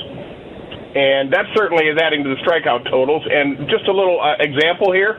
and 0.95 1.31
that 1.31 1.45
certainly 1.55 1.85
is 1.85 1.97
adding 1.97 2.23
to 2.23 2.29
the 2.29 2.39
strikeout 2.43 2.89
totals. 2.89 3.23
And 3.29 3.69
just 3.69 3.87
a 3.87 3.93
little 3.93 4.19
uh, 4.19 4.35
example 4.39 4.91
here. 4.91 5.15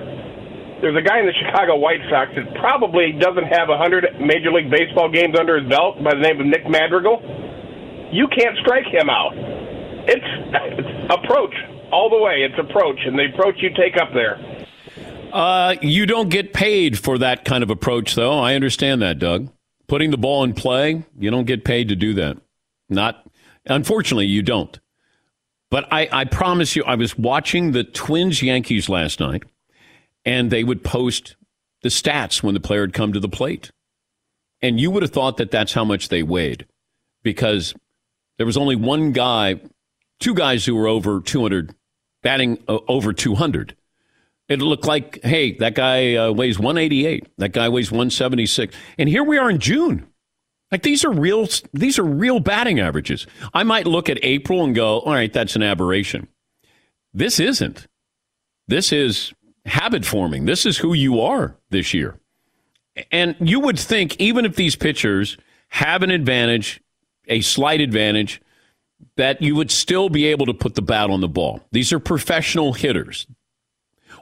There's 0.83 0.97
a 0.99 1.01
guy 1.01 1.21
in 1.21 1.27
the 1.27 1.33
Chicago 1.39 1.77
White 1.77 2.03
Sox 2.11 2.35
that 2.35 2.59
probably 2.59 3.13
doesn't 3.13 3.47
have 3.47 3.69
100 3.69 4.21
Major 4.21 4.51
League 4.51 4.69
Baseball 4.69 5.09
games 5.09 5.39
under 5.39 5.61
his 5.61 5.69
belt 5.71 6.03
by 6.03 6.13
the 6.13 6.21
name 6.21 6.41
of 6.41 6.47
Nick 6.47 6.69
Madrigal. 6.69 7.23
You 8.11 8.27
can't 8.29 8.59
strike 8.59 8.87
him 8.91 9.09
out. 9.09 9.33
It's, 10.11 10.31
it's 10.75 11.13
approach 11.15 11.55
all 11.93 12.11
the 12.11 12.19
way. 12.19 12.43
It's 12.43 12.59
approach, 12.59 12.99
and 13.07 13.17
the 13.17 13.31
approach 13.33 13.55
you 13.63 13.71
take 13.71 13.97
up 13.97 14.13
there. 14.13 14.41
Uh, 15.33 15.77
you 15.81 16.05
don't 16.05 16.29
get 16.29 16.53
paid 16.53 16.99
for 16.99 17.17
that 17.19 17.45
kind 17.45 17.63
of 17.63 17.71
approach, 17.71 18.17
though. 18.17 18.39
I 18.39 18.55
understand 18.55 19.01
that, 19.03 19.19
Doug. 19.19 19.49
Putting 19.87 20.11
the 20.11 20.19
ball 20.19 20.43
in 20.43 20.53
play, 20.53 21.05
you 21.17 21.31
don't 21.31 21.47
get 21.47 21.65
paid 21.65 21.89
to 21.89 21.97
do 21.97 22.13
that. 22.15 22.39
Not, 22.89 23.25
unfortunately, 23.67 24.27
you 24.27 24.43
don't. 24.43 24.79
But 25.73 25.91
I, 25.91 26.07
I 26.13 26.25
promise 26.27 26.77
you, 26.77 26.85
I 26.85 26.97
was 26.97 27.17
watching 27.17 27.73
the 27.73 27.83
Twins 27.83 28.43
Yankees 28.43 28.91
last 28.91 29.21
night, 29.21 29.45
and 30.23 30.51
they 30.51 30.65
would 30.65 30.85
post 30.85 31.35
the 31.81 31.89
stats 31.89 32.43
when 32.43 32.53
the 32.53 32.61
player 32.61 32.83
had 32.83 32.93
come 32.93 33.15
to 33.15 33.19
the 33.19 33.27
plate. 33.27 33.71
And 34.61 34.79
you 34.79 34.91
would 34.91 35.03
have 35.03 35.13
thought 35.13 35.39
that 35.39 35.51
that's 35.51 35.73
how 35.73 35.83
much 35.83 36.11
they 36.11 36.23
weighed 36.23 36.67
because 37.23 37.75
there 38.37 38.45
was 38.45 38.59
only 38.59 38.77
one 38.77 39.13
guy, 39.13 39.63
two 40.21 40.35
guys 40.35 40.67
who 40.67 40.77
were 40.77 40.89
over 40.89 41.23
200, 41.23 41.75
batting 42.21 42.59
uh, 42.69 42.81
over 42.87 43.15
200. 43.15 43.75
It 44.51 44.59
looked 44.59 44.85
like, 44.85 45.25
hey, 45.25 45.53
that 45.53 45.75
guy 45.75 46.17
uh, 46.17 46.33
weighs 46.33 46.59
188. 46.59 47.29
That 47.39 47.53
guy 47.53 47.71
weighs 47.71 47.91
176. 47.91 48.77
And 48.99 49.09
here 49.09 49.25
we 49.25 49.39
are 49.39 49.49
in 49.49 49.59
June. 49.59 50.07
Like 50.73 50.83
these 50.83 51.05
are 51.05 51.13
real 51.13 51.47
these 51.75 51.99
are 51.99 52.05
real 52.05 52.41
batting 52.41 52.81
averages. 52.81 53.27
I 53.53 53.63
might 53.63 53.87
look 53.87 54.09
at 54.09 54.19
April 54.23 54.65
and 54.65 54.75
go, 54.75 55.01
"All 55.01 55.13
right, 55.13 55.33
that's 55.33 55.55
an 55.55 55.63
aberration." 55.63 56.29
This 57.13 57.39
isn't. 57.39 57.87
This 58.67 58.91
is 58.91 59.35
habit 59.67 60.07
forming. 60.07 60.47
This 60.47 60.65
is 60.65 60.79
who 60.79 60.95
you 60.95 61.21
are 61.21 61.57
this 61.71 61.93
year. 61.93 62.19
And 63.11 63.37
you 63.39 63.61
would 63.61 63.79
think 63.79 64.19
even 64.19 64.47
if 64.47 64.57
these 64.57 64.75
pitchers 64.75 65.37
have 65.69 66.03
an 66.03 66.11
advantage, 66.11 66.81
a 67.29 67.43
slight 67.43 67.81
advantage, 67.81 68.41
that 69.17 69.43
you 69.43 69.55
would 69.55 69.71
still 69.71 70.09
be 70.09 70.27
able 70.27 70.47
to 70.47 70.55
put 70.55 70.75
the 70.75 70.83
bat 70.83 71.11
on 71.11 71.21
the 71.21 71.29
ball. 71.29 71.61
These 71.73 71.93
are 71.93 71.99
professional 71.99 72.73
hitters. 72.73 73.27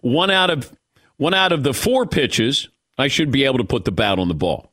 One 0.00 0.30
out 0.30 0.50
of 0.50 0.72
one 1.16 1.34
out 1.34 1.52
of 1.52 1.62
the 1.62 1.74
four 1.74 2.06
pitches, 2.06 2.68
I 2.98 3.06
should 3.08 3.30
be 3.30 3.44
able 3.44 3.58
to 3.58 3.64
put 3.64 3.84
the 3.84 3.92
bat 3.92 4.18
on 4.18 4.28
the 4.28 4.34
ball. 4.34 4.69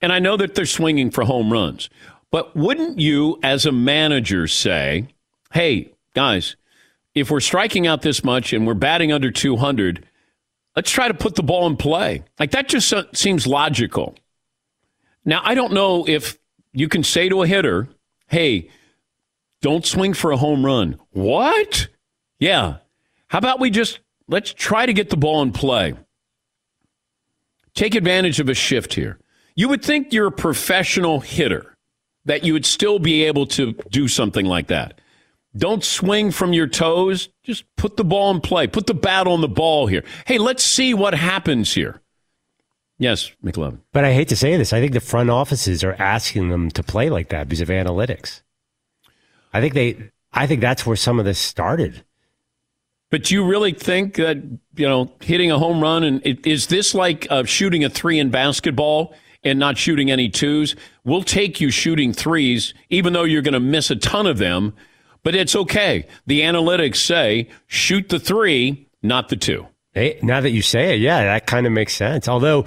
And 0.00 0.12
I 0.12 0.18
know 0.18 0.36
that 0.36 0.54
they're 0.54 0.66
swinging 0.66 1.10
for 1.10 1.24
home 1.24 1.52
runs. 1.52 1.90
But 2.30 2.54
wouldn't 2.54 2.98
you, 2.98 3.38
as 3.42 3.66
a 3.66 3.72
manager, 3.72 4.46
say, 4.46 5.08
hey, 5.52 5.92
guys, 6.14 6.56
if 7.14 7.30
we're 7.30 7.40
striking 7.40 7.86
out 7.86 8.02
this 8.02 8.22
much 8.22 8.52
and 8.52 8.66
we're 8.66 8.74
batting 8.74 9.12
under 9.12 9.30
200, 9.30 10.06
let's 10.76 10.90
try 10.90 11.08
to 11.08 11.14
put 11.14 11.34
the 11.34 11.42
ball 11.42 11.66
in 11.66 11.76
play? 11.76 12.22
Like 12.38 12.50
that 12.52 12.68
just 12.68 12.92
seems 13.14 13.46
logical. 13.46 14.14
Now, 15.24 15.40
I 15.42 15.54
don't 15.54 15.72
know 15.72 16.06
if 16.06 16.38
you 16.72 16.88
can 16.88 17.02
say 17.02 17.28
to 17.28 17.42
a 17.42 17.46
hitter, 17.46 17.88
hey, 18.28 18.70
don't 19.60 19.84
swing 19.84 20.14
for 20.14 20.30
a 20.30 20.36
home 20.36 20.64
run. 20.64 20.98
What? 21.10 21.88
Yeah. 22.38 22.76
How 23.28 23.38
about 23.38 23.58
we 23.58 23.70
just 23.70 24.00
let's 24.28 24.52
try 24.52 24.86
to 24.86 24.92
get 24.92 25.10
the 25.10 25.16
ball 25.16 25.42
in 25.42 25.52
play? 25.52 25.94
Take 27.74 27.94
advantage 27.94 28.38
of 28.38 28.48
a 28.48 28.54
shift 28.54 28.94
here. 28.94 29.18
You 29.58 29.68
would 29.70 29.84
think 29.84 30.12
you're 30.12 30.28
a 30.28 30.32
professional 30.32 31.18
hitter, 31.18 31.74
that 32.26 32.44
you 32.44 32.52
would 32.52 32.64
still 32.64 33.00
be 33.00 33.24
able 33.24 33.44
to 33.48 33.72
do 33.90 34.06
something 34.06 34.46
like 34.46 34.68
that. 34.68 35.00
Don't 35.56 35.82
swing 35.82 36.30
from 36.30 36.52
your 36.52 36.68
toes. 36.68 37.28
Just 37.42 37.64
put 37.74 37.96
the 37.96 38.04
ball 38.04 38.30
in 38.30 38.40
play. 38.40 38.68
Put 38.68 38.86
the 38.86 38.94
bat 38.94 39.26
on 39.26 39.40
the 39.40 39.48
ball 39.48 39.88
here. 39.88 40.04
Hey, 40.26 40.38
let's 40.38 40.62
see 40.62 40.94
what 40.94 41.12
happens 41.12 41.74
here. 41.74 42.00
Yes, 42.98 43.32
McLovin. 43.44 43.80
But 43.92 44.04
I 44.04 44.12
hate 44.12 44.28
to 44.28 44.36
say 44.36 44.56
this. 44.56 44.72
I 44.72 44.78
think 44.78 44.92
the 44.92 45.00
front 45.00 45.28
offices 45.28 45.82
are 45.82 45.96
asking 45.98 46.50
them 46.50 46.70
to 46.70 46.84
play 46.84 47.10
like 47.10 47.30
that 47.30 47.48
because 47.48 47.60
of 47.60 47.68
analytics. 47.68 48.42
I 49.52 49.60
think 49.60 49.74
they. 49.74 50.10
I 50.32 50.46
think 50.46 50.60
that's 50.60 50.86
where 50.86 50.94
some 50.94 51.18
of 51.18 51.24
this 51.24 51.40
started. 51.40 52.04
But 53.10 53.24
do 53.24 53.34
you 53.34 53.44
really 53.44 53.72
think 53.72 54.14
that 54.14 54.36
you 54.76 54.88
know 54.88 55.10
hitting 55.20 55.50
a 55.50 55.58
home 55.58 55.80
run 55.80 56.04
and 56.04 56.22
is 56.46 56.68
this 56.68 56.94
like 56.94 57.26
uh, 57.28 57.42
shooting 57.42 57.82
a 57.82 57.90
three 57.90 58.20
in 58.20 58.30
basketball? 58.30 59.16
And 59.42 59.58
not 59.58 59.78
shooting 59.78 60.10
any 60.10 60.28
twos. 60.28 60.76
We'll 61.04 61.22
take 61.22 61.60
you 61.60 61.70
shooting 61.70 62.12
threes, 62.12 62.74
even 62.90 63.12
though 63.12 63.24
you're 63.24 63.42
going 63.42 63.54
to 63.54 63.60
miss 63.60 63.90
a 63.90 63.96
ton 63.96 64.26
of 64.26 64.38
them. 64.38 64.74
But 65.22 65.34
it's 65.34 65.54
okay. 65.54 66.06
The 66.26 66.40
analytics 66.42 66.96
say 66.96 67.48
shoot 67.66 68.08
the 68.08 68.18
three, 68.18 68.88
not 69.02 69.28
the 69.28 69.36
two. 69.36 69.66
Hey, 69.92 70.18
now 70.22 70.40
that 70.40 70.50
you 70.50 70.62
say 70.62 70.94
it, 70.94 71.00
yeah, 71.00 71.24
that 71.24 71.46
kind 71.46 71.66
of 71.66 71.72
makes 71.72 71.94
sense. 71.94 72.28
Although 72.28 72.66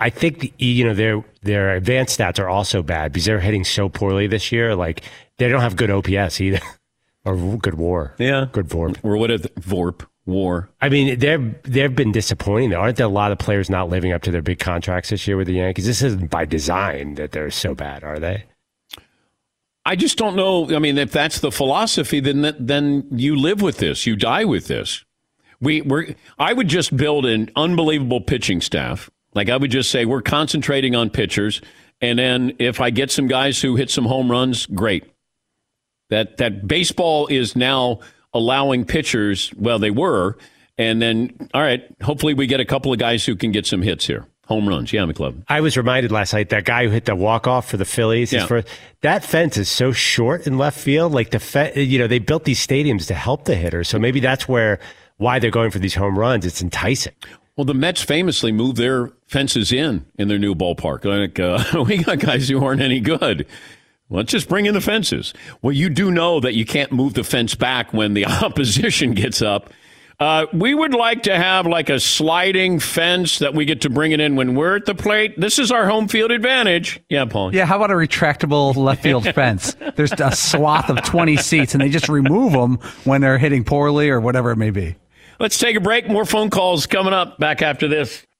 I 0.00 0.10
think 0.10 0.40
the, 0.40 0.52
you 0.58 0.84
know 0.84 0.94
their 0.94 1.24
their 1.42 1.76
advanced 1.76 2.18
stats 2.18 2.40
are 2.40 2.48
also 2.48 2.82
bad 2.82 3.12
because 3.12 3.24
they're 3.24 3.40
hitting 3.40 3.64
so 3.64 3.88
poorly 3.88 4.26
this 4.26 4.50
year. 4.50 4.74
Like 4.74 5.02
they 5.38 5.48
don't 5.48 5.60
have 5.60 5.76
good 5.76 5.90
OPS 5.90 6.40
either, 6.40 6.60
or 7.24 7.36
good 7.56 7.74
WAR. 7.74 8.14
Yeah, 8.18 8.46
good 8.50 8.68
VORP. 8.68 8.98
Or 9.04 9.16
what 9.16 9.30
is 9.30 9.42
VORP? 9.60 10.04
War. 10.26 10.68
I 10.80 10.88
mean, 10.88 11.18
they've 11.18 11.54
they've 11.62 11.94
been 11.94 12.12
disappointing. 12.12 12.74
Aren't 12.74 12.96
there 12.96 13.06
a 13.06 13.10
lot 13.10 13.32
of 13.32 13.38
players 13.38 13.68
not 13.68 13.88
living 13.88 14.12
up 14.12 14.22
to 14.22 14.30
their 14.30 14.42
big 14.42 14.58
contracts 14.58 15.10
this 15.10 15.26
year 15.26 15.36
with 15.36 15.46
the 15.46 15.54
Yankees? 15.54 15.86
This 15.86 16.02
isn't 16.02 16.30
by 16.30 16.44
design 16.44 17.14
that 17.14 17.32
they're 17.32 17.50
so 17.50 17.74
bad, 17.74 18.04
are 18.04 18.18
they? 18.18 18.44
I 19.84 19.96
just 19.96 20.16
don't 20.16 20.36
know. 20.36 20.74
I 20.74 20.78
mean, 20.78 20.96
if 20.96 21.10
that's 21.10 21.40
the 21.40 21.50
philosophy, 21.50 22.20
then 22.20 22.54
then 22.58 23.06
you 23.10 23.36
live 23.36 23.62
with 23.62 23.78
this, 23.78 24.06
you 24.06 24.14
die 24.16 24.44
with 24.44 24.68
this. 24.68 25.04
We 25.60 25.82
we 25.82 26.14
I 26.38 26.52
would 26.52 26.68
just 26.68 26.96
build 26.96 27.26
an 27.26 27.50
unbelievable 27.56 28.20
pitching 28.20 28.60
staff. 28.60 29.10
Like 29.34 29.48
I 29.48 29.56
would 29.56 29.70
just 29.70 29.90
say, 29.90 30.04
we're 30.04 30.22
concentrating 30.22 30.94
on 30.94 31.10
pitchers, 31.10 31.60
and 32.00 32.18
then 32.18 32.52
if 32.58 32.80
I 32.80 32.90
get 32.90 33.10
some 33.10 33.26
guys 33.26 33.60
who 33.60 33.76
hit 33.76 33.90
some 33.90 34.04
home 34.04 34.30
runs, 34.30 34.66
great. 34.66 35.04
That 36.10 36.36
that 36.36 36.68
baseball 36.68 37.26
is 37.26 37.56
now 37.56 38.00
allowing 38.34 38.84
pitchers, 38.84 39.52
well, 39.56 39.78
they 39.78 39.90
were. 39.90 40.36
And 40.78 41.02
then, 41.02 41.48
all 41.52 41.60
right, 41.60 41.84
hopefully 42.02 42.34
we 42.34 42.46
get 42.46 42.60
a 42.60 42.64
couple 42.64 42.92
of 42.92 42.98
guys 42.98 43.24
who 43.24 43.36
can 43.36 43.52
get 43.52 43.66
some 43.66 43.82
hits 43.82 44.06
here. 44.06 44.26
Home 44.46 44.68
runs. 44.68 44.92
Yeah, 44.92 45.02
McLovin. 45.02 45.44
I 45.48 45.60
was 45.60 45.76
reminded 45.76 46.10
last 46.10 46.32
night 46.32 46.48
that 46.48 46.64
guy 46.64 46.84
who 46.84 46.90
hit 46.90 47.04
the 47.04 47.14
walk 47.14 47.46
off 47.46 47.70
for 47.70 47.76
the 47.76 47.84
Phillies. 47.84 48.32
Yeah. 48.32 48.46
First, 48.46 48.66
that 49.02 49.24
fence 49.24 49.56
is 49.56 49.68
so 49.68 49.92
short 49.92 50.46
in 50.46 50.58
left 50.58 50.78
field. 50.78 51.12
Like 51.12 51.30
the 51.30 51.38
fe- 51.38 51.80
you 51.82 51.98
know, 51.98 52.06
they 52.06 52.18
built 52.18 52.44
these 52.44 52.64
stadiums 52.64 53.06
to 53.06 53.14
help 53.14 53.44
the 53.44 53.54
hitter. 53.54 53.84
So 53.84 53.98
maybe 53.98 54.18
that's 54.18 54.48
where 54.48 54.80
why 55.18 55.38
they're 55.38 55.50
going 55.50 55.70
for 55.70 55.78
these 55.78 55.94
home 55.94 56.18
runs. 56.18 56.44
It's 56.44 56.60
enticing. 56.60 57.12
Well, 57.56 57.64
the 57.64 57.74
Mets 57.74 58.02
famously 58.02 58.50
moved 58.50 58.78
their 58.78 59.12
fences 59.26 59.72
in 59.72 60.06
in 60.18 60.28
their 60.28 60.38
new 60.38 60.54
ballpark. 60.54 61.04
Like, 61.04 61.38
uh, 61.38 61.84
we 61.86 62.02
got 62.02 62.18
guys 62.18 62.48
who 62.48 62.64
aren't 62.64 62.80
any 62.82 62.98
good. 63.00 63.46
Let's 64.12 64.30
just 64.30 64.48
bring 64.48 64.66
in 64.66 64.74
the 64.74 64.80
fences. 64.80 65.32
Well, 65.62 65.72
you 65.72 65.88
do 65.88 66.10
know 66.10 66.38
that 66.40 66.54
you 66.54 66.64
can't 66.66 66.92
move 66.92 67.14
the 67.14 67.24
fence 67.24 67.54
back 67.54 67.92
when 67.92 68.14
the 68.14 68.26
opposition 68.44 69.12
gets 69.14 69.40
up. 69.42 69.70
Uh, 70.20 70.46
we 70.52 70.72
would 70.72 70.94
like 70.94 71.24
to 71.24 71.36
have 71.36 71.66
like 71.66 71.88
a 71.88 71.98
sliding 71.98 72.78
fence 72.78 73.40
that 73.40 73.54
we 73.54 73.64
get 73.64 73.80
to 73.80 73.90
bring 73.90 74.12
it 74.12 74.20
in 74.20 74.36
when 74.36 74.54
we're 74.54 74.76
at 74.76 74.84
the 74.84 74.94
plate. 74.94 75.34
This 75.40 75.58
is 75.58 75.72
our 75.72 75.86
home 75.88 76.06
field 76.06 76.30
advantage. 76.30 77.00
Yeah, 77.08 77.24
Paul. 77.24 77.52
Yeah, 77.52 77.64
how 77.64 77.76
about 77.76 77.90
a 77.90 77.94
retractable 77.94 78.76
left 78.76 79.02
field 79.02 79.24
fence? 79.34 79.74
There's 79.96 80.12
a 80.12 80.30
swath 80.30 80.90
of 80.90 81.02
20 81.02 81.36
seats, 81.38 81.74
and 81.74 81.82
they 81.82 81.88
just 81.88 82.08
remove 82.08 82.52
them 82.52 82.76
when 83.02 83.20
they're 83.20 83.38
hitting 83.38 83.64
poorly 83.64 84.10
or 84.10 84.20
whatever 84.20 84.52
it 84.52 84.56
may 84.58 84.70
be. 84.70 84.94
Let's 85.40 85.58
take 85.58 85.74
a 85.74 85.80
break. 85.80 86.08
More 86.08 86.24
phone 86.24 86.50
calls 86.50 86.86
coming 86.86 87.14
up 87.14 87.38
back 87.38 87.62
after 87.62 87.88
this. 87.88 88.24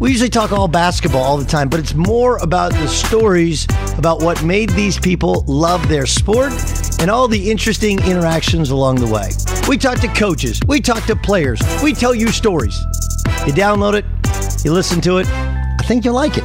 We 0.00 0.12
usually 0.12 0.30
talk 0.30 0.50
all 0.50 0.66
basketball 0.66 1.22
all 1.22 1.36
the 1.36 1.44
time, 1.44 1.68
but 1.68 1.78
it's 1.78 1.94
more 1.94 2.38
about 2.38 2.72
the 2.72 2.88
stories 2.88 3.66
about 3.98 4.22
what 4.22 4.42
made 4.42 4.70
these 4.70 4.98
people 4.98 5.44
love 5.46 5.90
their 5.90 6.06
sport 6.06 6.54
and 7.00 7.10
all 7.10 7.28
the 7.28 7.50
interesting 7.50 8.02
interactions 8.04 8.70
along 8.70 8.96
the 8.96 9.06
way. 9.06 9.28
We 9.68 9.76
talk 9.76 10.00
to 10.00 10.08
coaches, 10.08 10.58
we 10.66 10.80
talk 10.80 11.04
to 11.04 11.14
players, 11.14 11.60
we 11.82 11.92
tell 11.92 12.14
you 12.14 12.28
stories. 12.28 12.78
You 13.46 13.52
download 13.52 13.92
it, 13.92 14.06
you 14.64 14.72
listen 14.72 15.02
to 15.02 15.18
it, 15.18 15.26
I 15.28 15.84
think 15.84 16.06
you'll 16.06 16.14
like 16.14 16.38
it. 16.38 16.44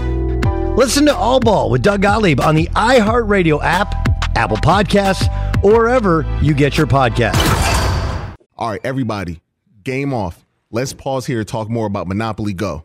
Listen 0.76 1.06
to 1.06 1.16
All 1.16 1.40
Ball 1.40 1.70
with 1.70 1.82
Doug 1.82 2.02
Gottlieb 2.02 2.42
on 2.42 2.56
the 2.56 2.68
iHeartRadio 2.76 3.64
app, 3.64 3.96
Apple 4.36 4.58
Podcasts, 4.58 5.30
or 5.64 5.72
wherever 5.72 6.26
you 6.42 6.54
get 6.54 6.78
your 6.78 6.88
podcasts. 6.88 8.36
All 8.58 8.72
right, 8.72 8.82
everybody, 8.84 9.40
game 9.82 10.14
off. 10.14 10.46
Let's 10.72 10.92
pause 10.92 11.26
here 11.26 11.38
to 11.38 11.46
talk 11.46 11.70
more 11.70 11.88
about 11.88 12.06
Monopoly 12.10 12.54
Go. 12.54 12.85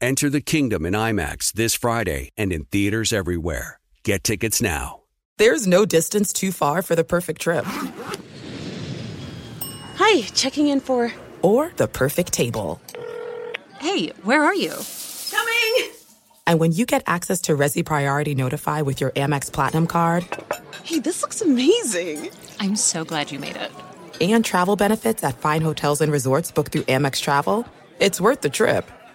Enter 0.00 0.30
the 0.30 0.40
kingdom 0.40 0.86
in 0.86 0.94
IMAX 0.94 1.52
this 1.52 1.74
Friday 1.74 2.30
and 2.38 2.52
in 2.54 2.64
theaters 2.64 3.12
everywhere. 3.12 3.78
Get 4.02 4.24
tickets 4.24 4.62
now. 4.62 5.00
There's 5.36 5.66
no 5.66 5.84
distance 5.84 6.32
too 6.32 6.52
far 6.52 6.80
for 6.80 6.94
the 6.94 7.04
perfect 7.04 7.42
trip. 7.42 7.66
Hi, 9.96 10.22
checking 10.34 10.68
in 10.68 10.80
for. 10.80 11.12
Or 11.42 11.72
the 11.76 11.86
perfect 11.86 12.32
table. 12.32 12.80
Hey, 13.78 14.08
where 14.22 14.42
are 14.42 14.54
you? 14.54 14.74
Coming! 15.30 15.90
And 16.46 16.58
when 16.58 16.72
you 16.72 16.86
get 16.86 17.02
access 17.06 17.42
to 17.42 17.52
Resy 17.56 17.84
Priority 17.84 18.34
Notify 18.34 18.80
with 18.82 19.00
your 19.02 19.10
Amex 19.12 19.52
Platinum 19.52 19.86
card 19.86 20.24
Hey, 20.82 20.98
this 20.98 21.20
looks 21.22 21.40
amazing. 21.42 22.30
I'm 22.58 22.74
so 22.76 23.04
glad 23.04 23.30
you 23.30 23.38
made 23.38 23.56
it. 23.56 23.70
and 24.20 24.44
travel 24.44 24.76
benefits 24.76 25.22
at 25.24 25.38
fine 25.38 25.60
hotels 25.62 26.00
and 26.00 26.10
resorts 26.10 26.50
booked 26.50 26.72
through 26.72 26.82
Amex 26.82 27.20
Travel, 27.20 27.66
it's 27.98 28.18
worth 28.20 28.40
the 28.40 28.48
trip. 28.50 28.90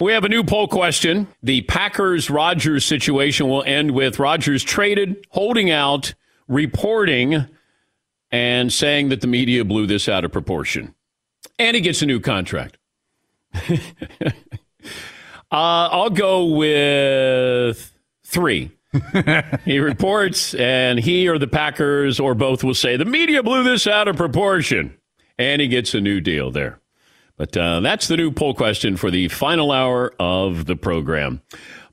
We 0.00 0.12
have 0.12 0.24
a 0.24 0.28
new 0.28 0.42
poll 0.42 0.68
question. 0.68 1.28
The 1.42 1.62
Packers 1.62 2.30
Rodgers 2.30 2.84
situation 2.84 3.48
will 3.48 3.62
end 3.64 3.92
with 3.92 4.18
Rodgers 4.18 4.64
traded, 4.64 5.26
holding 5.30 5.70
out, 5.70 6.14
reporting, 6.48 7.46
and 8.30 8.72
saying 8.72 9.10
that 9.10 9.20
the 9.20 9.26
media 9.26 9.64
blew 9.64 9.86
this 9.86 10.08
out 10.08 10.24
of 10.24 10.32
proportion. 10.32 10.94
And 11.58 11.76
he 11.76 11.82
gets 11.82 12.02
a 12.02 12.06
new 12.06 12.20
contract. 12.20 12.78
uh, 13.70 13.80
I'll 15.50 16.10
go 16.10 16.46
with 16.46 17.92
three. 18.24 18.72
he 19.64 19.78
reports, 19.78 20.54
and 20.54 20.98
he 20.98 21.28
or 21.28 21.38
the 21.38 21.46
Packers 21.46 22.18
or 22.18 22.34
both 22.34 22.64
will 22.64 22.74
say 22.74 22.96
the 22.96 23.04
media 23.04 23.42
blew 23.42 23.62
this 23.62 23.86
out 23.86 24.08
of 24.08 24.16
proportion. 24.16 24.96
and 25.38 25.60
he 25.60 25.68
gets 25.68 25.94
a 25.94 26.00
new 26.00 26.20
deal 26.20 26.50
there. 26.50 26.81
But 27.36 27.56
uh, 27.56 27.80
that's 27.80 28.08
the 28.08 28.16
new 28.16 28.30
poll 28.30 28.54
question 28.54 28.96
for 28.96 29.10
the 29.10 29.28
final 29.28 29.72
hour 29.72 30.12
of 30.18 30.66
the 30.66 30.76
program. 30.76 31.42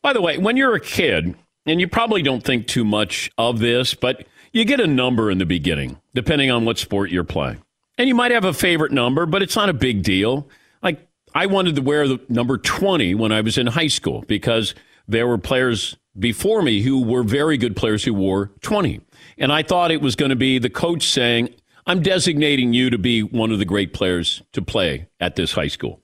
By 0.02 0.14
the 0.14 0.22
way, 0.22 0.38
when 0.38 0.58
you're 0.58 0.76
a 0.76 0.80
kid, 0.80 1.36
and 1.66 1.80
you 1.80 1.88
probably 1.88 2.22
don't 2.22 2.44
think 2.44 2.68
too 2.68 2.84
much 2.84 3.32
of 3.38 3.60
this, 3.60 3.94
but 3.94 4.26
you 4.52 4.66
get 4.66 4.80
a 4.80 4.88
number 4.88 5.30
in 5.30 5.38
the 5.38 5.46
beginning, 5.46 6.00
depending 6.14 6.50
on 6.50 6.66
what 6.66 6.78
sport 6.78 7.12
you're 7.12 7.24
playing. 7.24 7.62
And 7.98 8.08
you 8.08 8.16
might 8.16 8.32
have 8.32 8.46
a 8.46 8.54
favorite 8.54 8.92
number, 8.92 9.26
but 9.26 9.42
it's 9.42 9.56
not 9.56 9.70
a 9.70 9.74
big 9.74 10.04
deal. 10.04 10.48
Like, 10.82 11.08
I 11.36 11.46
wanted 11.46 11.76
to 11.76 11.82
wear 11.82 12.08
the 12.08 12.20
number 12.30 12.58
20 12.58 13.14
when 13.16 13.32
I 13.32 13.42
was 13.42 13.58
in 13.58 13.68
high 13.68 13.88
school 13.88 14.24
because 14.28 14.74
there 15.08 15.28
were 15.28 15.38
players 15.38 15.98
before 16.18 16.62
me 16.62 16.82
who 16.82 17.04
were 17.04 17.24
very 17.24 17.58
good 17.58 17.76
players 17.76 18.04
who 18.04 18.14
wore 18.14 18.52
20. 18.62 19.02
And 19.38 19.52
I 19.52 19.64
thought 19.64 19.92
it 19.92 20.02
was 20.02 20.16
going 20.16 20.30
to 20.30 20.36
be 20.36 20.60
the 20.60 20.70
coach 20.70 21.08
saying, 21.08 21.54
I'm 21.90 22.04
designating 22.04 22.72
you 22.72 22.92
to 22.92 23.00
be 23.00 23.24
one 23.24 23.52
of 23.52 23.58
the 23.58 23.66
great 23.66 23.94
players 23.94 24.44
to 24.54 24.62
play 24.62 25.08
at 25.20 25.36
this 25.36 25.54
high 25.54 25.70
school. 25.70 26.00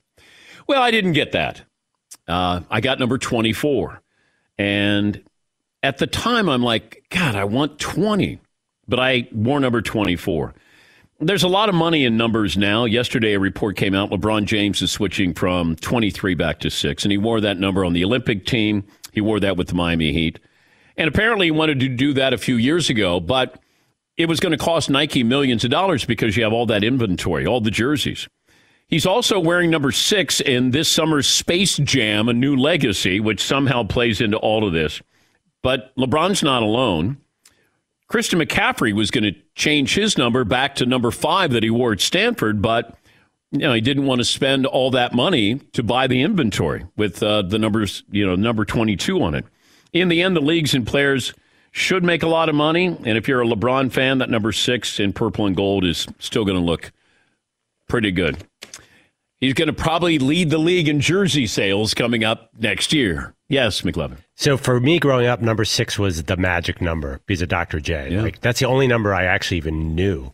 Well, 0.66 0.82
I 0.82 0.90
didn't 0.90 1.12
get 1.12 1.30
that. 1.30 1.62
Uh, 2.26 2.62
I 2.68 2.80
got 2.80 2.98
number 2.98 3.18
24. 3.18 4.02
And 4.58 5.22
at 5.84 5.98
the 5.98 6.08
time, 6.08 6.48
I'm 6.48 6.64
like, 6.64 7.04
God, 7.10 7.36
I 7.36 7.44
want 7.44 7.78
20. 7.78 8.40
But 8.88 8.98
I 8.98 9.28
wore 9.30 9.60
number 9.60 9.80
24. 9.80 10.54
There's 11.20 11.44
a 11.44 11.48
lot 11.48 11.68
of 11.68 11.76
money 11.76 12.04
in 12.04 12.16
numbers 12.16 12.56
now. 12.56 12.84
Yesterday, 12.84 13.34
a 13.34 13.38
report 13.38 13.76
came 13.76 13.94
out. 13.94 14.10
LeBron 14.10 14.46
James 14.46 14.82
is 14.82 14.90
switching 14.90 15.34
from 15.34 15.76
23 15.76 16.34
back 16.34 16.58
to 16.60 16.70
six, 16.70 17.04
and 17.04 17.12
he 17.12 17.18
wore 17.18 17.40
that 17.40 17.60
number 17.60 17.84
on 17.84 17.92
the 17.92 18.04
Olympic 18.04 18.44
team. 18.44 18.82
He 19.12 19.20
wore 19.20 19.38
that 19.38 19.56
with 19.56 19.68
the 19.68 19.74
Miami 19.74 20.12
Heat. 20.12 20.40
And 20.96 21.06
apparently, 21.06 21.46
he 21.46 21.52
wanted 21.52 21.78
to 21.78 21.88
do 21.88 22.12
that 22.14 22.32
a 22.32 22.38
few 22.38 22.56
years 22.56 22.90
ago, 22.90 23.20
but 23.20 23.60
it 24.16 24.28
was 24.28 24.40
going 24.40 24.52
to 24.52 24.58
cost 24.58 24.88
Nike 24.90 25.22
millions 25.22 25.64
of 25.64 25.70
dollars 25.70 26.04
because 26.04 26.36
you 26.36 26.44
have 26.44 26.52
all 26.52 26.66
that 26.66 26.84
inventory, 26.84 27.46
all 27.46 27.60
the 27.60 27.70
jerseys. 27.70 28.28
He's 28.88 29.06
also 29.06 29.40
wearing 29.40 29.70
number 29.70 29.90
six 29.90 30.40
in 30.40 30.70
this 30.70 30.88
summer's 30.88 31.26
Space 31.26 31.76
Jam, 31.78 32.28
A 32.28 32.32
New 32.32 32.56
Legacy, 32.56 33.18
which 33.18 33.42
somehow 33.42 33.82
plays 33.82 34.20
into 34.20 34.36
all 34.36 34.66
of 34.66 34.72
this. 34.72 35.02
But 35.62 35.94
LeBron's 35.96 36.42
not 36.42 36.62
alone. 36.62 37.18
Christian 38.08 38.38
McCaffrey 38.38 38.92
was 38.92 39.10
going 39.10 39.24
to 39.24 39.34
change 39.56 39.94
his 39.96 40.16
number 40.16 40.44
back 40.44 40.76
to 40.76 40.86
number 40.86 41.10
five 41.10 41.50
that 41.52 41.64
he 41.64 41.70
wore 41.70 41.92
at 41.92 42.00
Stanford, 42.00 42.62
but 42.62 42.96
you 43.50 43.58
know 43.58 43.72
he 43.72 43.80
didn't 43.80 44.06
want 44.06 44.20
to 44.20 44.24
spend 44.24 44.66
all 44.66 44.92
that 44.92 45.12
money 45.12 45.56
to 45.72 45.82
buy 45.82 46.06
the 46.06 46.22
inventory 46.22 46.86
with 46.96 47.20
uh, 47.22 47.42
the 47.42 47.58
numbers, 47.58 48.04
you 48.10 48.24
know, 48.24 48.36
number 48.36 48.64
22 48.64 49.20
on 49.20 49.34
it. 49.34 49.44
In 49.92 50.06
the 50.08 50.22
end, 50.22 50.36
the 50.36 50.40
leagues 50.40 50.74
and 50.74 50.86
players 50.86 51.34
should 51.76 52.02
make 52.02 52.22
a 52.22 52.26
lot 52.26 52.48
of 52.48 52.54
money, 52.54 52.86
and 52.86 53.18
if 53.18 53.28
you're 53.28 53.42
a 53.42 53.46
LeBron 53.46 53.92
fan, 53.92 54.16
that 54.18 54.30
number 54.30 54.50
six 54.50 54.98
in 54.98 55.12
purple 55.12 55.44
and 55.44 55.54
gold 55.54 55.84
is 55.84 56.06
still 56.18 56.46
going 56.46 56.56
to 56.56 56.64
look 56.64 56.90
pretty 57.86 58.10
good. 58.10 58.38
He's 59.40 59.52
going 59.52 59.68
to 59.68 59.74
probably 59.74 60.18
lead 60.18 60.48
the 60.48 60.56
league 60.56 60.88
in 60.88 61.00
jersey 61.00 61.46
sales 61.46 61.92
coming 61.92 62.24
up 62.24 62.48
next 62.58 62.94
year. 62.94 63.34
Yes, 63.48 63.82
McLovin. 63.82 64.16
So 64.36 64.56
for 64.56 64.80
me 64.80 64.98
growing 64.98 65.26
up, 65.26 65.42
number 65.42 65.66
six 65.66 65.98
was 65.98 66.22
the 66.22 66.38
magic 66.38 66.80
number 66.80 67.20
because 67.26 67.42
of 67.42 67.50
Dr. 67.50 67.78
J. 67.78 68.14
Yeah. 68.14 68.22
Like 68.22 68.40
that's 68.40 68.58
the 68.58 68.66
only 68.66 68.86
number 68.86 69.14
I 69.14 69.24
actually 69.24 69.58
even 69.58 69.94
knew. 69.94 70.32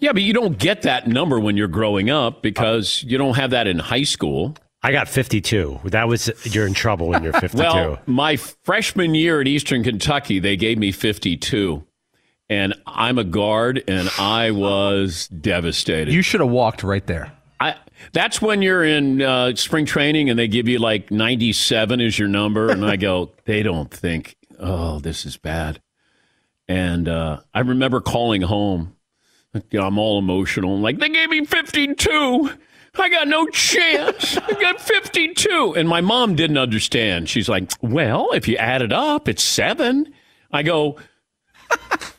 Yeah, 0.00 0.12
but 0.12 0.22
you 0.22 0.32
don't 0.32 0.58
get 0.58 0.82
that 0.82 1.06
number 1.06 1.38
when 1.38 1.56
you're 1.56 1.68
growing 1.68 2.10
up 2.10 2.42
because 2.42 3.04
you 3.04 3.16
don't 3.16 3.36
have 3.36 3.50
that 3.50 3.68
in 3.68 3.78
high 3.78 4.02
school. 4.02 4.56
I 4.82 4.90
got 4.90 5.08
52. 5.08 5.80
That 5.84 6.08
was 6.08 6.30
you're 6.44 6.66
in 6.66 6.74
trouble 6.74 7.08
when 7.08 7.22
you're 7.22 7.32
52. 7.40 7.58
Well, 7.62 7.98
my 8.06 8.36
freshman 8.36 9.14
year 9.14 9.40
at 9.40 9.46
Eastern 9.46 9.84
Kentucky, 9.84 10.38
they 10.38 10.56
gave 10.56 10.78
me 10.78 10.92
52. 10.92 11.84
And 12.48 12.74
I'm 12.86 13.16
a 13.16 13.24
guard, 13.24 13.82
and 13.88 14.10
I 14.18 14.50
was 14.50 15.28
devastated. 15.28 16.12
You 16.12 16.20
should 16.22 16.40
have 16.40 16.50
walked 16.50 16.82
right 16.82 17.06
there. 17.06 17.32
I, 17.60 17.76
that's 18.12 18.42
when 18.42 18.60
you're 18.60 18.84
in 18.84 19.22
uh, 19.22 19.54
spring 19.54 19.86
training 19.86 20.28
and 20.28 20.38
they 20.38 20.48
give 20.48 20.68
you 20.68 20.78
like 20.78 21.10
97 21.10 22.00
is 22.00 22.18
your 22.18 22.28
number. 22.28 22.68
And 22.68 22.84
I 22.84 22.96
go, 22.96 23.30
they 23.44 23.62
don't 23.62 23.90
think, 23.90 24.36
oh, 24.58 24.98
this 24.98 25.24
is 25.24 25.36
bad. 25.36 25.80
And 26.68 27.08
uh, 27.08 27.40
I 27.54 27.60
remember 27.60 28.00
calling 28.00 28.42
home. 28.42 28.96
You 29.54 29.80
know, 29.80 29.86
I'm 29.86 29.98
all 29.98 30.18
emotional. 30.18 30.74
I'm 30.74 30.82
like, 30.82 30.98
they 30.98 31.10
gave 31.10 31.28
me 31.30 31.44
52. 31.44 32.50
I 32.98 33.08
got 33.08 33.26
no 33.26 33.46
chance. 33.46 34.36
I 34.36 34.52
got 34.52 34.80
52. 34.80 35.74
And 35.76 35.88
my 35.88 36.00
mom 36.00 36.34
didn't 36.34 36.58
understand. 36.58 37.28
She's 37.28 37.48
like, 37.48 37.70
well, 37.80 38.30
if 38.32 38.46
you 38.46 38.56
add 38.56 38.82
it 38.82 38.92
up, 38.92 39.28
it's 39.28 39.42
seven. 39.42 40.12
I 40.52 40.62
go, 40.62 40.98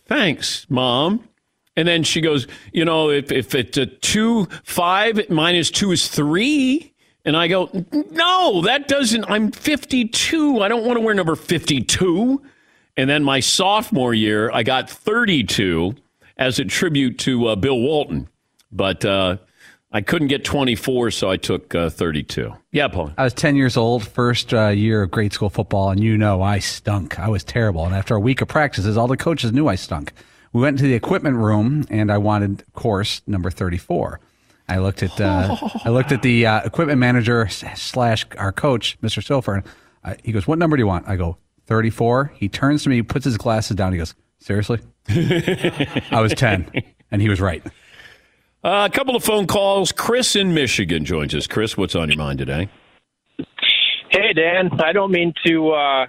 thanks, 0.07 0.65
mom. 0.69 1.27
And 1.75 1.87
then 1.87 2.03
she 2.03 2.21
goes, 2.21 2.47
you 2.71 2.85
know, 2.85 3.09
if, 3.09 3.31
if 3.31 3.55
it's 3.55 3.77
a 3.77 3.85
two, 3.85 4.47
five 4.63 5.29
minus 5.29 5.69
two 5.69 5.91
is 5.91 6.07
three. 6.07 6.93
And 7.25 7.37
I 7.37 7.47
go, 7.47 7.69
no, 8.11 8.61
that 8.63 8.87
doesn't, 8.87 9.25
I'm 9.29 9.51
52. 9.51 10.61
I 10.61 10.67
don't 10.67 10.85
want 10.85 10.97
to 10.97 11.01
wear 11.01 11.13
number 11.13 11.35
52. 11.35 12.41
And 12.97 13.09
then 13.09 13.23
my 13.23 13.39
sophomore 13.39 14.13
year, 14.13 14.51
I 14.51 14.63
got 14.63 14.89
32 14.89 15.95
as 16.37 16.59
a 16.59 16.65
tribute 16.65 17.17
to 17.19 17.47
uh, 17.47 17.55
Bill 17.55 17.79
Walton. 17.79 18.27
But 18.71 19.05
uh, 19.05 19.37
I 19.95 20.01
couldn't 20.01 20.29
get 20.29 20.43
24, 20.43 21.11
so 21.11 21.29
I 21.29 21.37
took 21.37 21.75
uh, 21.75 21.87
32. 21.87 22.51
Yeah, 22.71 22.87
Paul. 22.87 23.13
I 23.15 23.23
was 23.23 23.33
10 23.35 23.55
years 23.55 23.77
old, 23.77 24.07
first 24.07 24.51
uh, 24.51 24.69
year 24.69 25.03
of 25.03 25.11
grade 25.11 25.33
school 25.33 25.51
football, 25.51 25.91
and 25.91 26.03
you 26.03 26.17
know 26.17 26.41
I 26.41 26.57
stunk. 26.57 27.19
I 27.19 27.29
was 27.29 27.43
terrible. 27.43 27.85
And 27.85 27.93
after 27.93 28.15
a 28.15 28.19
week 28.19 28.41
of 28.41 28.47
practices, 28.47 28.97
all 28.97 29.07
the 29.07 29.17
coaches 29.17 29.51
knew 29.51 29.67
I 29.67 29.75
stunk. 29.75 30.11
We 30.51 30.61
went 30.61 30.79
to 30.79 30.83
the 30.83 30.95
equipment 30.95 31.37
room, 31.37 31.85
and 31.91 32.11
I 32.11 32.17
wanted 32.17 32.63
course 32.73 33.21
number 33.27 33.51
34. 33.51 34.19
I 34.67 34.77
looked 34.77 35.03
at 35.03 35.19
uh, 35.21 35.57
I 35.83 35.89
looked 35.89 36.11
at 36.11 36.21
the 36.21 36.47
uh, 36.47 36.61
equipment 36.63 36.97
manager 36.97 37.47
slash 37.49 38.25
our 38.37 38.51
coach, 38.51 38.97
Mr. 39.01 39.21
Silfer. 39.21 39.63
And 40.03 40.19
he 40.23 40.31
goes, 40.31 40.47
"What 40.47 40.57
number 40.57 40.77
do 40.77 40.81
you 40.81 40.87
want?" 40.87 41.07
I 41.07 41.17
go, 41.17 41.37
34. 41.67 42.33
He 42.35 42.49
turns 42.49 42.83
to 42.83 42.89
me, 42.89 43.01
puts 43.01 43.25
his 43.25 43.37
glasses 43.37 43.75
down. 43.75 43.91
He 43.91 43.97
goes, 43.97 44.15
"Seriously?" 44.39 44.79
I 45.09 46.19
was 46.21 46.33
10, 46.33 46.71
and 47.11 47.21
he 47.21 47.29
was 47.29 47.41
right. 47.41 47.61
Uh, 48.63 48.87
a 48.89 48.95
couple 48.95 49.15
of 49.15 49.23
phone 49.23 49.45
calls. 49.45 49.91
Chris 49.91 50.37
in 50.37 50.53
Michigan 50.53 51.03
joins 51.03 51.35
us. 51.35 51.47
Chris, 51.47 51.75
what's 51.75 51.95
on 51.95 52.09
your 52.09 52.17
mind 52.17 52.39
today? 52.39 52.69
Hey, 54.09 54.31
Dan. 54.33 54.69
I 54.79 54.93
don't 54.93 55.11
mean 55.11 55.33
to 55.45 55.71
uh, 55.71 56.05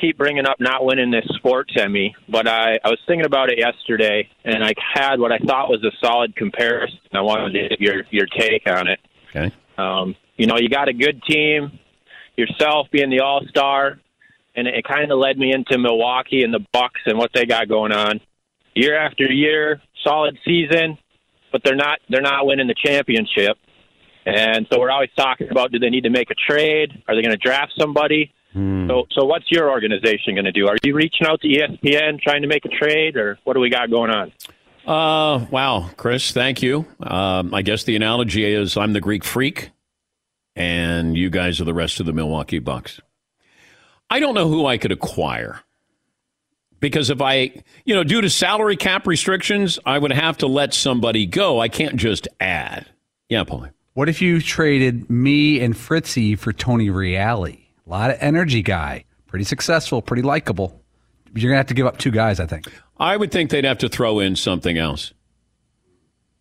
keep 0.00 0.16
bringing 0.16 0.46
up 0.46 0.60
not 0.60 0.84
winning 0.84 1.10
this 1.10 1.24
sport 1.36 1.68
to 1.70 1.82
Emmy, 1.82 2.14
but 2.28 2.46
I, 2.46 2.78
I 2.84 2.90
was 2.90 3.00
thinking 3.08 3.26
about 3.26 3.50
it 3.50 3.58
yesterday, 3.58 4.28
and 4.44 4.62
I 4.62 4.74
had 4.94 5.18
what 5.18 5.32
I 5.32 5.38
thought 5.38 5.68
was 5.68 5.82
a 5.82 5.90
solid 6.00 6.36
comparison. 6.36 6.98
I 7.12 7.22
wanted 7.22 7.54
to 7.54 7.68
get 7.70 7.80
your 7.80 8.04
your 8.10 8.26
take 8.26 8.70
on 8.70 8.86
it. 8.86 9.00
Okay. 9.30 9.52
Um, 9.76 10.14
you 10.36 10.46
know, 10.46 10.58
you 10.58 10.68
got 10.68 10.88
a 10.88 10.92
good 10.92 11.22
team, 11.24 11.78
yourself 12.36 12.86
being 12.92 13.10
the 13.10 13.20
All 13.20 13.40
Star, 13.48 13.98
and 14.54 14.68
it 14.68 14.84
kind 14.84 15.10
of 15.10 15.18
led 15.18 15.38
me 15.38 15.52
into 15.52 15.76
Milwaukee 15.76 16.44
and 16.44 16.54
the 16.54 16.64
Bucks 16.72 17.00
and 17.06 17.18
what 17.18 17.30
they 17.34 17.46
got 17.46 17.68
going 17.68 17.90
on. 17.90 18.20
Year 18.74 18.96
after 18.96 19.24
year, 19.24 19.80
solid 20.04 20.38
season, 20.44 20.98
but 21.52 21.62
they're 21.64 21.76
not 21.76 21.98
they're 22.08 22.20
not 22.22 22.46
winning 22.46 22.66
the 22.66 22.74
championship. 22.74 23.58
And 24.24 24.66
so 24.72 24.80
we're 24.80 24.90
always 24.90 25.10
talking 25.16 25.50
about 25.50 25.70
do 25.70 25.78
they 25.78 25.90
need 25.90 26.02
to 26.02 26.10
make 26.10 26.30
a 26.30 26.34
trade? 26.34 27.02
Are 27.06 27.14
they 27.14 27.22
going 27.22 27.36
to 27.36 27.38
draft 27.38 27.72
somebody? 27.78 28.32
So, 28.88 29.06
so 29.12 29.24
what's 29.24 29.50
your 29.50 29.70
organization 29.70 30.34
going 30.34 30.46
to 30.46 30.52
do? 30.52 30.66
Are 30.66 30.76
you 30.82 30.94
reaching 30.94 31.26
out 31.26 31.42
to 31.42 31.48
ESPN 31.48 32.20
trying 32.20 32.40
to 32.40 32.48
make 32.48 32.64
a 32.64 32.68
trade, 32.70 33.16
or 33.16 33.38
what 33.44 33.52
do 33.52 33.60
we 33.60 33.68
got 33.68 33.90
going 33.90 34.10
on? 34.10 34.32
Uh, 34.86 35.44
wow, 35.50 35.90
Chris, 35.96 36.32
thank 36.32 36.62
you. 36.62 36.86
Um, 37.02 37.52
I 37.52 37.60
guess 37.60 37.84
the 37.84 37.96
analogy 37.96 38.44
is 38.44 38.76
I'm 38.78 38.94
the 38.94 39.00
Greek 39.00 39.24
freak, 39.24 39.72
and 40.54 41.16
you 41.16 41.28
guys 41.28 41.60
are 41.60 41.64
the 41.64 41.74
rest 41.74 42.00
of 42.00 42.06
the 42.06 42.14
Milwaukee 42.14 42.58
Bucks. 42.58 42.98
I 44.08 44.20
don't 44.20 44.34
know 44.34 44.48
who 44.48 44.64
I 44.64 44.78
could 44.78 44.92
acquire 44.92 45.60
because 46.86 47.10
if 47.10 47.20
I, 47.20 47.52
you 47.84 47.94
know, 47.94 48.04
due 48.04 48.20
to 48.20 48.30
salary 48.30 48.76
cap 48.76 49.06
restrictions, 49.06 49.78
I 49.84 49.98
would 49.98 50.12
have 50.12 50.38
to 50.38 50.46
let 50.46 50.74
somebody 50.74 51.26
go. 51.26 51.60
I 51.60 51.68
can't 51.68 51.96
just 51.96 52.28
add. 52.40 52.86
Yeah, 53.28 53.44
Paul. 53.44 53.68
What 53.94 54.08
if 54.08 54.20
you 54.20 54.40
traded 54.40 55.08
me 55.08 55.60
and 55.60 55.74
Fritzy 55.74 56.36
for 56.36 56.52
Tony 56.52 56.90
Reale? 56.90 57.46
A 57.46 57.58
lot 57.86 58.10
of 58.10 58.18
energy 58.20 58.62
guy, 58.62 59.04
pretty 59.26 59.44
successful, 59.44 60.02
pretty 60.02 60.22
likable. 60.22 60.82
You're 61.34 61.50
gonna 61.50 61.58
have 61.58 61.66
to 61.66 61.74
give 61.74 61.86
up 61.86 61.98
two 61.98 62.10
guys, 62.10 62.40
I 62.40 62.46
think. 62.46 62.66
I 62.98 63.16
would 63.16 63.30
think 63.30 63.50
they'd 63.50 63.64
have 63.64 63.78
to 63.78 63.88
throw 63.88 64.20
in 64.20 64.36
something 64.36 64.78
else. 64.78 65.12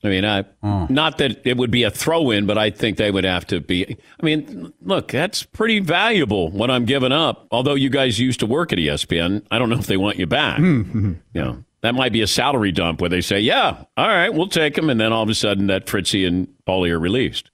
I 0.06 0.10
mean, 0.10 0.26
I, 0.26 0.46
oh. 0.64 0.88
not 0.90 1.18
that 1.18 1.42
it 1.46 1.58
would 1.58 1.72
be 1.72 1.84
a 1.84 1.92
throw 1.92 2.32
in, 2.32 2.46
but 2.46 2.58
I 2.58 2.70
think 2.70 2.98
they 2.98 3.12
would 3.12 3.24
have 3.24 3.46
to 3.48 3.60
be. 3.60 3.98
I 4.20 4.26
mean, 4.26 4.72
look, 4.82 5.10
that's 5.10 5.44
pretty 5.44 5.80
valuable 5.80 6.50
what 6.52 6.70
I'm 6.70 6.86
giving 6.86 7.12
up. 7.12 7.48
Although 7.52 7.76
you 7.76 7.90
guys 7.90 8.20
used 8.20 8.40
to 8.42 8.46
work 8.46 8.72
at 8.72 8.80
ESPN, 8.80 9.46
I 9.52 9.60
don't 9.60 9.70
know 9.70 9.80
if 9.80 9.88
they 9.88 9.98
want 9.98 10.18
you 10.18 10.28
back. 10.28 10.58
Hmm, 10.58 10.82
hmm, 10.82 11.00
hmm. 11.00 11.14
You 11.34 11.42
know, 11.42 11.64
that 11.82 11.96
might 11.96 12.12
be 12.12 12.22
a 12.22 12.28
salary 12.28 12.72
dump 12.72 13.02
where 13.02 13.10
they 13.10 13.22
say, 13.22 13.40
yeah, 13.40 13.84
all 13.98 14.08
right, 14.08 14.34
we'll 14.34 14.48
take 14.48 14.78
him. 14.78 14.90
And 14.90 15.00
then 15.00 15.12
all 15.12 15.24
of 15.24 15.30
a 15.30 15.36
sudden 15.36 15.68
that 15.68 15.88
Fritzy 15.88 16.26
and 16.26 16.48
Paulie 16.68 16.92
are 16.92 17.00
released. 17.00 17.52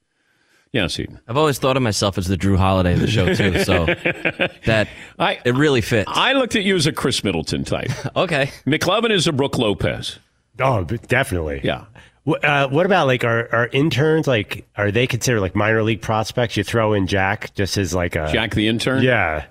Yeah, 0.74 0.88
see. 0.88 1.06
I've 1.28 1.36
always 1.36 1.60
thought 1.60 1.76
of 1.76 1.84
myself 1.84 2.18
as 2.18 2.28
the 2.28 2.38
Jrue 2.38 2.58
Holiday 2.58 2.94
of 2.94 3.02
the 3.02 3.08
show 3.08 3.34
too, 3.34 3.62
so 3.64 3.86
that 4.66 4.88
it 5.20 5.56
really 5.56 5.82
fits. 5.82 6.10
I 6.14 6.32
looked 6.32 6.56
at 6.56 6.64
you 6.64 6.78
as 6.78 6.88
a 6.88 6.94
Khris 6.94 7.26
Middleton 7.26 7.66
type. 7.66 7.92
okay. 8.16 8.52
McLovin 8.66 9.12
is 9.12 9.28
a 9.28 9.34
Brook 9.34 9.58
Lopez. 9.58 10.20
Oh, 10.60 10.84
definitely. 10.84 11.60
Yeah. 11.64 11.86
Uh, 12.26 12.68
what 12.68 12.86
about 12.86 13.08
like 13.08 13.24
our, 13.24 13.54
our 13.54 13.68
interns? 13.68 14.28
Like, 14.28 14.68
are 14.76 14.92
they 14.92 15.08
considered 15.08 15.42
like 15.42 15.56
minor 15.56 15.82
league 15.84 16.02
prospects? 16.02 16.56
You 16.56 16.64
throw 16.64 16.94
in 16.94 17.08
Jack 17.08 17.54
just 17.56 17.78
as 17.78 17.94
like 17.94 18.16
a 18.16 18.32
Jack 18.32 18.54
the 18.54 18.68
intern? 18.68 19.04
Yeah. 19.04 19.46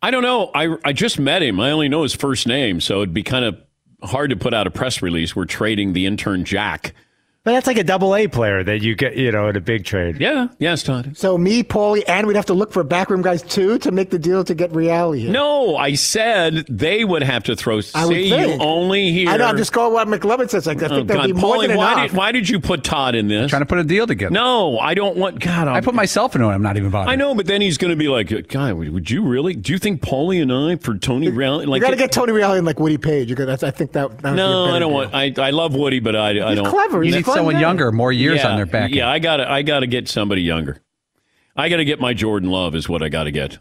I 0.00 0.10
don't 0.10 0.22
know. 0.22 0.50
I, 0.54 0.76
I 0.84 0.92
just 0.92 1.18
met 1.18 1.42
him. 1.42 1.60
I 1.60 1.70
only 1.70 1.88
know 1.88 2.02
his 2.02 2.14
first 2.14 2.46
name, 2.46 2.80
so 2.80 2.96
it'd 3.02 3.14
be 3.14 3.22
kind 3.22 3.44
of 3.44 3.60
hard 4.02 4.30
to 4.30 4.36
put 4.36 4.52
out 4.52 4.66
a 4.66 4.70
press 4.70 5.00
release. 5.00 5.36
We're 5.36 5.44
trading 5.44 5.92
the 5.92 6.06
intern 6.06 6.44
Jack. 6.44 6.94
But 7.44 7.52
that's 7.54 7.66
like 7.66 7.76
a 7.78 7.82
double 7.82 8.14
A 8.14 8.28
player 8.28 8.62
that 8.62 8.82
you 8.82 8.94
get, 8.94 9.16
you 9.16 9.32
know, 9.32 9.48
in 9.48 9.56
a 9.56 9.60
big 9.60 9.84
trade. 9.84 10.20
Yeah. 10.20 10.46
Yes, 10.60 10.84
Todd. 10.84 11.16
So 11.16 11.36
me, 11.36 11.64
Paulie, 11.64 12.04
and 12.06 12.28
we'd 12.28 12.36
have 12.36 12.46
to 12.46 12.54
look 12.54 12.70
for 12.72 12.84
backroom 12.84 13.20
guys 13.20 13.42
too 13.42 13.78
to 13.80 13.90
make 13.90 14.10
the 14.10 14.18
deal 14.20 14.44
to 14.44 14.54
get 14.54 14.72
reality. 14.72 15.22
Here. 15.22 15.32
No, 15.32 15.74
I 15.76 15.94
said 15.94 16.64
they 16.68 17.04
would 17.04 17.24
have 17.24 17.42
to 17.44 17.56
throw. 17.56 17.80
I 17.96 18.06
would 18.06 18.14
say 18.14 18.22
you 18.22 18.36
think. 18.36 18.62
only 18.62 19.10
here. 19.10 19.28
I 19.28 19.38
know. 19.38 19.46
I'm 19.46 19.56
just 19.56 19.72
going 19.72 19.92
what 19.92 20.06
McLovin 20.06 20.48
says. 20.50 20.68
Like, 20.68 20.76
I 20.84 20.88
think 20.88 20.92
Oh, 21.10 21.14
that'd 21.14 21.26
be 21.26 21.32
God, 21.32 21.40
more 21.42 21.56
Paulie, 21.56 21.66
than 21.66 21.76
why 21.78 21.92
enough. 21.94 22.10
did, 22.10 22.16
why 22.16 22.30
did 22.30 22.48
you 22.48 22.60
put 22.60 22.84
Todd 22.84 23.16
in 23.16 23.26
this? 23.26 23.50
Trying 23.50 23.62
to 23.62 23.66
put 23.66 23.78
a 23.78 23.84
deal 23.84 24.06
together. 24.06 24.30
No, 24.32 24.78
I 24.78 24.94
don't 24.94 25.16
want. 25.16 25.40
God, 25.40 25.66
I 25.66 25.80
put 25.80 25.96
myself 25.96 26.36
in 26.36 26.42
it. 26.42 26.46
I'm 26.46 26.62
not 26.62 26.76
even 26.76 26.90
bothered. 26.92 27.10
I 27.10 27.16
know, 27.16 27.34
but 27.34 27.46
then 27.46 27.60
he's 27.60 27.76
going 27.76 27.90
to 27.90 27.96
be 27.96 28.06
like, 28.06 28.46
"God, 28.50 28.74
would 28.74 28.90
would 28.90 29.10
you 29.10 29.20
really? 29.24 29.54
Do 29.54 29.72
you 29.72 29.80
think 29.80 30.00
Paulie 30.00 30.40
and 30.40 30.52
I 30.52 30.76
for 30.76 30.96
Tony 30.96 31.28
Reale? 31.28 31.66
Like, 31.66 31.80
you 31.80 31.86
got 31.86 31.90
to 31.90 31.96
get 31.96 32.12
Tony 32.12 32.30
Reale 32.32 32.52
and 32.52 32.64
like 32.64 32.78
Woody 32.78 32.98
Paige. 32.98 33.28
You 33.30 33.34
got. 33.34 33.46
That's, 33.46 33.64
I 33.64 33.72
think 33.72 33.90
that. 33.92 34.16
that 34.18 34.30
would 34.30 34.36
no, 34.36 34.66
better 34.66 34.76
I 34.76 34.78
don't 34.78 34.90
deal. 34.90 34.96
want. 34.96 35.12
I, 35.12 35.34
I 35.48 35.50
love 35.50 35.74
Woody, 35.74 35.98
but 35.98 36.14
I, 36.14 36.52
I 36.52 36.54
don't. 36.54 36.66
clever. 36.66 37.02
He's 37.02 37.16
You 37.16 37.22
need 37.32 37.38
someone 37.38 37.58
younger, 37.60 37.92
more 37.92 38.12
years 38.12 38.38
yeah, 38.38 38.48
on 38.48 38.56
their 38.56 38.66
back. 38.66 38.90
Yeah, 38.92 39.08
I 39.08 39.18
got 39.18 39.38
to. 39.38 39.50
I 39.50 39.62
got 39.62 39.80
to 39.80 39.86
get 39.86 40.08
somebody 40.08 40.42
younger. 40.42 40.80
I 41.56 41.68
got 41.68 41.76
to 41.76 41.84
get 41.84 42.00
my 42.00 42.14
Jordan 42.14 42.50
Love 42.50 42.74
is 42.74 42.88
what 42.88 43.02
I 43.02 43.08
got 43.08 43.24
to 43.24 43.30
get. 43.30 43.58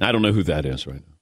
I 0.00 0.12
don't 0.12 0.22
know 0.22 0.32
who 0.32 0.42
that 0.44 0.66
is 0.66 0.86
right 0.86 0.96
now. 0.96 1.14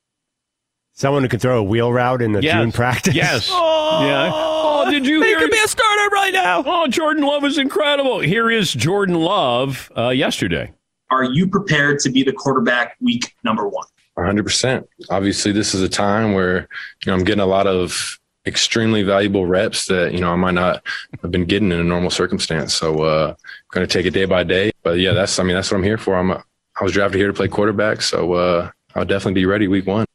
Someone 0.93 1.23
who 1.23 1.29
can 1.29 1.41
throw 1.41 1.59
a 1.59 1.63
wheel 1.63 1.93
route 1.93 2.23
in 2.23 2.33
the 2.33 2.43
Yes. 2.43 2.55
June 2.55 2.73
practice. 2.73 3.15
Yes. 3.15 3.51
Oh, 3.97 4.07
Yeah. 4.07 4.31
Oh, 4.33 4.91
did 4.91 5.07
you 5.07 5.23
hear? 5.23 5.39
could 5.39 5.51
be 5.51 5.59
a 5.59 5.69
starter 5.69 6.09
right 6.13 6.33
now. 6.33 6.65
Oh, 6.67 6.89
Jordan 6.89 7.23
Love 7.23 7.45
is 7.45 7.59
incredible. 7.59 8.19
Here 8.19 8.51
is 8.51 8.73
Jordan 8.73 9.15
Love 9.15 9.93
uh, 9.97 10.09
yesterday. 10.09 10.73
Are 11.11 11.23
you 11.23 11.47
prepared 11.47 12.01
to 12.01 12.11
be 12.11 12.25
the 12.25 12.33
quarterback 12.33 12.97
week 13.01 13.37
number 13.45 13.69
one? 13.69 13.87
100%. 14.19 14.85
Obviously, 15.11 15.53
this 15.53 15.75
is 15.75 15.83
a 15.83 15.89
time 15.89 16.33
where 16.33 16.67
you 17.05 17.07
know 17.07 17.15
I'm 17.15 17.23
getting 17.25 17.43
a 17.43 17.47
lot 17.47 17.67
of 17.69 18.19
extremely 18.47 19.03
valuable 19.03 19.47
reps 19.47 19.87
that 19.87 20.13
you 20.13 20.21
know 20.21 20.33
I 20.33 20.37
might 20.37 20.55
not 20.55 20.83
have 21.23 21.31
been 21.31 21.45
getting 21.45 21.73
in 21.73 21.81
a 21.81 21.85
normal 21.85 22.11
circumstance. 22.11 22.75
So, 22.75 23.03
uh, 23.03 23.35
going 23.71 23.87
to 23.87 23.93
take 23.93 24.07
it 24.07 24.11
day 24.11 24.25
by 24.25 24.45
day. 24.45 24.73
But 24.83 24.99
yeah, 24.99 25.13
that's 25.13 25.39
I 25.39 25.43
mean 25.43 25.55
that's 25.55 25.71
what 25.71 25.79
I'm 25.79 25.85
here 25.85 25.99
for. 25.99 26.17
I'm 26.17 26.31
a, 26.31 26.45
I 26.81 26.85
was 26.85 26.93
drafted 26.93 27.19
here 27.19 27.29
to 27.29 27.35
play 27.35 27.49
quarterback, 27.49 28.03
so 28.03 28.33
uh, 28.35 28.71
I'll 28.95 29.05
definitely 29.05 29.35
be 29.35 29.47
ready 29.47 29.69
week 29.69 29.87
one. 29.87 30.07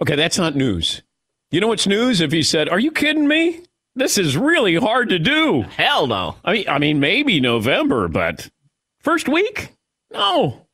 Okay, 0.00 0.16
that's 0.16 0.38
not 0.38 0.56
news. 0.56 1.02
You 1.50 1.60
know 1.60 1.68
what's 1.68 1.86
news? 1.86 2.20
If 2.20 2.32
he 2.32 2.42
said, 2.42 2.68
"Are 2.68 2.80
you 2.80 2.90
kidding 2.90 3.28
me? 3.28 3.62
This 3.94 4.18
is 4.18 4.36
really 4.36 4.76
hard 4.76 5.08
to 5.10 5.18
do." 5.18 5.62
Hell 5.62 6.06
no. 6.06 6.36
I 6.44 6.52
mean, 6.52 6.68
I 6.68 6.78
mean, 6.78 7.00
maybe 7.00 7.40
November, 7.40 8.08
but 8.08 8.50
first 9.00 9.28
week? 9.28 9.74
No, 10.12 10.66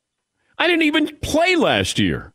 I 0.59 0.67
didn't 0.67 0.83
even 0.83 1.17
play 1.19 1.57
last 1.57 1.99
year. 1.99 2.33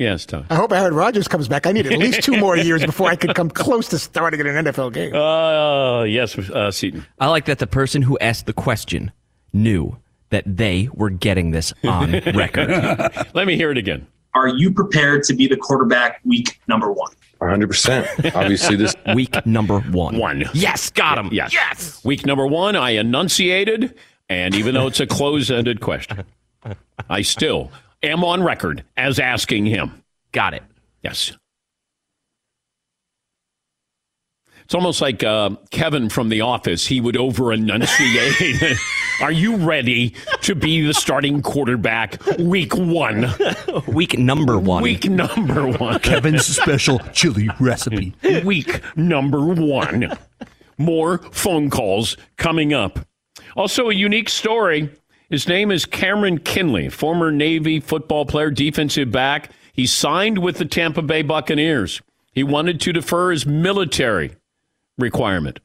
Yes, 0.00 0.24
Tom. 0.24 0.46
I 0.48 0.54
hope 0.54 0.72
Aaron 0.72 0.94
Rodgers 0.94 1.28
comes 1.28 1.46
back. 1.46 1.66
I 1.66 1.72
need 1.72 1.86
at 1.86 1.98
least 1.98 2.22
two 2.22 2.38
more 2.38 2.56
years 2.56 2.82
before 2.82 3.10
I 3.10 3.16
can 3.16 3.34
come 3.34 3.50
close 3.50 3.86
to 3.88 3.98
starting 3.98 4.40
in 4.40 4.46
an 4.46 4.64
NFL 4.64 4.94
game. 4.94 5.14
Uh, 5.14 6.04
yes, 6.04 6.38
uh, 6.38 6.70
Seton. 6.70 7.06
I 7.18 7.26
like 7.26 7.44
that 7.44 7.58
the 7.58 7.66
person 7.66 8.00
who 8.00 8.18
asked 8.18 8.46
the 8.46 8.54
question 8.54 9.12
knew 9.52 9.98
that 10.30 10.44
they 10.46 10.88
were 10.94 11.10
getting 11.10 11.50
this 11.50 11.74
on 11.84 12.12
record. 12.34 12.70
Let 13.34 13.46
me 13.46 13.56
hear 13.56 13.70
it 13.70 13.76
again. 13.76 14.06
Are 14.32 14.48
you 14.48 14.72
prepared 14.72 15.22
to 15.24 15.34
be 15.34 15.46
the 15.46 15.58
quarterback 15.58 16.22
week 16.24 16.58
number 16.66 16.90
one? 16.90 17.12
100%. 17.42 18.34
Obviously, 18.34 18.76
this 18.76 18.96
week 19.14 19.44
number 19.44 19.80
one. 19.80 20.16
One. 20.16 20.44
Yes, 20.54 20.88
got 20.88 21.18
him. 21.18 21.28
Yes. 21.30 21.52
Yes. 21.52 22.02
Week 22.06 22.24
number 22.24 22.46
one, 22.46 22.74
I 22.74 22.92
enunciated, 22.92 23.94
and 24.30 24.54
even 24.54 24.72
though 24.72 24.86
it's 24.86 25.00
a 25.00 25.06
close-ended 25.06 25.82
question, 25.82 26.24
I 27.10 27.20
still 27.20 27.70
am 28.02 28.24
on 28.24 28.42
record 28.42 28.84
as 28.96 29.18
asking 29.18 29.66
him. 29.66 30.02
Got 30.32 30.54
it. 30.54 30.62
Yes. 31.02 31.32
It's 34.64 34.74
almost 34.76 35.00
like 35.00 35.24
uh, 35.24 35.50
Kevin 35.72 36.08
from 36.08 36.28
The 36.28 36.42
Office. 36.42 36.86
He 36.86 37.00
would 37.00 37.16
over 37.16 37.52
enunciate. 37.52 38.78
Are 39.20 39.32
you 39.32 39.56
ready 39.56 40.14
to 40.42 40.54
be 40.54 40.86
the 40.86 40.94
starting 40.94 41.42
quarterback 41.42 42.24
week 42.38 42.76
one? 42.76 43.26
Week 43.88 44.16
number 44.16 44.58
one. 44.58 44.82
Week 44.84 45.10
number 45.10 45.66
one. 45.66 45.98
Kevin's 46.02 46.46
special 46.46 47.00
chili 47.12 47.50
recipe. 47.58 48.14
Week 48.44 48.80
number 48.96 49.44
one. 49.44 50.16
More 50.78 51.18
phone 51.32 51.68
calls 51.68 52.16
coming 52.38 52.72
up. 52.72 53.00
Also, 53.56 53.90
a 53.90 53.94
unique 53.94 54.28
story. 54.28 54.88
His 55.30 55.46
name 55.46 55.70
is 55.70 55.86
Cameron 55.86 56.38
Kinley, 56.38 56.88
former 56.88 57.30
Navy 57.30 57.78
football 57.78 58.26
player, 58.26 58.50
defensive 58.50 59.12
back. 59.12 59.50
He 59.72 59.86
signed 59.86 60.38
with 60.38 60.58
the 60.58 60.64
Tampa 60.64 61.02
Bay 61.02 61.22
Buccaneers. 61.22 62.02
He 62.32 62.42
wanted 62.42 62.80
to 62.80 62.92
defer 62.92 63.30
his 63.30 63.46
military 63.46 64.36
requirement. 64.98 65.60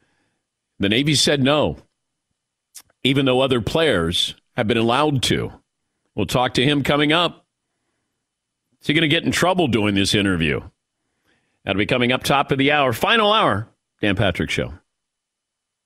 The 0.80 0.90
Navy 0.90 1.16
said 1.16 1.42
no, 1.42 1.78
even 3.04 3.26
though 3.26 3.42
other 3.42 3.60
players 3.60 4.36
have 4.56 4.68
been 4.68 4.78
allowed 4.78 5.24
to. 5.24 5.52
We'll 6.14 6.28
talk 6.28 6.54
to 6.54 6.64
him 6.64 6.84
coming 6.84 7.12
up. 7.12 7.46
Is 8.82 8.88
he 8.88 8.94
going 8.94 9.02
to 9.02 9.08
get 9.08 9.24
in 9.24 9.32
trouble 9.32 9.68
doing 9.68 9.96
this 9.96 10.14
interview? 10.14 10.62
That'll 11.64 11.80
be 11.80 11.88
coming 11.88 12.12
up 12.12 12.24
top 12.24 12.52
of 12.52 12.60
the 12.60 12.72
hour, 12.72 12.94
final 12.94 13.34
hour, 13.34 13.68
Dan 14.00 14.16
Patrick 14.16 14.52
Show. 14.52 14.74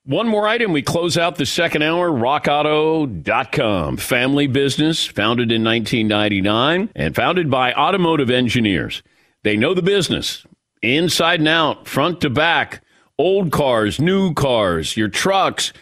One 0.05 0.27
more 0.27 0.47
item. 0.47 0.71
We 0.71 0.81
close 0.81 1.17
out 1.17 1.35
the 1.35 1.45
second 1.45 1.83
hour. 1.83 2.09
RockAuto.com. 2.09 3.97
Family 3.97 4.47
business 4.47 5.05
founded 5.05 5.51
in 5.51 5.63
1999 5.63 6.89
and 6.95 7.15
founded 7.15 7.51
by 7.51 7.73
automotive 7.73 8.29
engineers. 8.29 9.03
They 9.43 9.57
know 9.57 9.73
the 9.73 9.81
business 9.81 10.45
inside 10.81 11.39
and 11.39 11.49
out, 11.49 11.87
front 11.87 12.21
to 12.21 12.29
back, 12.29 12.81
old 13.17 13.51
cars, 13.51 13.99
new 13.99 14.33
cars, 14.33 14.95
your 14.95 15.09
trucks, 15.09 15.73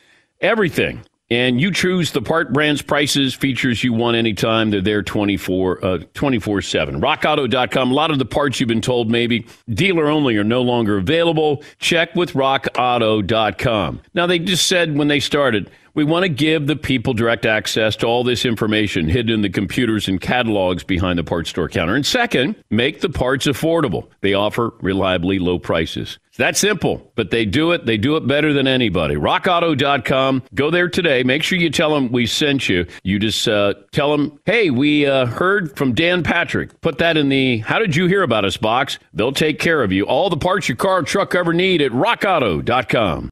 everything. 0.42 1.04
And 1.30 1.60
you 1.60 1.72
choose 1.72 2.12
the 2.12 2.22
part 2.22 2.54
brands, 2.54 2.82
prices, 2.82 3.34
features 3.34 3.84
you 3.84 3.92
want 3.92 4.16
anytime. 4.16 4.72
They're 4.72 4.80
there 4.80 5.04
24 5.04 5.86
uh, 5.86 5.98
24/7. 6.14 7.02
rockauto.com. 7.02 7.92
A 7.92 7.94
lot 7.94 8.12
of 8.12 8.20
the 8.20 8.26
parts 8.26 8.60
you've 8.60 8.70
been 8.70 8.80
told 8.82 9.12
maybe 9.12 9.46
dealer 9.70 10.08
only 10.08 10.38
are 10.38 10.46
no 10.46 10.62
longer 10.62 10.98
available. 10.98 11.64
Check 11.80 12.16
with 12.16 12.32
rockauto.com. 12.34 14.02
Now 14.14 14.26
they 14.26 14.40
just 14.40 14.68
said 14.68 14.98
when 14.98 15.10
they 15.10 15.20
started, 15.20 15.70
we 15.98 16.04
want 16.04 16.22
to 16.22 16.30
give 16.30 16.68
the 16.68 16.76
people 16.76 17.16
direct 17.16 17.44
access 17.44 17.96
to 17.96 18.06
all 18.06 18.24
this 18.24 18.46
information 18.46 19.10
hidden 19.10 19.34
in 19.34 19.42
the 19.42 19.50
computers 19.50 20.08
and 20.08 20.22
catalogs 20.22 20.84
behind 20.84 21.18
the 21.18 21.24
parts 21.24 21.50
store 21.50 21.68
counter. 21.68 21.96
And 21.96 22.06
second, 22.06 22.56
make 22.70 23.02
the 23.02 23.10
parts 23.10 23.48
affordable. 23.48 24.08
They 24.22 24.36
offer 24.36 24.76
reliably 24.80 25.40
low 25.40 25.58
prices. 25.58 26.20
It's 26.28 26.38
that 26.38 26.56
simple, 26.56 27.12
but 27.16 27.32
they 27.32 27.46
do 27.46 27.72
it. 27.72 27.88
They 27.88 27.98
do 27.98 28.16
it 28.16 28.28
better 28.28 28.54
than 28.54 28.68
anybody. 28.68 29.16
RockAuto.com. 29.16 30.44
Go 30.54 30.70
there 30.70 30.88
today. 30.88 31.24
Make 31.24 31.42
sure 31.42 31.58
you 31.58 31.72
tell 31.72 31.96
them 31.96 32.12
we 32.12 32.28
sent 32.28 32.70
you. 32.70 32.86
You 33.02 33.18
just 33.18 33.48
uh, 33.48 33.74
tell 33.92 34.16
them, 34.16 34.40
hey, 34.46 34.70
we 34.70 35.08
uh, 35.08 35.26
heard 35.26 35.76
from 35.76 35.96
Dan 35.96 36.22
Patrick. 36.22 36.80
Put 36.82 37.00
that 37.00 37.18
in 37.18 37.30
the 37.30 37.58
How 37.60 37.80
Did 37.80 37.96
You 37.96 38.06
Hear 38.06 38.22
About 38.22 38.46
Us 38.46 38.56
box. 38.56 39.00
They'll 39.16 39.32
take 39.32 39.58
care 39.58 39.82
of 39.82 39.92
you. 39.92 40.04
All 40.04 40.30
the 40.30 40.38
parts 40.38 40.70
your 40.70 40.76
car 40.76 41.00
or 41.00 41.04
truck 41.04 41.34
ever 41.34 41.54
need 41.54 41.82
at 41.82 41.92
RockAuto.com. 41.92 43.32